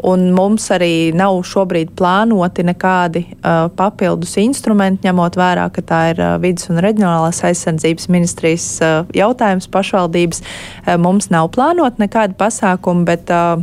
un 0.04 0.30
mums 0.36 0.68
arī 0.74 1.12
nav 1.16 1.38
šobrīd 1.46 1.94
plānoti 1.96 2.64
nekādi 2.66 3.22
uh, 3.26 3.66
papildus 3.76 4.36
instrumenti, 4.42 5.06
ņemot 5.06 5.38
vērā, 5.38 5.68
ka 5.72 5.84
tā 5.86 6.00
ir 6.12 6.20
uh, 6.20 6.34
vidas 6.42 6.68
un 6.72 6.80
reģionālās 6.84 7.42
aizsardzības 7.48 8.10
ministrijas 8.12 8.66
uh, 8.84 8.98
jautājums 9.16 9.70
pašvaldības. 9.72 10.42
Uh, 10.42 10.96
mums 11.00 11.30
nav 11.32 11.50
plānot 11.56 12.00
nekādi 12.02 12.36
pasākumi, 12.38 13.06
bet 13.08 13.32
uh, 13.32 13.62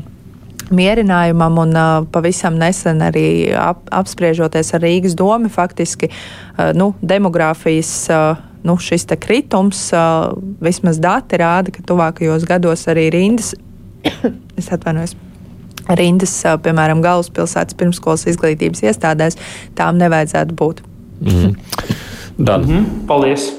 mierinājumam 0.74 1.60
un 1.66 1.76
uh, 1.78 1.92
pavisam 2.14 2.58
nesen 2.60 3.04
arī 3.06 3.28
ap, 3.58 3.84
apspriežoties 3.94 4.74
ar 4.74 4.84
Rīgas 4.86 5.18
domu, 5.20 5.52
faktiski 5.54 6.10
uh, 6.10 6.72
nu, 6.78 6.94
demogrāfijas. 7.02 7.94
Uh, 8.10 8.50
nu, 8.64 8.78
šis 8.80 9.04
kritums, 9.20 9.90
uh, 9.92 10.32
vismaz 10.64 11.02
dati 11.04 11.36
rāda, 11.42 11.74
ka 11.76 11.84
tuvākajos 11.84 12.48
gados 12.48 12.88
arī 12.88 13.10
rindas, 13.12 13.52
es 14.60 14.72
atvainojos, 14.72 15.18
rindas, 15.90 16.36
piemēram, 16.64 17.02
galvaspilsētas 17.06 17.78
pirmskolas 17.80 18.28
izglītības 18.32 18.84
iestādēs, 18.88 19.40
tām 19.78 19.98
nevajadzētu 20.02 20.56
būt. 20.60 20.84
Mm. 21.22 21.56
Dan. 22.38 22.62
Mm 22.62 22.70
-hmm. 22.70 23.08
Paldies! 23.08 23.52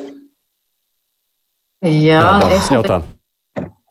Jā, 1.84 2.22
Jā 2.40 2.56
es 2.56 2.70
jautāju. 2.72 3.14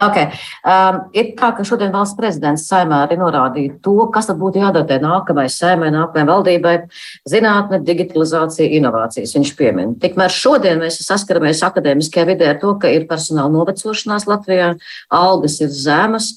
Okay. 0.04 0.34
Um, 0.68 0.98
ir 1.16 1.32
tā, 1.38 1.52
ka 1.56 1.64
šodien 1.68 1.92
valsts 1.94 2.18
prezidents 2.18 2.66
saimē 2.68 3.04
arī 3.06 3.18
norādīja 3.20 3.78
to, 3.86 3.96
kas 4.14 4.28
tad 4.28 4.40
būtu 4.42 4.60
jādara 4.60 4.88
tai 4.90 4.98
nākamajai 5.04 5.52
saimē, 5.54 5.92
nākamajai 5.94 6.30
valdībai- 6.30 6.74
zinātne, 7.34 7.80
digitalizācija, 7.88 8.72
inovācijas. 8.80 9.36
Viņš 9.38 9.54
piemin. 9.60 9.96
Tikmēr 10.00 10.34
šodien 10.34 10.80
mēs 10.80 11.00
saskaramies 11.06 11.64
akadēmiskajā 11.64 12.26
vidē 12.26 12.50
ar 12.50 12.60
to, 12.60 12.76
ka 12.76 12.88
ir 12.88 13.08
personāla 13.08 13.52
novecošanās 13.54 14.28
Latvijā, 14.28 14.76
algas 15.12 15.62
ir 15.62 15.70
zemas. 15.70 16.34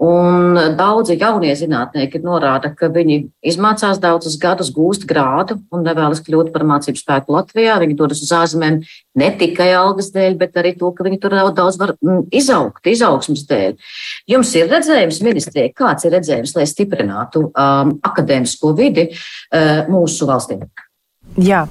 Un 0.00 0.56
daudzi 0.78 1.18
jaunie 1.20 1.50
zinātnieki 1.52 2.22
norāda, 2.24 2.70
ka 2.72 2.88
viņi 2.88 3.18
izmācās 3.52 3.98
daudzus 4.00 4.38
gadus, 4.40 4.70
gūst 4.72 5.04
grādu 5.08 5.58
un 5.76 5.84
nevēlas 5.84 6.22
kļūt 6.24 6.54
par 6.54 6.64
mācību 6.70 7.02
spēku 7.02 7.34
Latvijā. 7.36 7.76
Viņi 7.82 7.98
dodas 7.98 8.22
uz 8.24 8.32
ārzemēm 8.32 8.80
ne 9.20 9.30
tikai 9.42 9.68
algas 9.76 10.08
dēļ, 10.14 10.38
bet 10.40 10.56
arī 10.56 10.72
to, 10.80 10.88
ka 10.96 11.04
viņi 11.04 11.20
tur 11.20 11.36
daudz 11.52 11.76
var 11.82 11.92
mm, 12.00 12.30
izaugt, 12.32 12.88
izaugsmas 12.88 13.44
dēļ. 13.50 13.76
Jums 14.32 14.56
ir 14.56 14.72
redzējums, 14.72 15.20
ministrijai, 15.26 15.74
kāds 15.76 16.08
ir 16.08 16.16
redzējums, 16.16 16.56
lai 16.56 16.64
stiprinātu 16.70 17.50
um, 17.50 17.98
akadēmisko 18.00 18.72
vidi 18.80 19.10
uh, 19.12 19.84
mūsu 19.92 20.30
valstī? 20.32 20.62
Jā, 21.38 21.66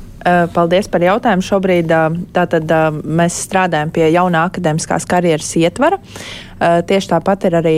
paldies 0.55 0.88
par 0.91 1.03
jautājumu. 1.03 1.43
Šobrīd 1.43 1.91
tātad, 2.36 2.71
mēs 3.03 3.41
strādājam 3.43 3.91
pie 3.91 4.05
jaunā 4.13 4.45
akadēmiskās 4.47 5.07
karjeras 5.09 5.49
ietvara. 5.59 5.99
Tieši 6.60 7.12
tāpat 7.14 7.47
ir 7.47 7.57
arī 7.62 7.78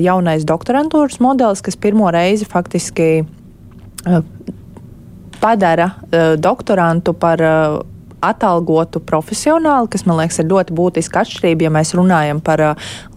jaunais 0.00 0.46
doktorantūras 0.48 1.20
modelis, 1.20 1.60
kas 1.64 1.76
pirmo 1.76 2.08
reizi 2.12 2.48
faktiski 2.48 3.26
padara 5.42 5.90
doktorantu 6.40 7.12
par 7.12 7.42
atalgotu 8.22 9.02
profesionāli, 9.02 9.90
kas 9.90 10.04
man 10.06 10.20
liekas 10.20 10.38
ir 10.38 10.46
ļoti 10.46 10.74
būtiska 10.78 11.24
atšķirība. 11.24 11.66
Ja 11.66 11.72
mēs 11.74 11.90
runājam 11.98 12.40
par 12.44 12.62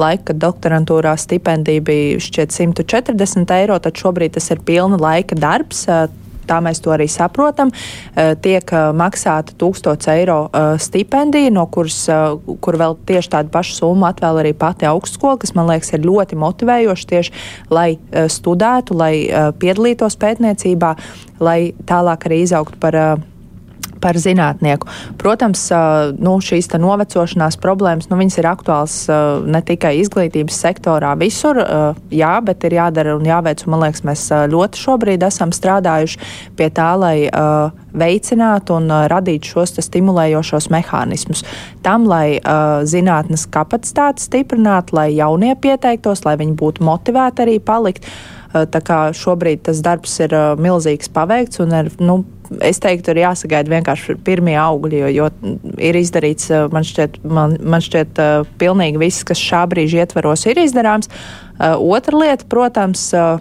laiku, 0.01 0.31
kad 0.31 0.41
doktorantūrā 0.41 1.13
stipendija 1.21 1.83
bija 1.85 2.19
šķiet 2.25 2.55
140 2.57 3.53
eiro, 3.59 3.77
tad 3.79 4.01
šobrīd 4.01 4.33
tas 4.35 4.49
ir 4.51 4.63
pilna 4.65 4.97
laika 4.99 5.37
darbs 5.37 5.85
tā 6.47 6.61
mēs 6.63 6.81
to 6.83 6.93
arī 6.95 7.07
saprotam, 7.11 7.71
eh, 8.15 8.33
tiek 8.41 8.73
eh, 8.73 8.87
maksāta 8.95 9.55
1000 9.57 10.09
eiro 10.15 10.39
eh, 10.47 10.77
stipendija, 10.81 11.51
no 11.53 11.65
kuras, 11.67 11.97
kur 12.61 12.77
vēl 12.79 12.97
tieši 13.07 13.31
tādu 13.35 13.51
pašu 13.53 13.77
summu 13.79 14.07
atvēl 14.09 14.41
arī 14.43 14.53
pati 14.57 14.87
augstskola, 14.89 15.39
kas 15.41 15.55
man 15.57 15.69
liekas 15.69 15.93
ir 15.95 16.05
ļoti 16.05 16.37
motivējoši 16.39 17.07
tieši, 17.11 17.33
lai 17.73 17.97
studētu, 18.31 18.95
lai 18.97 19.13
piedalītos 19.59 20.17
pētniecībā, 20.21 20.91
lai 21.43 21.73
tālāk 21.87 22.27
arī 22.29 22.41
izaugtu 22.45 22.79
par 22.81 22.97
par 24.03 24.17
zinātnieku. 24.19 24.89
Protams, 25.21 25.67
nu, 26.19 26.35
šīs 26.43 26.69
novecošanās 26.75 27.57
problēmas 27.61 28.09
nu, 28.11 28.19
ir 28.25 28.47
aktuāls 28.49 29.05
ne 29.45 29.61
tikai 29.65 29.95
izglītības 30.01 30.57
sektorā, 30.65 31.13
visur, 31.19 31.59
jā, 32.11 32.33
bet 32.45 32.63
ir 32.67 32.77
jādara 32.79 33.15
un 33.17 33.25
jāveic. 33.25 33.65
Un, 33.65 33.73
man 33.73 33.85
liekas, 33.85 34.03
mēs 34.07 34.27
ļoti 34.51 34.81
šobrīd 34.81 35.25
esam 35.25 35.53
strādājuši 35.55 36.21
pie 36.59 36.69
tā, 36.75 36.91
lai 36.99 37.15
veicinātu 37.95 38.75
un 38.75 38.91
radītu 39.11 39.55
šos 39.55 39.77
stimulējošos 39.87 40.69
mehānismus. 40.73 41.45
Tam, 41.85 42.07
lai 42.09 42.39
zinātnes 42.83 43.47
kapacitāti 43.51 44.25
stiprinātu, 44.25 44.97
lai 44.99 45.09
jaunie 45.15 45.53
pieteiktos, 45.55 46.25
lai 46.27 46.35
viņi 46.41 46.57
būtu 46.59 46.85
motivēti 46.85 47.45
arī 47.45 47.59
palikt. 47.63 48.09
Tā 48.55 48.79
kā 48.85 48.99
šobrīd 49.15 49.65
tas 49.67 49.81
darbs 49.83 50.13
ir 50.23 50.33
milzīgs 50.61 51.09
paveikts 51.11 51.59
un 51.63 51.73
ir 51.75 51.89
nu, 51.99 52.21
es 52.63 52.79
teiktu, 52.79 53.11
ir 53.11 53.23
jāsagaida 53.25 53.73
vienkārši 53.73 54.15
pirmie 54.23 54.55
augļi, 54.59 55.01
jo, 55.01 55.09
jo 55.11 55.55
ir 55.83 55.99
izdarīts, 55.99 56.47
eh, 56.53 56.67
man 56.71 56.87
šķiet, 56.87 57.19
man, 57.27 57.57
man 57.59 57.83
šķiet 57.83 58.21
pilnīgi 58.61 59.01
viss, 59.01 59.25
kas 59.27 59.41
šā 59.41 59.65
brīža 59.71 60.05
ietvaros 60.05 60.45
ir 60.47 60.61
izdarāms. 60.63 61.11
Otra 61.55 62.17
lieta, 62.19 62.43
protams, 62.51 63.07
uh, 63.15 63.37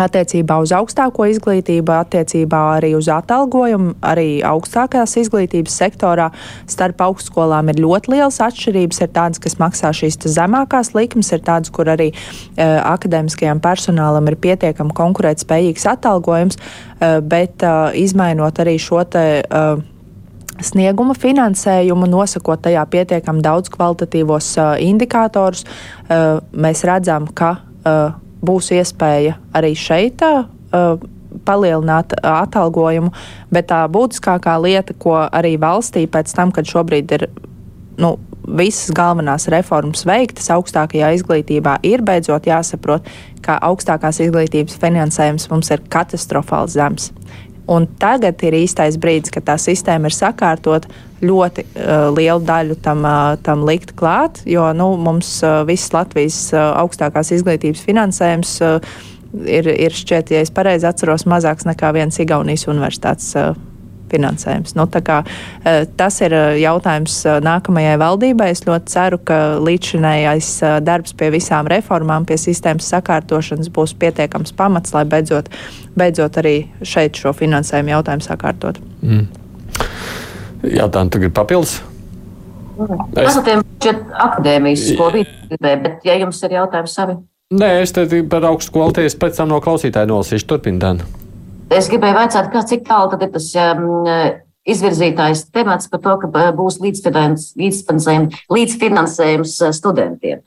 attiecībā 0.00 0.58
uz 0.62 0.72
augstāko 0.76 1.26
izglītību, 1.32 1.92
attiecībā 1.96 2.60
arī 2.76 2.92
uz 2.98 3.08
atalgojumu, 3.12 3.96
arī 4.04 4.40
augstākās 4.46 5.16
izglītības 5.22 5.78
sektorā 5.82 6.28
starp 6.70 7.02
augstskolām 7.06 7.72
ir 7.72 7.80
ļoti 7.84 8.14
liels 8.16 8.40
atšķirības. 8.44 9.02
Ir 9.04 9.12
tādas, 9.16 9.42
kas 9.42 9.58
maksā 9.62 9.92
šīs 9.96 10.20
zemākās 10.36 10.92
likmes, 10.96 11.32
ir 11.32 11.44
tādas, 11.46 11.72
kur 11.74 11.90
arī 11.92 12.12
uh, 12.12 12.78
akadēmiskajam 12.92 13.62
personālam 13.64 14.30
ir 14.30 14.38
pietiekami 14.40 14.96
konkurētspējīgs 14.96 15.88
atalgojums, 15.96 16.60
uh, 16.60 17.18
bet 17.24 17.64
uh, 17.66 17.90
izmainot 17.96 18.64
arī 18.64 18.78
šo 18.82 19.04
te. 19.10 19.26
Uh, 19.50 19.84
snieguma 20.56 21.12
finansējumu, 21.12 22.06
nosakot 22.08 22.62
tajā 22.64 22.80
pietiekami 22.88 23.42
daudz 23.44 23.68
kvalitatīvos 23.74 24.46
uh, 24.56 24.70
indikatorus, 24.80 25.66
uh, 25.66 26.38
mēs 26.56 26.80
redzam, 26.88 27.26
ka 27.36 27.50
uh, 27.60 28.14
būs 28.46 28.72
iespēja 28.76 29.36
arī 29.56 29.74
šeit 29.78 30.22
uh, 30.26 30.46
palielināt 31.46 32.14
atalgojumu, 32.22 33.12
bet 33.52 33.68
tā 33.72 33.82
būtiskākā 33.92 34.56
lieta, 34.62 34.96
ko 34.98 35.18
arī 35.26 35.56
valstī 35.60 36.06
pēc 36.10 36.32
tam, 36.36 36.54
kad 36.54 36.68
šobrīd 36.68 37.12
ir 37.18 37.28
nu, 38.00 38.16
visas 38.46 38.92
galvenās 38.94 39.48
reformas 39.52 40.04
veiktas 40.06 40.48
augstākajā 40.54 41.10
izglītībā, 41.18 41.78
ir 41.86 42.04
beidzot 42.06 42.46
jāsaprot, 42.46 43.06
ka 43.42 43.58
augstākās 43.66 44.20
izglītības 44.22 44.78
finansējums 44.82 45.48
mums 45.50 45.72
ir 45.74 45.82
katastrofāli 45.90 46.76
zems. 46.76 47.10
Un 47.66 47.88
tagad 47.98 48.42
ir 48.46 48.54
īstais 48.60 48.94
brīdis, 49.02 49.32
kad 49.34 49.46
tā 49.48 49.56
sistēma 49.58 50.06
ir 50.06 50.14
sakārtot, 50.14 50.86
ļoti 51.24 51.64
uh, 51.66 52.08
lielu 52.14 52.44
daļu 52.46 52.76
tam, 52.84 53.02
uh, 53.08 53.34
tam 53.42 53.64
likt 53.66 53.94
klāt, 53.98 54.42
jo 54.46 54.68
nu, 54.76 54.92
mums 55.00 55.32
uh, 55.42 55.62
viss 55.66 55.90
Latvijas 55.94 56.38
uh, 56.54 56.76
augstākās 56.82 57.32
izglītības 57.34 57.82
finansējums 57.88 58.52
uh, 58.62 58.98
ir, 59.44 59.66
ir 59.72 59.96
šķiet, 59.96 60.30
ja 60.34 60.44
es 60.44 60.52
pareizi 60.54 60.86
atceros, 60.86 61.26
mazāks 61.26 61.66
nekā 61.66 61.90
viens 61.96 62.20
Igaunijas 62.22 62.68
universitātes. 62.70 63.32
Uh, 63.34 63.56
finansējums. 64.10 64.74
Nu, 64.78 64.86
kā, 64.86 65.20
e, 65.64 65.74
tas 65.98 66.18
ir 66.24 66.34
e, 66.36 66.42
jautājums 66.62 67.18
e, 67.26 67.36
nākamajai 67.44 67.96
valdībai. 68.02 68.50
Es 68.54 68.64
ļoti 68.66 68.92
ceru, 68.92 69.20
ka 69.26 69.40
līdzšinējais 69.62 70.50
darbs 70.86 71.16
pie 71.18 71.30
visām 71.34 71.68
reformām, 71.70 72.26
pie 72.28 72.38
sistēmas 72.40 72.88
sakārtošanas 72.94 73.70
būs 73.74 73.96
pietiekams 74.00 74.54
pamats, 74.56 74.94
lai 74.96 75.04
beidzot, 75.08 75.50
beidzot 75.98 76.40
arī 76.42 76.56
šeit 76.86 77.18
šo 77.18 77.34
finansējumu 77.36 77.96
jautājumu 77.96 78.26
sakārtot. 78.26 78.80
Mm. 79.02 79.28
Jā, 80.66 80.88
tā 80.90 81.06
ir 81.06 81.30
papildus. 81.34 81.78
Es 83.16 83.38
esmu 83.38 83.94
akadēmijas 84.26 84.90
skolotājs, 84.90 85.56
bet, 85.62 86.04
ja 86.04 86.18
jums 86.20 86.42
ir 86.44 86.58
jautājumi 86.58 86.92
savi, 86.92 87.16
Nē, 87.54 87.66
es 87.78 87.92
te 87.94 88.02
par 88.26 88.42
augstu 88.48 88.72
kvalitāti 88.74 89.20
pēc 89.22 89.36
tam 89.38 89.52
no 89.52 89.60
klausītāja 89.62 90.08
nolasīšu. 90.10 90.48
Turpiniet. 90.50 91.04
Es 91.66 91.88
gribēju 91.90 92.14
jautāt, 92.14 92.52
cik 92.70 92.84
tālu 92.86 93.16
ir 93.18 93.30
tas 93.34 93.48
um, 93.58 93.86
izvirzītājs 94.70 95.48
temats 95.54 95.90
par 95.90 96.02
to, 96.04 96.14
ka 96.22 96.46
būs 96.54 96.78
līdzfinansējums, 96.82 98.36
līdzfinansējums 98.54 99.54
studentiem. 99.74 100.42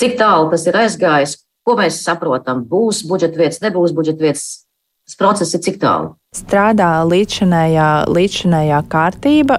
Cik 0.00 0.16
tālu 0.20 0.48
tas 0.52 0.64
ir 0.68 0.78
aizgājis, 0.80 1.36
ko 1.66 1.76
mēs 1.76 2.00
saprotam? 2.04 2.64
Būs 2.68 3.02
budžeta 3.08 3.40
vietas, 3.42 3.60
nebūs 3.64 3.92
budžeta 3.96 4.24
vietas. 4.24 4.64
Tas 5.04 5.18
process 5.18 5.52
ir 5.56 5.60
cik 5.64 5.80
tālu? 5.82 6.14
Strādā 6.36 7.02
līdzšinējā, 7.04 7.88
līdzšinējā 8.08 8.78
kārtība. 8.92 9.58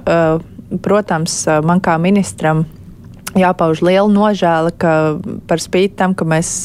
Protams, 0.81 1.35
man 1.67 1.83
kā 1.83 1.99
ministram 2.01 2.63
jāpauž 3.37 3.83
liela 3.85 4.09
nožēla, 4.09 4.73
ka 4.81 4.93
par 5.49 5.61
spīti 5.61 5.97
tam, 5.99 6.15
ka 6.17 6.25
mēs 6.25 6.55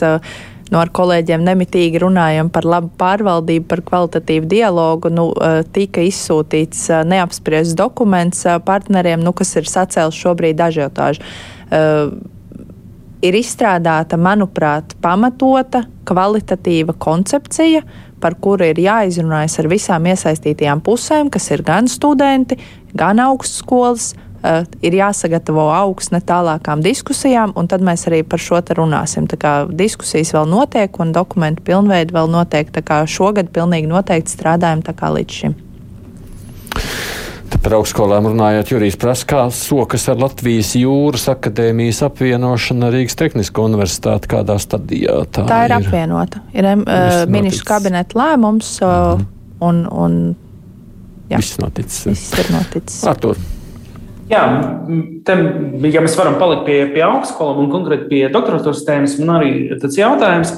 nu, 0.72 0.78
ar 0.80 0.90
kolēģiem 0.94 1.44
nemitīgi 1.46 2.00
runājam 2.02 2.50
par 2.52 2.66
labu 2.68 2.90
pārvaldību, 3.00 3.66
par 3.70 3.82
kvalitatīvu 3.86 4.48
dialogu. 4.50 5.12
Nu, 5.12 5.28
eh, 5.32 5.60
tika 5.72 6.04
izsūtīts 6.04 6.88
eh, 6.90 7.04
neapspriests 7.08 7.76
dokuments 7.78 8.44
eh, 8.46 8.58
partneriem, 8.64 9.22
nu, 9.24 9.32
kas 9.36 9.54
ir 9.56 9.68
sacēlis 9.68 10.18
šobrīd 10.18 10.60
ažiotāžu. 10.68 11.24
Ir 13.18 13.34
izstrādāta, 13.34 14.14
manuprāt, 14.14 14.94
pamatota, 15.02 15.82
kvalitatīva 16.06 16.94
koncepcija, 17.02 17.82
par 18.22 18.36
kuru 18.38 18.70
ir 18.70 18.78
jāizrunājas 18.80 19.58
ar 19.58 19.68
visām 19.68 20.06
iesaistītajām 20.08 20.80
pusēm, 20.86 21.28
kas 21.34 21.50
ir 21.50 21.64
gan 21.66 21.90
studenti, 21.90 22.56
gan 22.96 23.18
augstskolas, 23.20 24.12
uh, 24.42 24.64
ir 24.84 24.96
jāsagatavo 24.98 25.68
augsne 25.74 26.20
tālākām 26.24 26.82
diskusijām, 26.84 27.52
un 27.58 27.68
tad 27.70 27.84
mēs 27.84 28.06
arī 28.10 28.22
par 28.26 28.42
šo 28.42 28.60
te 28.62 28.76
runāsim. 28.78 29.28
Tā 29.30 29.38
kā 29.40 29.54
diskusijas 29.70 30.34
vēl 30.36 30.48
notiek, 30.50 31.00
un 31.02 31.12
dokumentu 31.16 31.64
pilnveidi 31.66 32.14
vēl 32.14 32.30
notiek. 32.32 32.70
Tā 32.74 32.84
kā 32.84 33.02
šogad 33.06 33.52
pilnīgi 33.54 33.90
noteikti 33.90 34.34
strādājam 34.34 34.84
tā 34.86 34.96
kā 34.98 35.12
līdz 35.14 35.40
šim. 35.42 35.56
Par 37.58 37.74
augstskolām 37.74 38.28
runājot, 38.28 38.70
Jurijs 38.70 38.96
prasa, 39.00 39.26
kā 39.28 39.40
sokas 39.52 40.04
ar 40.12 40.20
Latvijas 40.20 40.70
jūras 40.78 41.26
akadēmijas 41.32 42.04
apvienošanu 42.06 42.86
ar 42.86 42.94
Rīgas 42.94 43.18
Tehnisko 43.18 43.64
universitāti, 43.66 44.30
kādā 44.30 44.58
stadijā 44.62 45.16
tā, 45.26 45.44
tā 45.48 45.64
ir. 45.64 45.72
ir 45.72 45.76
apvienota. 45.80 46.42
Ir 46.54 46.70
uh, 46.70 47.24
ministru 47.32 47.66
kabineta 47.72 48.20
lēmums, 48.20 48.70
uh, 48.78 48.88
mm 48.88 49.24
-hmm. 49.24 49.68
un, 49.68 49.84
un 49.90 50.18
jā. 51.30 51.36
viss 51.36 51.58
noticis. 51.58 52.06
Viss 52.06 52.38
ir 52.38 52.52
noticis. 52.54 53.04
Artur. 53.04 53.36
Jā, 54.28 54.42
te, 55.24 55.36
ja 55.88 56.02
mēs 56.04 56.16
varam 56.18 56.36
palikt 56.40 56.66
pie, 56.66 56.78
pie 56.92 57.04
augstskolām 57.06 57.62
un 57.62 57.70
konkrēti 57.72 58.08
pie 58.10 58.24
doktoratūras 58.32 58.84
tēmas, 58.84 59.16
man 59.22 59.38
arī 59.38 59.52
tāds 59.80 59.96
jautājums. 59.96 60.52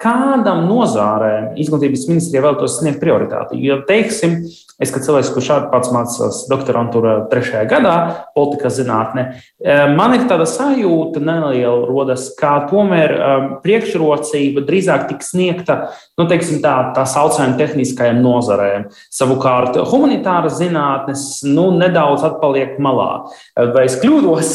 Kādam 0.00 0.64
nozārēm 0.68 1.54
izglītības 1.60 2.06
ministrijā 2.10 2.42
vēlētos 2.44 2.78
sniegt 2.80 3.00
prioritāti? 3.02 3.60
Jo, 3.64 3.82
teiksim, 3.88 4.38
Es, 4.82 4.90
kā 4.90 4.98
cilvēks, 4.98 5.30
kurš 5.30 5.48
pats 5.70 5.90
mācās 5.94 6.38
doktorantūrā 6.50 7.12
trešajā 7.30 7.62
gadā, 7.70 7.94
politikas 8.34 8.80
zinātnē, 8.80 9.22
eh, 9.62 9.82
man 9.94 10.16
ir 10.16 10.24
tāda 10.26 10.48
sajūta, 10.50 11.22
neliela 11.22 11.86
rodas, 11.86 12.26
kā 12.34 12.56
tomēr 12.70 13.14
um, 13.14 13.46
priekšrocība 13.62 14.64
drīzāk 14.66 15.06
tiks 15.12 15.30
sniegta 15.30 15.76
nu, 16.18 16.26
teiksim, 16.30 16.58
tā, 16.64 16.72
tā 16.96 17.04
saucamajām 17.06 17.54
tehniskajām 17.60 18.18
nozarēm. 18.24 18.88
Savukārt, 19.14 19.78
humanitāras 19.92 20.58
zinātnes 20.58 21.44
nu, 21.46 21.68
nedaudz 21.78 22.26
atpaliek 22.26 22.74
malā. 22.82 23.28
Vai 23.54 23.86
es 23.86 23.98
kļūdos? 24.02 24.52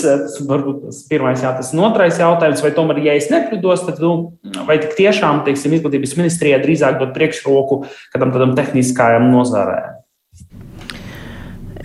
Varbūt 0.49 0.83
tas 0.89 0.99
pirmais 1.07 1.45
jā, 1.45 1.53
tas 1.55 1.71
otrais 1.71 2.19
jautājums, 2.19 2.65
vai 2.65 2.73
tomēr, 2.75 3.01
ja 3.07 3.15
es 3.19 3.31
nekļūdos, 3.31 3.87
tad 3.87 4.03
nu, 4.03 4.13
vai 4.67 4.81
tik 4.83 4.97
tiešām 4.99 5.45
teiksim, 5.47 5.79
izglītības 5.79 6.17
ministrijai 6.19 6.59
drīzāk 6.65 6.99
dot 6.99 7.15
priekšroku 7.15 7.85
kādam 8.13 8.35
tādam 8.35 8.55
tehniskajam 8.59 9.31
nozarēm? 9.31 9.99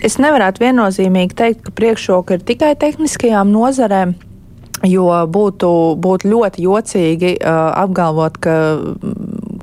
Es 0.03 0.17
nevarētu 0.19 0.63
viennozīmīgi 0.63 1.37
teikt, 1.37 1.61
ka 1.65 1.75
priekšroka 1.75 2.37
ir 2.37 2.47
tikai 2.47 2.73
tehniskajām 2.79 3.51
nozarēm. 3.53 4.15
Jo 4.85 5.07
būtu, 5.31 5.69
būtu 6.03 6.29
ļoti 6.29 6.65
jocīgi 6.65 7.31
uh, 7.39 7.71
apgalvot, 7.79 8.35
ka 8.43 8.55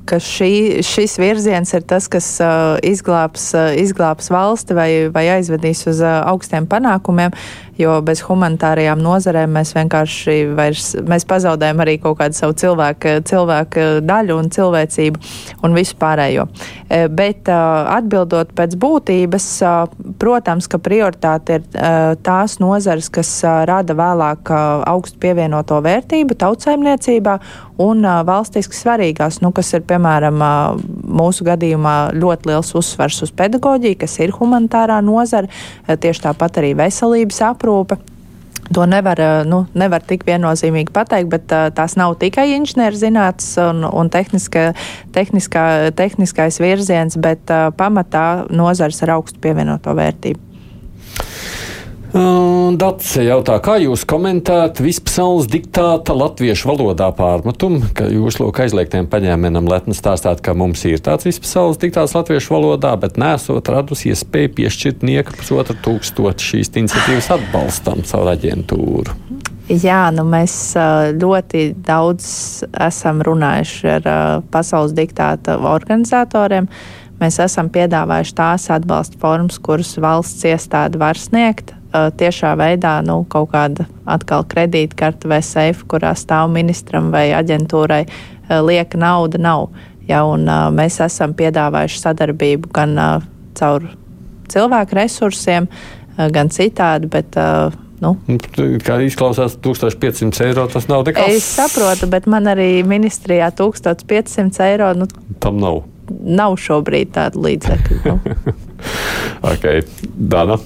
ka 0.09 0.19
šī, 0.23 0.83
šis 0.87 1.17
virziens 1.21 1.73
ir 1.77 1.85
tas, 1.89 2.09
kas 2.11 2.27
uh, 2.43 2.77
izglābs, 2.87 3.51
uh, 3.57 3.73
izglābs 3.79 4.31
valsti 4.33 4.77
vai, 4.77 4.89
vai 5.13 5.27
aizvedīs 5.37 5.85
uz 5.91 6.03
uh, 6.05 6.23
augstiem 6.31 6.67
panākumiem, 6.71 7.35
jo 7.81 7.95
bez 8.05 8.23
humanitārajām 8.27 9.01
nozarēm 9.03 9.55
mēs 9.57 9.73
vienkārši 9.77 10.37
vairs, 10.57 10.93
mēs 11.09 11.27
pazaudējam 11.29 11.83
arī 11.85 11.97
kaut 12.03 12.19
kādu 12.21 12.37
savu 12.37 12.57
cilvēku, 12.61 13.19
cilvēku 13.29 13.87
daļu 14.07 14.39
un 14.39 14.51
cilvēcību 14.53 15.23
un 15.65 15.77
visu 15.77 15.97
pārējo. 16.01 16.47
Uh, 16.49 17.07
bet 17.13 17.51
uh, 17.53 17.89
atbildot 17.97 18.55
pēc 18.59 18.77
būtības, 18.81 19.49
uh, 19.67 20.15
protams, 20.23 20.69
ka 20.71 20.81
prioritāte 20.83 21.61
ir 21.61 21.67
uh, 21.73 22.13
tās 22.23 22.59
nozares, 22.63 23.11
kas 23.13 23.31
rada 23.69 23.95
vēlāk 23.97 24.51
augstu 24.89 25.19
pievienoto 25.23 25.79
vērtību 25.85 26.37
tautsaimniecībā 26.39 27.39
un 27.83 28.07
valstiski 28.27 28.77
svarīgās, 28.77 29.41
nu, 29.43 29.53
kas 29.55 29.73
ir 29.77 29.85
piemēram 29.89 30.39
mūsu 31.23 31.47
gadījumā 31.49 31.97
ļoti 32.17 32.53
liels 32.53 32.73
uzsvars 32.79 33.23
uz 33.27 33.35
pedagoģiju, 33.37 33.99
kas 34.05 34.19
ir 34.23 34.35
humanitārā 34.37 35.01
nozara, 35.05 35.51
tieši 35.89 36.27
tāpat 36.29 36.63
arī 36.63 36.75
veselības 36.79 37.43
aprūpe. 37.53 37.99
To 38.73 38.87
nevar, 38.89 39.19
nu, 39.45 39.65
nevar 39.77 40.05
tik 40.07 40.23
viennozīmīgi 40.25 40.95
pateikt, 40.95 41.29
bet 41.33 41.51
tās 41.77 41.97
nav 41.99 42.15
tikai 42.21 42.47
inženierzinātnes 42.55 43.51
un, 43.67 43.83
un 43.85 44.09
tehniska, 44.13 44.71
tehniskā, 45.13 45.65
tehniskais 45.99 46.61
virziens, 46.63 47.19
bet 47.21 47.53
pamatā 47.77 48.47
nozars 48.55 49.03
ar 49.05 49.19
augstu 49.19 49.43
pievienoto 49.45 49.93
vērtību. 49.99 50.52
Dace 52.13 53.23
jautā, 53.25 53.55
kā 53.65 53.79
jūs 53.81 54.03
komentētu 54.05 54.85
vispasaules 54.85 55.47
diktāta 55.49 56.13
latviešu 56.13 56.69
valodā 56.69 57.07
pārmetumu, 57.17 57.89
ka 57.97 58.05
jūs 58.13 58.37
lūk 58.37 58.61
aizliegtiem 58.67 59.09
paņēmienam 59.09 59.65
lepni 59.71 59.97
stāstāt, 59.97 60.43
ka 60.45 60.53
mums 60.53 60.85
ir 60.85 61.01
tāds 61.01 61.25
vispasaules 61.25 61.81
diktāts 61.81 62.13
latviešu 62.13 62.53
valodā, 62.53 62.93
bet 63.01 63.17
nesot 63.17 63.73
radusi 63.73 64.13
iespēju 64.13 64.53
piešķirt 64.61 65.09
nieka 65.09 65.39
pusotru 65.39 65.79
tūkstošu 65.89 66.51
šīs 66.51 66.73
iniciatīvas 66.85 67.33
atbalstam 67.39 68.05
caur 68.05 68.33
aģentūru. 68.37 69.17
Jā, 69.73 70.05
nu 70.13 70.29
mēs 70.29 70.77
ļoti 71.17 71.69
daudz 71.81 72.27
esam 72.77 73.25
runājuši 73.25 73.93
ar 73.97 74.15
pasaules 74.53 74.93
diktāta 74.93 75.57
organizatoriem. 75.65 76.69
Mēs 77.23 77.41
esam 77.41 77.73
piedāvājuši 77.73 78.35
tās 78.37 78.69
atbalsta 78.75 79.17
formas, 79.23 79.63
kuras 79.63 79.97
valsts 79.97 80.45
iestāde 80.51 81.01
var 81.01 81.17
sniegt 81.17 81.79
tiešā 81.93 82.55
veidā 82.59 82.99
nu, 83.07 83.23
kaut 83.29 83.51
kāda 83.53 83.87
atkal 84.09 84.47
kredītkarte 84.49 85.29
vai 85.31 85.43
seifa, 85.45 85.87
kurā 85.95 86.15
stāv 86.19 86.51
ministram 86.55 87.11
vai 87.13 87.31
aģentūrai, 87.37 88.05
lieka 88.65 89.01
nauda 89.01 89.41
nav. 89.41 89.69
Ja, 90.09 90.25
un, 90.27 90.49
mēs 90.75 90.99
esam 91.05 91.35
piedāvājuši 91.39 92.01
sadarbību 92.03 92.73
gan 92.75 92.97
caur 93.59 93.87
cilvēku 94.53 94.99
resursiem, 94.99 95.69
gan 96.17 96.51
citādi, 96.53 97.09
bet 97.13 97.39
Nu. 98.03 98.17
Kā 98.83 98.97
izklausās, 99.07 99.55
1500 99.63 100.49
eiro 100.49 100.65
tas 100.71 100.89
nav 100.91 101.05
nekas. 101.07 101.37
Es 101.37 101.47
saprotu, 101.55 102.09
bet 102.11 102.27
man 102.27 102.51
arī 102.51 102.83
ministrijā 102.83 103.53
1500 103.55 104.65
eiro. 104.67 104.91
Nu, 104.99 105.07
Tam 105.43 105.61
nav. 105.63 105.85
Nav 106.11 106.59
šobrīd 106.59 107.13
tādu 107.15 107.45
līdzekļu. 107.47 108.01
Nu. 108.11 108.19
ok, 109.53 109.69
Dana. 110.19 110.59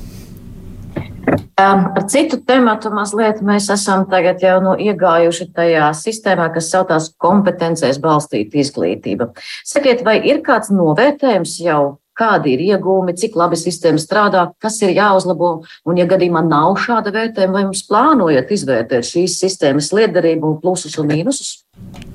Ar 1.57 2.03
citu 2.13 2.37
tematu 2.45 2.91
mazliet 2.93 3.39
mēs 3.41 3.71
esam 3.73 4.03
tagad 4.11 4.43
jau 4.45 4.59
no 4.61 4.75
iegājuši 4.77 5.47
tajā 5.57 5.87
sistēmā, 5.97 6.51
kas 6.53 6.69
saucās 6.69 7.07
kompetencēs 7.17 7.97
balstīta 8.03 8.61
izglītība. 8.61 9.31
Sakiet, 9.65 10.03
vai 10.05 10.19
ir 10.29 10.43
kāds 10.45 10.69
novērtējums 10.69 11.55
jau 11.65 11.97
kādi 12.17 12.55
ir 12.57 12.65
iegūmi, 12.65 13.15
cik 13.17 13.37
labi 13.41 13.57
sistēma 13.61 14.01
strādā, 14.01 14.43
kas 14.61 14.77
ir 14.85 14.93
jāuzlabo. 14.97 15.53
Un, 15.89 16.01
ja 16.01 16.05
gadījumā 16.09 16.43
nav 16.45 16.77
šāda 16.81 17.13
vērtējuma, 17.15 17.55
vai 17.57 17.65
jums 17.67 17.83
plānojat 17.89 18.53
izvērtēt 18.57 19.09
šīs 19.09 19.37
sistēmas 19.41 19.93
liederību, 19.97 20.59
plusus 20.61 20.97
un 21.01 21.09
mīnusus? 21.13 21.55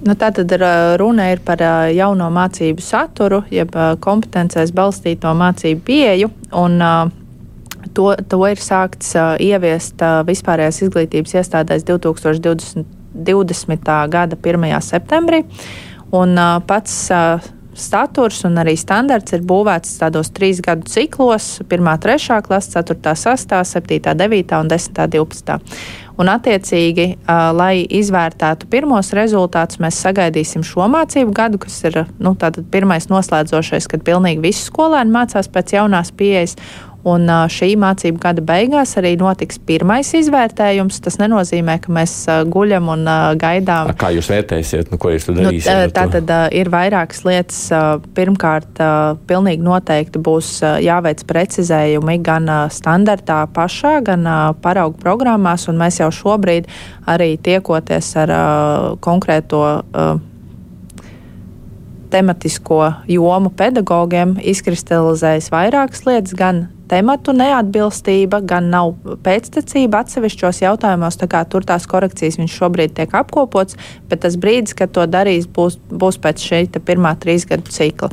Nu, 0.01 0.13
tā 0.17 0.31
tad 0.33 0.53
ir, 0.53 0.65
runa 1.01 1.31
ir 1.33 1.41
par 1.45 1.61
jauno 1.93 2.29
mācību 2.33 2.85
saturu, 2.85 3.41
jeb 3.53 3.73
kompetencēs 4.05 4.73
balstīto 4.73 5.33
mācību 5.37 5.85
pieeju. 5.89 6.31
Un, 6.61 6.77
to, 7.93 8.15
to 8.29 8.41
ir 8.47 8.61
sākts 8.61 9.13
ieviest 9.41 10.01
vispārējās 10.27 10.81
izglītības 10.87 11.37
iestādēs 11.41 11.87
2020. 11.87 12.99
20. 13.11 14.07
gada 14.07 14.35
1. 14.35 14.81
septembrī. 14.81 15.43
Un 16.11 16.35
pats 16.67 17.09
staturs 17.73 18.43
un 18.43 18.59
arī 18.59 18.75
standarts 18.79 19.31
ir 19.35 19.43
būvēts 19.47 19.95
tādos 20.01 20.31
trīs 20.35 20.59
gadu 20.63 20.87
ciklos- 20.91 21.61
1, 21.71 21.97
3 22.03 22.41
klase, 22.43 22.71
4, 22.71 23.15
6, 23.15 23.63
7, 23.63 24.15
9 24.15 24.59
un 24.59 24.67
10, 24.67 25.07
12. 25.07 25.59
Un, 26.19 26.27
attiecīgi, 26.27 27.17
lai 27.55 27.87
izvērtētu 27.87 28.67
pirmos 28.69 29.11
rezultātus, 29.11 29.79
mēs 29.79 29.97
sagaidīsim 30.03 30.61
šo 30.61 30.85
mācību 30.91 31.33
gadu, 31.33 31.57
kas 31.57 31.83
ir 31.83 32.05
nu, 32.19 32.35
pirmais 32.35 33.07
noslēdzošais, 33.07 33.87
kad 33.87 34.03
pilnīgi 34.03 34.43
visi 34.43 34.69
skolēni 34.69 35.09
mācās 35.09 35.47
pēc 35.47 35.73
jaunās 35.79 36.11
pieejas. 36.11 36.57
Un 37.07 37.25
šī 37.49 37.71
mācību 37.81 38.19
gada 38.21 38.43
beigās 38.45 38.93
arī 38.99 39.15
notiks 39.17 39.57
pirmais 39.65 40.11
izvērtējums. 40.19 40.99
Tas 41.01 41.17
nenozīmē, 41.21 41.79
ka 41.81 41.93
mēs 41.95 42.13
guļam 42.53 42.91
un 42.93 43.09
gaidām. 43.41 43.89
A, 43.89 43.95
kā 43.97 44.11
jūs 44.13 44.29
vērtēsiet, 44.29 44.91
nu, 44.93 44.99
ko 45.01 45.13
jūs 45.13 45.25
tur 45.25 45.37
nu, 45.39 45.47
darīsiet? 45.47 45.89
Nu, 45.89 45.95
tā 45.95 46.05
tad 46.13 46.33
ir 46.57 46.69
vairākas 46.73 47.23
lietas. 47.25 47.61
Pirmkārt, 48.17 48.81
pilnīgi 49.29 49.65
noteikti 49.65 50.21
būs 50.21 50.53
jāveic 50.85 51.25
precizējumi 51.29 52.19
gan 52.25 52.49
standartā 52.73 53.43
pašā, 53.55 53.97
gan 54.05 54.27
paraugu 54.61 55.01
programmās, 55.01 55.67
un 55.71 55.81
mēs 55.81 56.01
jau 56.03 56.11
šobrīd 56.21 56.69
arī 57.09 57.33
tiekoties 57.41 58.13
ar 58.21 58.35
konkrēto 59.01 59.63
tematisko 62.11 62.83
jomu 63.09 63.51
pedagogiem 63.57 64.35
izkristalizējas 64.51 65.49
vairākas 65.53 66.05
lietas, 66.07 66.35
gan 66.37 66.65
tematu 66.91 67.33
neatbilstība, 67.35 68.41
gan 68.47 68.67
nav 68.73 68.93
pēctecība 69.23 70.03
atsevišķos 70.03 70.61
jautājumos. 70.65 71.19
Tā 71.21 71.43
tur 71.49 71.65
tās 71.67 71.87
korekcijas 71.89 72.39
viņš 72.41 72.57
šobrīd 72.61 72.95
tiek 72.97 73.13
apkopots, 73.15 73.79
bet 74.11 74.25
tas 74.25 74.35
brīdis, 74.39 74.75
kad 74.77 74.91
to 74.95 75.05
darīs, 75.07 75.47
būs, 75.47 75.79
būs 75.91 76.19
pēc 76.21 76.43
šī 76.49 76.65
pirmā 76.83 77.15
trīs 77.21 77.47
gadu 77.47 77.71
cikla. 77.71 78.11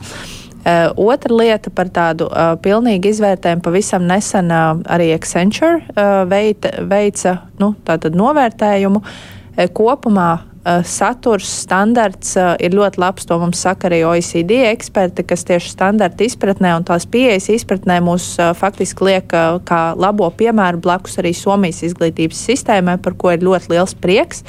Uh, 0.69 0.91
otra 1.09 1.33
lieta 1.33 1.71
par 1.73 1.89
tādu 1.95 2.27
uh, 2.29 2.53
pilnīgu 2.61 3.09
izvērtējumu 3.09 3.63
pavisam 3.65 4.03
nesen 4.05 4.51
uh, 4.53 4.75
arī 4.91 5.13
Accenture 5.15 5.79
uh, 5.95 6.27
veica, 6.29 6.73
veica 6.85 7.37
nu, 7.63 7.73
novērtējumu. 8.19 9.01
Uh, 9.01 9.69
kopumā 9.73 10.48
saturs, 10.85 11.49
standarts 11.65 12.35
eh, 12.37 12.55
ir 12.67 12.75
ļoti 12.77 13.01
labs. 13.01 13.27
To 13.29 13.39
mums 13.41 13.61
saka 13.63 13.89
arī 13.89 14.03
OECD 14.09 14.59
eksperti, 14.73 15.25
kas 15.29 15.47
tieši 15.49 15.73
standarta 15.73 16.27
izpratnē 16.27 16.75
un 16.79 16.87
tās 16.89 17.07
pieejas 17.09 17.49
izpratnē 17.55 18.01
mūs 18.05 18.31
eh, 18.43 18.53
faktiski 18.59 19.09
liek 19.09 19.33
kā 19.69 19.83
labo 19.97 20.29
piemēru 20.35 20.83
blakus 20.83 21.19
arī 21.23 21.35
Somijas 21.37 21.83
izglītības 21.87 22.45
sistēmai, 22.51 22.99
par 23.03 23.17
ko 23.19 23.33
ir 23.35 23.45
ļoti 23.47 23.75
liels 23.75 23.97
prieks. 23.99 24.45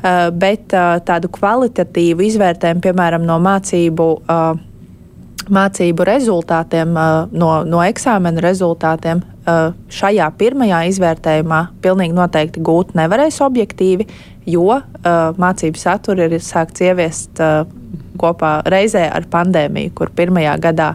Bet 0.00 0.72
tādu 1.04 1.28
kvalitatīvu 1.28 2.24
izvērtējumu, 2.24 2.80
piemēram, 2.86 3.26
no 3.28 3.34
mācību 3.44 4.06
mācību 5.52 6.06
rezultātiem, 6.08 6.94
no, 7.36 7.50
no 7.68 7.82
eksāmena 7.84 8.40
rezultātiem 8.40 9.20
šajā 9.92 10.28
pirmajā 10.40 10.80
izvērtējumā 10.90 11.60
pilnīgi 11.84 12.16
noteikti 12.16 12.62
gūt 12.64 12.94
nevarēs 12.98 13.40
objektīvi, 13.44 14.06
jo 14.48 14.66
uh, 14.72 14.82
mācību 15.40 15.80
saturu 15.80 16.28
ir 16.28 16.44
sākts 16.44 16.84
ieviest 16.84 17.40
uh, 17.42 17.64
kopā 18.20 18.60
reizē 18.68 19.06
ar 19.10 19.26
pandēmiju, 19.30 19.94
kur 19.96 20.12
pirmajā 20.16 20.56
gadā 20.60 20.94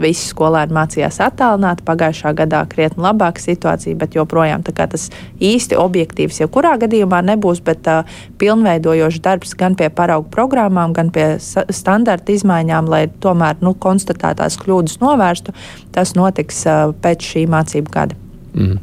visi 0.00 0.28
skolēni 0.28 0.74
mācījās 0.76 1.18
attālināti. 1.24 1.84
Pagājušā 1.86 2.32
gadā 2.36 2.62
krietni 2.68 3.04
labāka 3.04 3.40
situācija, 3.40 3.96
bet 3.98 4.16
joprojām 4.16 4.64
tas 4.66 5.08
īsti 5.40 5.78
objektīvs 5.80 6.42
jebkurā 6.42 6.74
gadījumā 6.82 7.22
nebūs. 7.30 7.62
Bet 7.64 7.88
uh, 7.90 8.18
pilnveidojošs 8.40 9.22
darbs 9.24 9.54
gan 9.58 9.76
pie 9.78 9.88
paraugu 9.88 10.28
programmām, 10.32 10.94
gan 10.96 11.12
pie 11.14 11.36
standarta 11.40 12.34
izmaiņām, 12.34 12.90
lai 12.92 13.06
tomēr 13.22 13.62
nu, 13.64 13.72
konstatētās 13.72 14.58
kļūdas 14.62 15.00
novērstu, 15.04 15.56
tas 15.96 16.12
notiks 16.18 16.64
uh, 16.68 16.92
pēc 17.02 17.32
šī 17.32 17.46
mācību 17.52 17.96
gada. 17.96 18.20
Mm. 18.56 18.82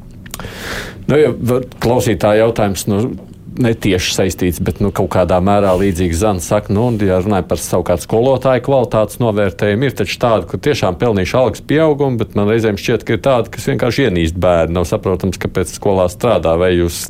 Nu, 1.08 1.20
ja 1.20 1.34
klausītāja 1.84 2.46
jautājums, 2.46 2.88
nu, 2.90 3.04
netieši 3.60 4.16
saistīts, 4.16 4.62
bet 4.64 4.80
nu, 4.84 4.90
kaut 4.96 5.12
kādā 5.14 5.38
mērā 5.44 5.74
līdzīgs 5.80 6.22
Zans 6.24 6.48
saka, 6.50 6.74
nu, 6.74 6.88
ja 7.04 7.20
runājam 7.22 7.48
par 7.50 7.62
savukārt 7.62 8.04
skolotāju 8.06 8.64
kvalitātes 8.66 9.20
novērtējumu, 9.22 9.88
ir 9.88 9.98
taču 9.98 10.18
tādi, 10.22 10.48
kur 10.50 10.62
tiešām 10.64 10.98
pelnījuši 11.02 11.38
algas 11.40 11.64
pieaugumu, 11.70 12.20
bet 12.22 12.38
man 12.40 12.50
reizēm 12.50 12.80
šķiet, 12.80 13.06
ka 13.08 13.18
ir 13.18 13.24
tādi, 13.26 13.54
kas 13.54 13.70
vienkārši 13.72 14.08
ienīst 14.08 14.40
bērnu. 14.42 14.78
Nav 14.78 14.88
saprotams, 14.90 15.40
kāpēc 15.42 15.76
skolā 15.76 16.08
strādā, 16.12 16.56
vai 16.60 16.74
jūs 16.76 17.06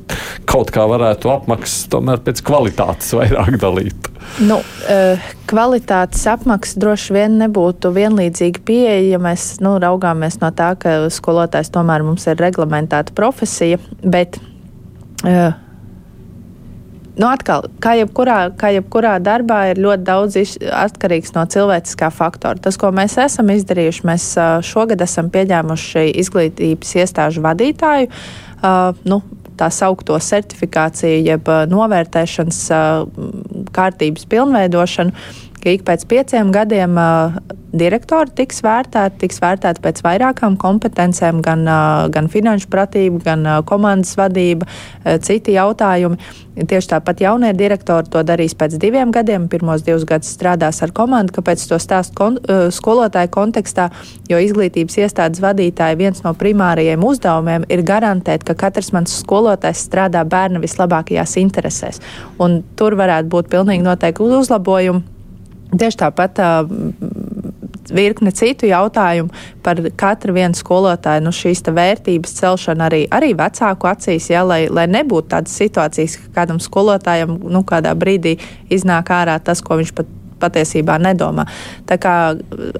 kaut 0.49 0.73
kā 0.73 0.85
varētu 0.89 1.31
apmaksas 1.33 1.87
tomēr 1.93 2.23
pēc 2.25 2.43
kvalitātes 2.45 3.13
vairāk 3.17 3.59
dalīt. 3.61 4.09
Nu, 4.43 4.59
eh, 4.89 5.19
kvalitātes 5.49 6.23
apmaksa 6.31 6.79
droši 6.81 7.15
vien 7.15 7.35
nebūtu 7.41 7.91
vienlīdzīga 7.93 8.63
pieeja, 8.65 9.01
ja 9.13 9.19
mēs 9.21 9.57
nu, 9.63 9.75
raugāmies 9.83 10.39
no 10.41 10.49
tā, 10.55 10.73
ka 10.79 10.95
skolotājs 11.13 11.71
tomēr 11.73 12.05
mums 12.05 12.25
ir 12.27 12.39
reglamentēta 12.41 13.15
profesija. 13.15 13.79
Bet, 14.03 14.39
uh, 15.23 15.53
nu, 17.19 17.27
atkal, 17.29 17.67
kā 17.83 17.95
jebkurā, 17.99 18.39
kā 18.59 18.71
jebkurā 18.75 19.17
darbā, 19.23 19.59
ir 19.71 19.81
ļoti 19.83 20.07
daudz 20.07 20.39
atkarīgs 20.83 21.35
no 21.35 21.45
cilvēciskā 21.49 22.09
faktora. 22.13 22.61
Tas, 22.63 22.79
ko 22.79 22.91
mēs 22.95 23.17
esam 23.21 23.51
izdarījuši, 23.53 24.07
mēs 24.09 24.27
šogad 24.69 25.03
esam 25.05 25.29
pieņēmuši 25.33 26.09
izglītības 26.23 26.97
iestāžu 27.03 27.45
vadītāju. 27.45 28.11
Uh, 28.63 28.93
nu, 29.09 29.21
tā 29.59 29.69
saucamo 29.73 30.19
certifikāciju, 30.23 31.23
jeb 31.27 31.49
novērtēšanas 31.69 32.59
kārtības 33.75 34.27
pilnveidošanu, 34.31 35.13
ka 35.63 35.71
ik 35.71 35.85
pēc 35.87 36.03
pieciem 36.11 36.51
gadiem 36.51 36.99
direktori 37.73 38.29
tiks 38.37 38.59
vērtēti, 38.61 39.17
tiks 39.23 39.39
vērtēti 39.41 39.81
pēc 39.81 40.01
vairākām 40.05 40.57
kompetencēm, 40.61 41.39
gan, 41.45 41.63
gan 42.13 42.27
finanšu 42.29 42.69
pratība, 42.69 43.21
gan 43.23 43.47
komandas 43.69 44.13
vadība, 44.19 44.67
citi 45.25 45.55
jautājumi. 45.55 46.19
Tieši 46.53 46.91
tāpat 46.91 47.23
jaunie 47.23 47.49
direktori 47.57 48.11
to 48.13 48.21
darīs 48.21 48.53
pēc 48.53 48.75
diviem 48.77 49.09
gadiem. 49.15 49.47
Pirmos 49.49 49.81
divus 49.81 50.03
gadus 50.05 50.29
strādās 50.35 50.83
ar 50.85 50.91
komandu, 50.93 51.33
kāpēc 51.39 51.63
to 51.71 51.79
stāst 51.81 52.13
kon, 52.13 52.37
skolotāju 52.69 53.31
kontekstā, 53.33 53.87
jo 54.29 54.37
izglītības 54.37 54.99
iestādes 55.01 55.41
vadītāji 55.41 55.97
viens 55.97 56.21
no 56.21 56.35
primārajiem 56.37 57.01
uzdevumiem 57.07 57.65
ir 57.73 57.81
garantēt, 57.87 58.45
ka 58.45 58.53
katrs 58.67 58.91
mans 58.93 59.15
skolotājs 59.23 59.81
strādā 59.87 60.21
bērna 60.29 60.61
vislabākajās 60.61 61.39
interesēs. 61.41 62.03
Un 62.37 62.61
tur 62.77 62.99
varētu 63.01 63.33
būt 63.33 63.49
pilnīgi 63.49 63.87
noteikti 63.87 64.29
uzlabojumi 64.43 65.12
Tieši 65.79 65.99
tāpat 66.03 66.39
uh, 66.43 66.69
virkne 67.93 68.31
citu 68.31 68.67
jautājumu 68.69 69.33
par 69.63 69.81
katru 69.99 70.35
vienu 70.35 70.57
skolotāju, 70.57 71.23
nu, 71.25 71.33
šīs 71.35 71.63
vērtības 71.67 72.35
celšanu 72.39 72.87
arī, 72.87 73.03
arī 73.11 73.33
vecāku 73.37 73.89
acīs, 73.89 74.29
ja, 74.31 74.43
lai, 74.47 74.65
lai 74.71 74.87
nebūtu 74.91 75.33
tādas 75.35 75.55
situācijas, 75.59 76.17
ka 76.21 76.41
kādam 76.41 76.61
skolotājam 76.63 77.37
nu, 77.43 77.63
kādā 77.67 77.95
brīdī 77.97 78.37
iznāk 78.73 79.11
ārā 79.13 79.39
tas, 79.43 79.61
ko 79.61 79.79
viņš 79.81 79.95
pat 79.97 80.11
patiesībā 80.43 80.97
nedomā. 80.99 81.45
Tā 81.87 81.97
kā 82.01 82.15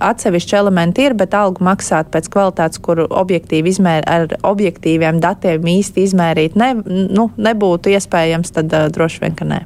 atsevišķi 0.03 0.57
elementi 0.59 1.05
ir, 1.07 1.15
bet 1.15 1.35
algu 1.37 1.63
maksāt 1.63 2.09
pēc 2.11 2.27
kvalitātes, 2.33 2.81
kuru 2.83 3.07
objektīvi 3.07 3.71
izmēr, 3.71 4.07
ar 4.09 4.35
objektīviem 4.43 5.21
datiem 5.23 5.69
īsti 5.77 6.07
izmērīt 6.09 6.57
ne, 6.59 6.73
nu, 6.83 7.29
nebūtu 7.37 7.93
iespējams, 7.95 8.51
tad 8.57 8.73
uh, 8.75 8.89
droši 8.93 9.23
vien, 9.23 9.37
ka 9.39 9.47
nē. 9.47 9.63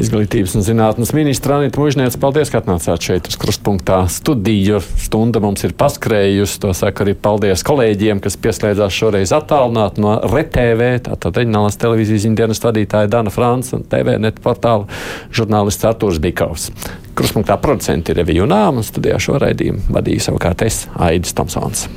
Izglītības 0.00 0.54
un 0.56 0.64
zinātnes 0.64 1.10
ministra 1.12 1.58
Anita 1.58 1.80
Mužniec, 1.80 2.14
paldies, 2.20 2.48
ka 2.52 2.60
atnācāt 2.62 3.04
šeit 3.04 3.28
uz 3.28 3.36
krustpunktā. 3.40 3.98
Studiju 4.08 4.80
stunda 4.80 5.42
mums 5.44 5.64
ir 5.66 5.74
paskrējusi. 5.76 6.60
To 6.62 6.72
saka 6.76 7.04
arī 7.04 7.16
paldies 7.18 7.64
kolēģiem, 7.66 8.22
kas 8.24 8.38
pieslēdzās 8.40 8.96
šoreiz 8.96 9.34
attālināt 9.36 10.00
no 10.00 10.16
RTV, 10.24 10.90
tātad 11.10 11.40
reģionālās 11.42 11.80
televīzijas 11.80 12.24
ziņdienas 12.28 12.64
vadītāja 12.64 13.12
Dana 13.12 13.34
Frāns 13.34 13.74
un 13.76 13.84
TVNet 13.90 14.40
portāla 14.44 14.88
žurnālists 15.36 15.88
Artūrs 15.90 16.20
Bikovs. 16.22 16.70
Krustpunktā 17.18 17.58
producenti 17.60 18.14
ir 18.14 18.22
Revija 18.22 18.48
Nāma 18.48 18.86
studijā 18.86 19.20
šo 19.20 19.40
raidījumu 19.42 19.90
vadīja 19.92 20.30
savukārt 20.30 20.64
es, 20.64 20.86
Aidis 20.96 21.36
Tomsons. 21.36 21.88